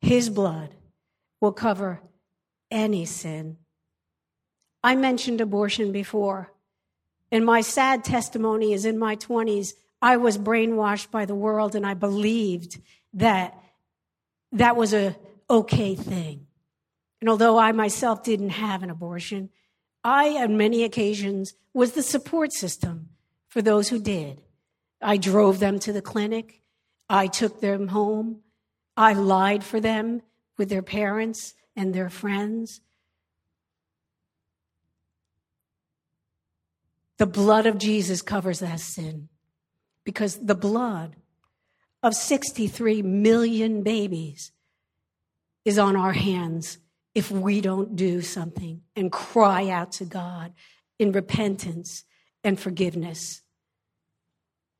His 0.00 0.28
blood 0.28 0.74
will 1.40 1.52
cover 1.52 2.00
any 2.70 3.04
sin 3.04 3.58
I 4.82 4.96
mentioned 4.96 5.40
abortion 5.40 5.92
before. 5.92 6.52
And 7.30 7.46
my 7.46 7.60
sad 7.60 8.04
testimony 8.04 8.72
is 8.72 8.84
in 8.84 8.98
my 8.98 9.16
20s, 9.16 9.74
I 10.00 10.16
was 10.16 10.36
brainwashed 10.36 11.10
by 11.10 11.24
the 11.24 11.34
world 11.34 11.74
and 11.74 11.86
I 11.86 11.94
believed 11.94 12.80
that 13.14 13.56
that 14.52 14.76
was 14.76 14.92
a 14.92 15.16
okay 15.48 15.94
thing. 15.94 16.46
And 17.20 17.30
although 17.30 17.56
I 17.56 17.72
myself 17.72 18.24
didn't 18.24 18.50
have 18.50 18.82
an 18.82 18.90
abortion, 18.90 19.50
I, 20.04 20.30
on 20.42 20.56
many 20.56 20.82
occasions, 20.82 21.54
was 21.72 21.92
the 21.92 22.02
support 22.02 22.52
system 22.52 23.10
for 23.48 23.62
those 23.62 23.88
who 23.88 24.00
did. 24.00 24.40
I 25.00 25.16
drove 25.16 25.60
them 25.60 25.78
to 25.80 25.92
the 25.92 26.02
clinic. 26.02 26.62
I 27.08 27.28
took 27.28 27.60
them 27.60 27.88
home. 27.88 28.40
I 28.96 29.12
lied 29.12 29.62
for 29.62 29.80
them 29.80 30.22
with 30.58 30.68
their 30.68 30.82
parents 30.82 31.54
and 31.76 31.94
their 31.94 32.10
friends. 32.10 32.80
The 37.18 37.26
blood 37.26 37.66
of 37.66 37.78
Jesus 37.78 38.22
covers 38.22 38.60
that 38.60 38.80
sin 38.80 39.28
because 40.04 40.36
the 40.36 40.54
blood 40.54 41.16
of 42.02 42.14
63 42.14 43.02
million 43.02 43.82
babies 43.82 44.52
is 45.64 45.78
on 45.78 45.96
our 45.96 46.12
hands 46.12 46.78
if 47.14 47.30
we 47.30 47.60
don't 47.60 47.94
do 47.94 48.22
something 48.22 48.82
and 48.96 49.12
cry 49.12 49.68
out 49.68 49.92
to 49.92 50.04
God 50.04 50.52
in 50.98 51.12
repentance 51.12 52.04
and 52.42 52.58
forgiveness. 52.58 53.42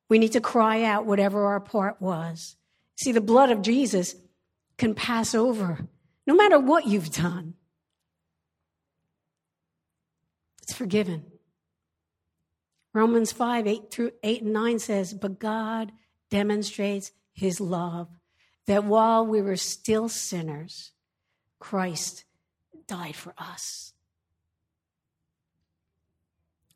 We 0.08 0.18
need 0.18 0.32
to 0.32 0.40
cry 0.40 0.82
out 0.82 1.06
whatever 1.06 1.46
our 1.46 1.60
part 1.60 2.00
was. 2.00 2.56
See, 2.96 3.12
the 3.12 3.20
blood 3.20 3.50
of 3.50 3.62
Jesus 3.62 4.14
can 4.78 4.94
pass 4.94 5.34
over 5.34 5.86
no 6.26 6.34
matter 6.34 6.58
what 6.58 6.86
you've 6.86 7.10
done. 7.10 7.54
It's 10.62 10.74
forgiven. 10.74 11.31
Romans 12.94 13.32
5, 13.32 13.66
8 13.66 13.90
through 13.90 14.12
8 14.22 14.42
and 14.42 14.52
9 14.52 14.78
says, 14.78 15.14
But 15.14 15.38
God 15.38 15.92
demonstrates 16.30 17.12
his 17.32 17.60
love 17.60 18.08
that 18.66 18.84
while 18.84 19.26
we 19.26 19.40
were 19.40 19.56
still 19.56 20.08
sinners, 20.08 20.92
Christ 21.58 22.24
died 22.86 23.16
for 23.16 23.34
us. 23.38 23.92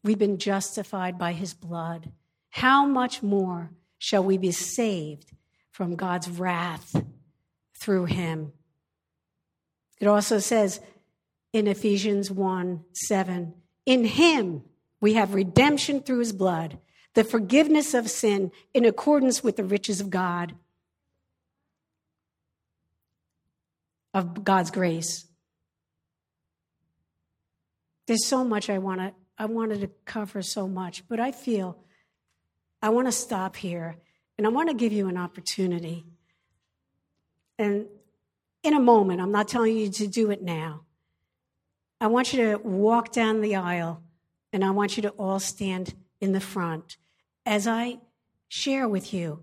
We've 0.03 0.19
been 0.19 0.39
justified 0.39 1.19
by 1.19 1.33
his 1.33 1.53
blood. 1.53 2.13
How 2.51 2.87
much 2.87 3.23
more 3.23 3.73
shall 3.99 4.23
we 4.23 4.39
be 4.39 4.53
saved 4.53 5.33
from 5.71 5.97
God's 5.97 6.31
wrath 6.31 7.03
through 7.79 8.07
him? 8.07 8.53
It 10.01 10.07
also 10.07 10.39
says 10.39 10.81
in 11.53 11.67
Ephesians 11.67 12.31
1 12.31 12.85
7, 12.93 13.55
in 13.85 14.05
him 14.05 14.63
we 15.01 15.15
have 15.15 15.35
redemption 15.35 16.01
through 16.01 16.21
his 16.21 16.33
blood, 16.33 16.79
the 17.15 17.25
forgiveness 17.25 17.95
of 17.95 18.11
sin 18.11 18.51
in 18.75 18.85
accordance 18.85 19.43
with 19.43 19.57
the 19.57 19.65
riches 19.65 20.01
of 20.01 20.11
God, 20.11 20.55
of 24.15 24.45
God's 24.45 24.71
grace. 24.71 25.27
There's 28.07 28.27
so 28.27 28.45
much 28.45 28.71
I 28.71 28.79
want 28.79 29.01
to 29.01 29.13
I 29.39 29.45
wanted 29.45 29.83
to 29.83 29.91
cover 30.07 30.41
so 30.41 30.67
much, 30.67 31.07
but 31.09 31.21
I 31.21 31.31
feel 31.31 31.77
I 32.81 32.89
want 32.89 33.07
to 33.07 33.13
stop 33.13 33.57
here 33.57 33.97
and 34.39 34.47
I 34.47 34.51
want 34.51 34.71
to 34.71 34.75
give 34.75 34.93
you 34.93 35.09
an 35.09 35.19
opportunity. 35.19 36.07
And 37.59 37.87
in 38.63 38.75
a 38.75 38.81
moment, 38.81 39.21
I'm 39.21 39.33
not 39.33 39.49
telling 39.49 39.77
you 39.77 39.91
to 39.91 40.07
do 40.07 40.31
it 40.31 40.43
now. 40.43 40.83
I 42.01 42.07
want 42.07 42.33
you 42.33 42.51
to 42.51 42.57
walk 42.59 43.13
down 43.13 43.41
the 43.41 43.57
aisle 43.57 44.03
and 44.53 44.65
I 44.65 44.71
want 44.71 44.97
you 44.97 45.03
to 45.03 45.11
all 45.11 45.39
stand 45.39 45.95
in 46.21 46.33
the 46.33 46.41
front 46.41 46.97
as 47.45 47.67
I 47.67 47.99
share 48.49 48.89
with 48.89 49.13
you. 49.13 49.43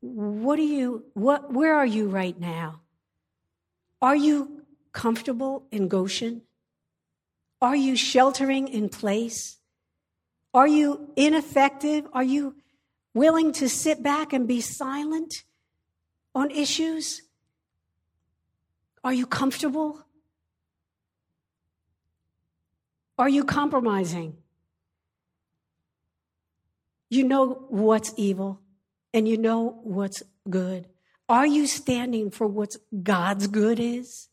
What 0.00 0.56
do 0.56 0.62
you 0.62 1.04
what 1.14 1.52
where 1.52 1.74
are 1.74 1.86
you 1.86 2.08
right 2.08 2.38
now? 2.38 2.80
Are 4.00 4.16
you 4.16 4.62
comfortable 4.92 5.66
in 5.70 5.88
Goshen? 5.88 6.42
Are 7.60 7.76
you 7.76 7.96
sheltering 7.96 8.68
in 8.68 8.88
place? 8.88 9.56
Are 10.54 10.68
you 10.68 11.10
ineffective? 11.16 12.06
Are 12.12 12.22
you 12.22 12.56
willing 13.14 13.52
to 13.52 13.68
sit 13.68 14.02
back 14.02 14.32
and 14.32 14.46
be 14.46 14.60
silent 14.60 15.44
on 16.34 16.50
issues? 16.50 17.22
Are 19.02 19.12
you 19.12 19.26
comfortable? 19.26 20.05
Are 23.18 23.28
you 23.28 23.44
compromising? 23.44 24.36
You 27.08 27.24
know 27.24 27.66
what's 27.68 28.12
evil 28.16 28.60
and 29.14 29.28
you 29.28 29.38
know 29.38 29.80
what's 29.82 30.22
good. 30.48 30.88
Are 31.28 31.46
you 31.46 31.66
standing 31.66 32.30
for 32.30 32.46
what 32.46 32.76
God's 33.02 33.46
good 33.46 33.80
is? 33.80 34.28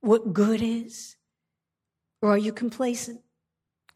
What 0.00 0.32
good 0.32 0.62
is? 0.62 1.16
Or 2.20 2.30
are 2.30 2.38
you 2.38 2.52
complacent? 2.52 3.20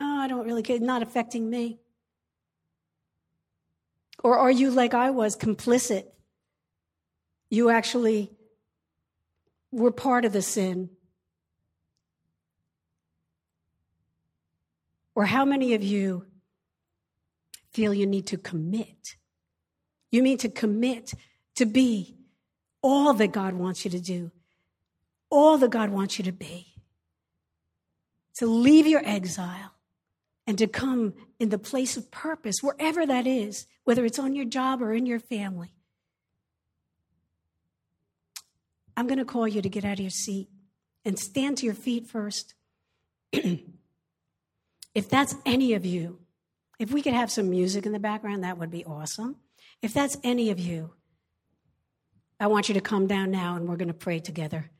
Oh, 0.00 0.18
I 0.20 0.28
don't 0.28 0.46
really 0.46 0.62
care. 0.62 0.78
Not 0.80 1.02
affecting 1.02 1.50
me. 1.50 1.80
Or 4.24 4.36
are 4.36 4.50
you 4.50 4.70
like 4.70 4.94
I 4.94 5.10
was, 5.10 5.36
complicit? 5.36 6.04
You 7.50 7.70
actually 7.70 8.32
were 9.70 9.92
part 9.92 10.24
of 10.24 10.32
the 10.32 10.42
sin. 10.42 10.90
Or 15.18 15.26
how 15.26 15.44
many 15.44 15.74
of 15.74 15.82
you 15.82 16.26
feel 17.72 17.92
you 17.92 18.06
need 18.06 18.28
to 18.28 18.36
commit? 18.36 19.16
You 20.12 20.22
mean 20.22 20.38
to 20.38 20.48
commit 20.48 21.12
to 21.56 21.66
be 21.66 22.14
all 22.84 23.12
that 23.14 23.32
God 23.32 23.54
wants 23.54 23.84
you 23.84 23.90
to 23.90 23.98
do, 23.98 24.30
all 25.28 25.58
that 25.58 25.70
God 25.70 25.90
wants 25.90 26.20
you 26.20 26.24
to 26.26 26.30
be, 26.30 26.68
to 28.36 28.46
leave 28.46 28.86
your 28.86 29.02
exile 29.04 29.72
and 30.46 30.56
to 30.56 30.68
come 30.68 31.14
in 31.40 31.48
the 31.48 31.58
place 31.58 31.96
of 31.96 32.12
purpose, 32.12 32.58
wherever 32.62 33.04
that 33.04 33.26
is, 33.26 33.66
whether 33.82 34.04
it's 34.04 34.20
on 34.20 34.36
your 34.36 34.44
job 34.44 34.80
or 34.80 34.92
in 34.92 35.04
your 35.04 35.18
family. 35.18 35.72
I'm 38.96 39.08
going 39.08 39.18
to 39.18 39.24
call 39.24 39.48
you 39.48 39.62
to 39.62 39.68
get 39.68 39.84
out 39.84 39.94
of 39.94 40.00
your 40.00 40.10
seat 40.10 40.48
and 41.04 41.18
stand 41.18 41.58
to 41.58 41.66
your 41.66 41.74
feet 41.74 42.06
first. 42.06 42.54
if 44.94 45.08
that's 45.08 45.34
any 45.46 45.74
of 45.74 45.84
you, 45.84 46.20
if 46.78 46.92
we 46.92 47.02
could 47.02 47.14
have 47.14 47.30
some 47.30 47.50
music 47.50 47.86
in 47.86 47.92
the 47.92 47.98
background, 47.98 48.44
that 48.44 48.58
would 48.58 48.70
be 48.70 48.84
awesome. 48.84 49.36
If 49.82 49.92
that's 49.92 50.16
any 50.22 50.50
of 50.50 50.58
you, 50.58 50.94
I 52.40 52.46
want 52.46 52.68
you 52.68 52.74
to 52.74 52.80
come 52.80 53.06
down 53.06 53.30
now 53.30 53.56
and 53.56 53.68
we're 53.68 53.76
going 53.76 53.88
to 53.88 53.94
pray 53.94 54.20
together. 54.20 54.70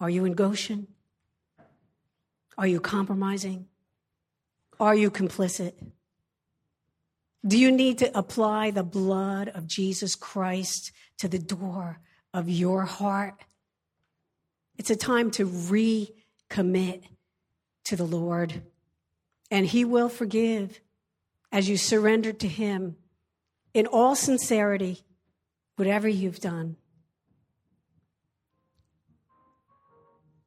Are 0.00 0.10
you 0.10 0.24
in 0.24 0.34
Goshen? 0.34 0.88
Are 2.58 2.66
you 2.66 2.80
compromising? 2.80 3.66
Are 4.78 4.94
you 4.94 5.10
complicit? 5.10 5.72
Do 7.46 7.58
you 7.58 7.72
need 7.72 7.98
to 7.98 8.18
apply 8.18 8.70
the 8.70 8.82
blood 8.82 9.48
of 9.48 9.66
Jesus 9.66 10.14
Christ 10.14 10.92
to 11.18 11.28
the 11.28 11.38
door 11.38 12.00
of 12.36 12.50
your 12.50 12.82
heart. 12.82 13.34
It's 14.76 14.90
a 14.90 14.96
time 14.96 15.30
to 15.32 15.46
recommit 15.48 17.04
to 17.84 17.96
the 17.96 18.04
Lord, 18.04 18.62
and 19.50 19.66
He 19.66 19.84
will 19.84 20.08
forgive 20.08 20.80
as 21.52 21.68
you 21.68 21.76
surrender 21.76 22.32
to 22.32 22.48
Him 22.48 22.96
in 23.74 23.86
all 23.86 24.14
sincerity, 24.14 25.04
whatever 25.76 26.08
you've 26.08 26.40
done. 26.40 26.76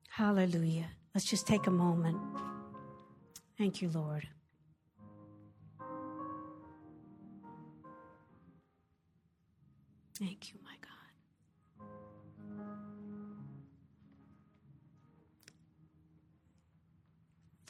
Hallelujah. 0.09 0.87
Let's 1.13 1.25
just 1.25 1.47
take 1.47 1.67
a 1.67 1.71
moment. 1.71 2.17
Thank 3.57 3.81
you, 3.81 3.89
Lord. 3.89 4.27
Thank 10.17 10.51
you, 10.51 10.59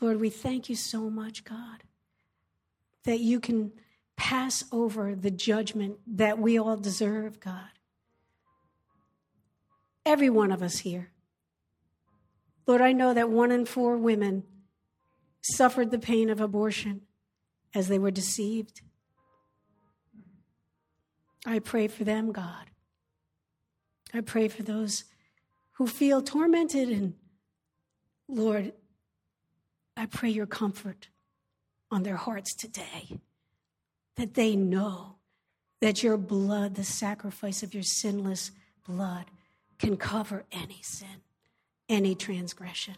Lord, 0.01 0.19
we 0.19 0.29
thank 0.29 0.69
you 0.69 0.75
so 0.75 1.09
much, 1.09 1.43
God, 1.43 1.83
that 3.03 3.19
you 3.19 3.39
can 3.39 3.71
pass 4.15 4.63
over 4.71 5.15
the 5.15 5.31
judgment 5.31 5.97
that 6.07 6.39
we 6.39 6.57
all 6.57 6.77
deserve, 6.77 7.39
God. 7.39 7.69
Every 10.05 10.29
one 10.29 10.51
of 10.51 10.61
us 10.61 10.79
here. 10.79 11.11
Lord, 12.65 12.81
I 12.81 12.93
know 12.93 13.13
that 13.13 13.29
one 13.29 13.51
in 13.51 13.65
four 13.65 13.97
women 13.97 14.43
suffered 15.41 15.91
the 15.91 15.99
pain 15.99 16.29
of 16.29 16.41
abortion 16.41 17.01
as 17.73 17.87
they 17.87 17.99
were 17.99 18.11
deceived. 18.11 18.81
I 21.45 21.59
pray 21.59 21.87
for 21.87 22.03
them, 22.03 22.31
God. 22.31 22.71
I 24.13 24.21
pray 24.21 24.47
for 24.47 24.63
those 24.63 25.05
who 25.73 25.87
feel 25.87 26.21
tormented 26.21 26.89
and, 26.89 27.13
Lord, 28.27 28.73
I 29.99 30.05
pray 30.05 30.29
your 30.29 30.45
comfort 30.45 31.09
on 31.91 32.03
their 32.03 32.15
hearts 32.15 32.55
today, 32.55 33.19
that 34.15 34.33
they 34.33 34.55
know 34.55 35.15
that 35.81 36.03
your 36.03 36.15
blood, 36.15 36.75
the 36.75 36.85
sacrifice 36.85 37.63
of 37.63 37.73
your 37.73 37.83
sinless 37.83 38.51
blood, 38.87 39.25
can 39.77 39.97
cover 39.97 40.45
any 40.53 40.79
sin, 40.81 41.21
any 41.89 42.15
transgression. 42.15 42.95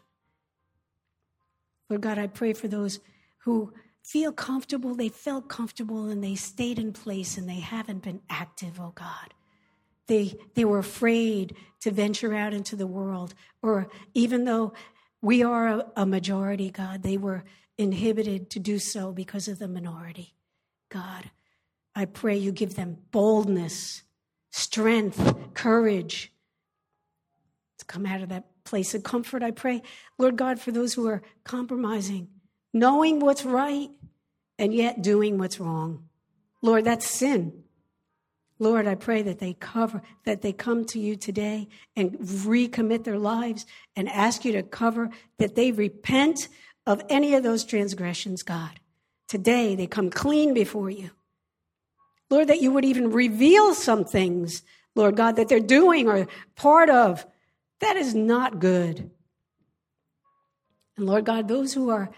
Lord 1.89 2.01
God, 2.01 2.19
I 2.19 2.27
pray 2.27 2.53
for 2.53 2.67
those 2.67 2.99
who 3.39 3.73
feel 4.03 4.31
comfortable, 4.31 4.93
they 4.93 5.09
felt 5.09 5.49
comfortable, 5.49 6.07
and 6.07 6.23
they 6.23 6.35
stayed 6.35 6.77
in 6.77 6.93
place 6.93 7.35
and 7.35 7.49
they 7.49 7.61
haven't 7.61 8.03
been 8.03 8.21
active, 8.29 8.79
oh 8.79 8.93
God. 8.93 9.33
They, 10.05 10.35
they 10.55 10.65
were 10.65 10.79
afraid 10.79 11.55
to 11.79 11.89
venture 11.89 12.33
out 12.35 12.53
into 12.53 12.75
the 12.75 12.85
world, 12.85 13.33
or 13.61 13.87
even 14.13 14.45
though 14.45 14.73
we 15.21 15.43
are 15.43 15.85
a, 15.95 16.05
majority, 16.05 16.71
God. 16.71 17.03
They 17.03 17.17
were 17.17 17.43
inhibited 17.77 18.49
to 18.51 18.59
do 18.59 18.79
so 18.79 19.11
because 19.11 19.47
of 19.47 19.59
the 19.59 19.67
minority. 19.67 20.33
God, 20.89 21.29
I 21.95 22.05
pray 22.05 22.37
you 22.37 22.51
give 22.51 22.75
them 22.75 22.97
boldness, 23.11 24.03
strength, 24.49 25.53
courage 25.53 26.31
to 27.77 27.85
come 27.85 28.05
out 28.05 28.21
of 28.21 28.29
that 28.29 28.45
place 28.63 28.93
of 28.93 29.03
comfort. 29.03 29.43
I 29.43 29.51
pray, 29.51 29.81
Lord 30.17 30.35
God, 30.35 30.59
for 30.59 30.71
those 30.71 30.93
who 30.93 31.07
are 31.07 31.21
compromising, 31.43 32.27
knowing 32.73 33.19
what's 33.19 33.45
right 33.45 33.89
and 34.57 34.73
yet 34.73 35.01
doing 35.01 35.37
what's 35.37 35.59
wrong. 35.59 36.07
Lord, 36.61 36.85
that's 36.85 37.07
sin. 37.07 37.63
Lord, 38.61 38.85
I 38.85 38.93
pray 38.93 39.23
that 39.23 39.39
they 39.39 39.53
cover, 39.53 40.03
that 40.23 40.43
they 40.43 40.53
come 40.53 40.85
to 40.85 40.99
you 40.99 41.15
today 41.15 41.67
and 41.95 42.19
recommit 42.19 43.03
their 43.03 43.17
lives 43.17 43.65
and 43.95 44.07
ask 44.07 44.45
you 44.45 44.51
to 44.51 44.61
cover, 44.61 45.09
that 45.39 45.55
they 45.55 45.71
repent 45.71 46.47
of 46.85 47.01
any 47.09 47.33
of 47.33 47.41
those 47.41 47.65
transgressions, 47.65 48.43
God. 48.43 48.79
Today 49.27 49.73
they 49.73 49.87
come 49.87 50.11
clean 50.11 50.53
before 50.53 50.91
you. 50.91 51.09
Lord, 52.29 52.49
that 52.49 52.61
you 52.61 52.71
would 52.71 52.85
even 52.85 53.11
reveal 53.11 53.73
some 53.73 54.05
things, 54.05 54.61
Lord 54.93 55.17
God, 55.17 55.37
that 55.37 55.49
they're 55.49 55.59
doing 55.59 56.07
or 56.07 56.27
part 56.55 56.91
of. 56.91 57.25
That 57.79 57.97
is 57.97 58.13
not 58.13 58.59
good. 58.59 59.09
And 60.97 61.07
Lord 61.07 61.25
God, 61.25 61.47
those 61.47 61.73
who 61.73 61.89
are 61.89 62.11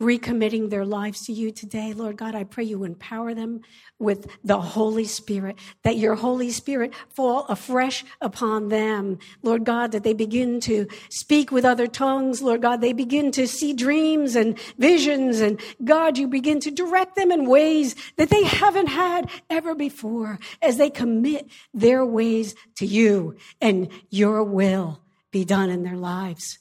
recommitting 0.00 0.70
their 0.70 0.84
lives 0.84 1.26
to 1.26 1.32
you 1.32 1.50
today. 1.50 1.92
Lord 1.92 2.16
God, 2.16 2.34
I 2.34 2.44
pray 2.44 2.64
you 2.64 2.84
empower 2.84 3.34
them 3.34 3.60
with 3.98 4.26
the 4.42 4.60
Holy 4.60 5.04
Spirit, 5.04 5.56
that 5.82 5.98
your 5.98 6.14
Holy 6.14 6.50
Spirit 6.50 6.94
fall 7.10 7.44
afresh 7.44 8.02
upon 8.20 8.68
them. 8.68 9.18
Lord 9.42 9.64
God, 9.64 9.92
that 9.92 10.02
they 10.02 10.14
begin 10.14 10.58
to 10.60 10.86
speak 11.10 11.52
with 11.52 11.66
other 11.66 11.86
tongues. 11.86 12.40
Lord 12.40 12.62
God, 12.62 12.80
they 12.80 12.94
begin 12.94 13.30
to 13.32 13.46
see 13.46 13.74
dreams 13.74 14.34
and 14.34 14.58
visions. 14.78 15.40
And 15.40 15.60
God, 15.84 16.16
you 16.16 16.26
begin 16.26 16.60
to 16.60 16.70
direct 16.70 17.14
them 17.14 17.30
in 17.30 17.48
ways 17.48 17.94
that 18.16 18.30
they 18.30 18.44
haven't 18.44 18.88
had 18.88 19.30
ever 19.50 19.74
before 19.74 20.38
as 20.62 20.78
they 20.78 20.88
commit 20.88 21.50
their 21.74 22.06
ways 22.06 22.54
to 22.76 22.86
you 22.86 23.36
and 23.60 23.88
your 24.08 24.42
will 24.42 25.02
be 25.30 25.44
done 25.44 25.68
in 25.68 25.82
their 25.82 25.96
lives. 25.96 26.58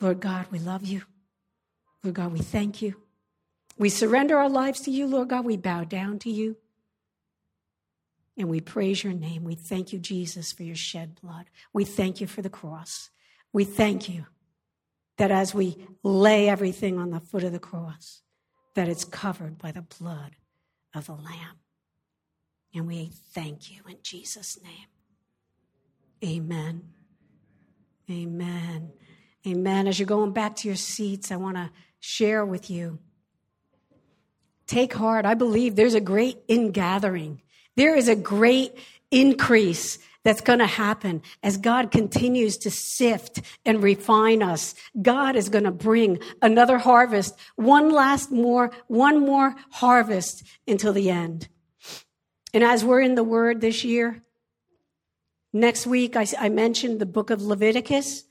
Lord 0.00 0.20
God, 0.20 0.46
we 0.50 0.58
love 0.58 0.84
you. 0.84 1.02
Lord 2.02 2.14
God, 2.14 2.32
we 2.32 2.40
thank 2.40 2.80
you. 2.80 2.96
We 3.76 3.88
surrender 3.88 4.38
our 4.38 4.48
lives 4.48 4.80
to 4.82 4.90
you, 4.90 5.06
Lord 5.06 5.28
God. 5.28 5.44
We 5.44 5.56
bow 5.56 5.84
down 5.84 6.18
to 6.20 6.30
you. 6.30 6.56
And 8.36 8.48
we 8.48 8.60
praise 8.60 9.02
your 9.02 9.12
name. 9.12 9.42
We 9.42 9.56
thank 9.56 9.92
you, 9.92 9.98
Jesus, 9.98 10.52
for 10.52 10.62
your 10.62 10.76
shed 10.76 11.20
blood. 11.20 11.46
We 11.72 11.84
thank 11.84 12.20
you 12.20 12.26
for 12.26 12.40
the 12.40 12.50
cross. 12.50 13.10
We 13.52 13.64
thank 13.64 14.08
you 14.08 14.26
that 15.16 15.32
as 15.32 15.54
we 15.54 15.76
lay 16.04 16.48
everything 16.48 16.98
on 16.98 17.10
the 17.10 17.20
foot 17.20 17.42
of 17.42 17.52
the 17.52 17.58
cross, 17.58 18.22
that 18.74 18.88
it's 18.88 19.04
covered 19.04 19.58
by 19.58 19.72
the 19.72 19.82
blood 19.82 20.36
of 20.94 21.06
the 21.06 21.14
Lamb. 21.14 21.58
And 22.72 22.86
we 22.86 23.10
thank 23.32 23.72
you 23.72 23.82
in 23.88 23.96
Jesus' 24.02 24.58
name. 24.62 24.86
Amen. 26.24 26.82
Amen. 28.10 28.92
Amen. 29.46 29.86
As 29.88 29.98
you're 29.98 30.06
going 30.06 30.32
back 30.32 30.56
to 30.56 30.68
your 30.68 30.76
seats, 30.76 31.32
I 31.32 31.36
want 31.36 31.56
to 31.56 31.70
share 32.00 32.44
with 32.44 32.70
you. 32.70 32.98
Take 34.66 34.94
heart. 34.94 35.24
I 35.24 35.34
believe 35.34 35.74
there's 35.76 35.94
a 35.94 36.00
great 36.00 36.38
ingathering. 36.46 37.42
There 37.76 37.96
is 37.96 38.08
a 38.08 38.16
great 38.16 38.76
increase 39.10 39.98
that's 40.24 40.40
going 40.42 40.58
to 40.58 40.66
happen 40.66 41.22
as 41.42 41.56
God 41.56 41.90
continues 41.90 42.58
to 42.58 42.70
sift 42.70 43.40
and 43.64 43.82
refine 43.82 44.42
us. 44.42 44.74
God 45.00 45.36
is 45.36 45.48
going 45.48 45.64
to 45.64 45.70
bring 45.70 46.18
another 46.42 46.76
harvest, 46.76 47.34
one 47.56 47.90
last 47.90 48.30
more, 48.30 48.70
one 48.88 49.20
more 49.20 49.54
harvest 49.70 50.42
until 50.66 50.92
the 50.92 51.08
end. 51.08 51.48
And 52.52 52.62
as 52.62 52.84
we're 52.84 53.00
in 53.00 53.14
the 53.14 53.24
Word 53.24 53.60
this 53.60 53.84
year, 53.84 54.22
next 55.52 55.86
week 55.86 56.16
I, 56.16 56.26
I 56.38 56.50
mentioned 56.50 57.00
the 57.00 57.06
book 57.06 57.30
of 57.30 57.40
Leviticus. 57.40 58.24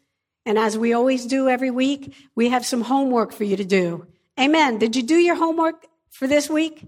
And 0.47 0.57
as 0.57 0.77
we 0.77 0.93
always 0.93 1.25
do 1.25 1.49
every 1.49 1.71
week, 1.71 2.15
we 2.33 2.47
have 2.47 2.65
some 2.65 2.79
homework 2.79 3.33
for 3.33 3.43
you 3.43 3.57
to 3.57 3.65
do. 3.65 4.07
Amen. 4.39 4.77
Did 4.77 4.95
you 4.95 5.03
do 5.03 5.17
your 5.17 5.35
homework 5.35 5.85
for 6.09 6.25
this 6.25 6.49
week? 6.49 6.87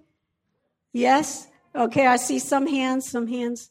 Yes? 0.94 1.46
Okay, 1.76 2.08
I 2.08 2.16
see 2.16 2.40
some 2.40 2.68
hands, 2.68 3.12
some 3.12 3.28
hands. 3.28 3.70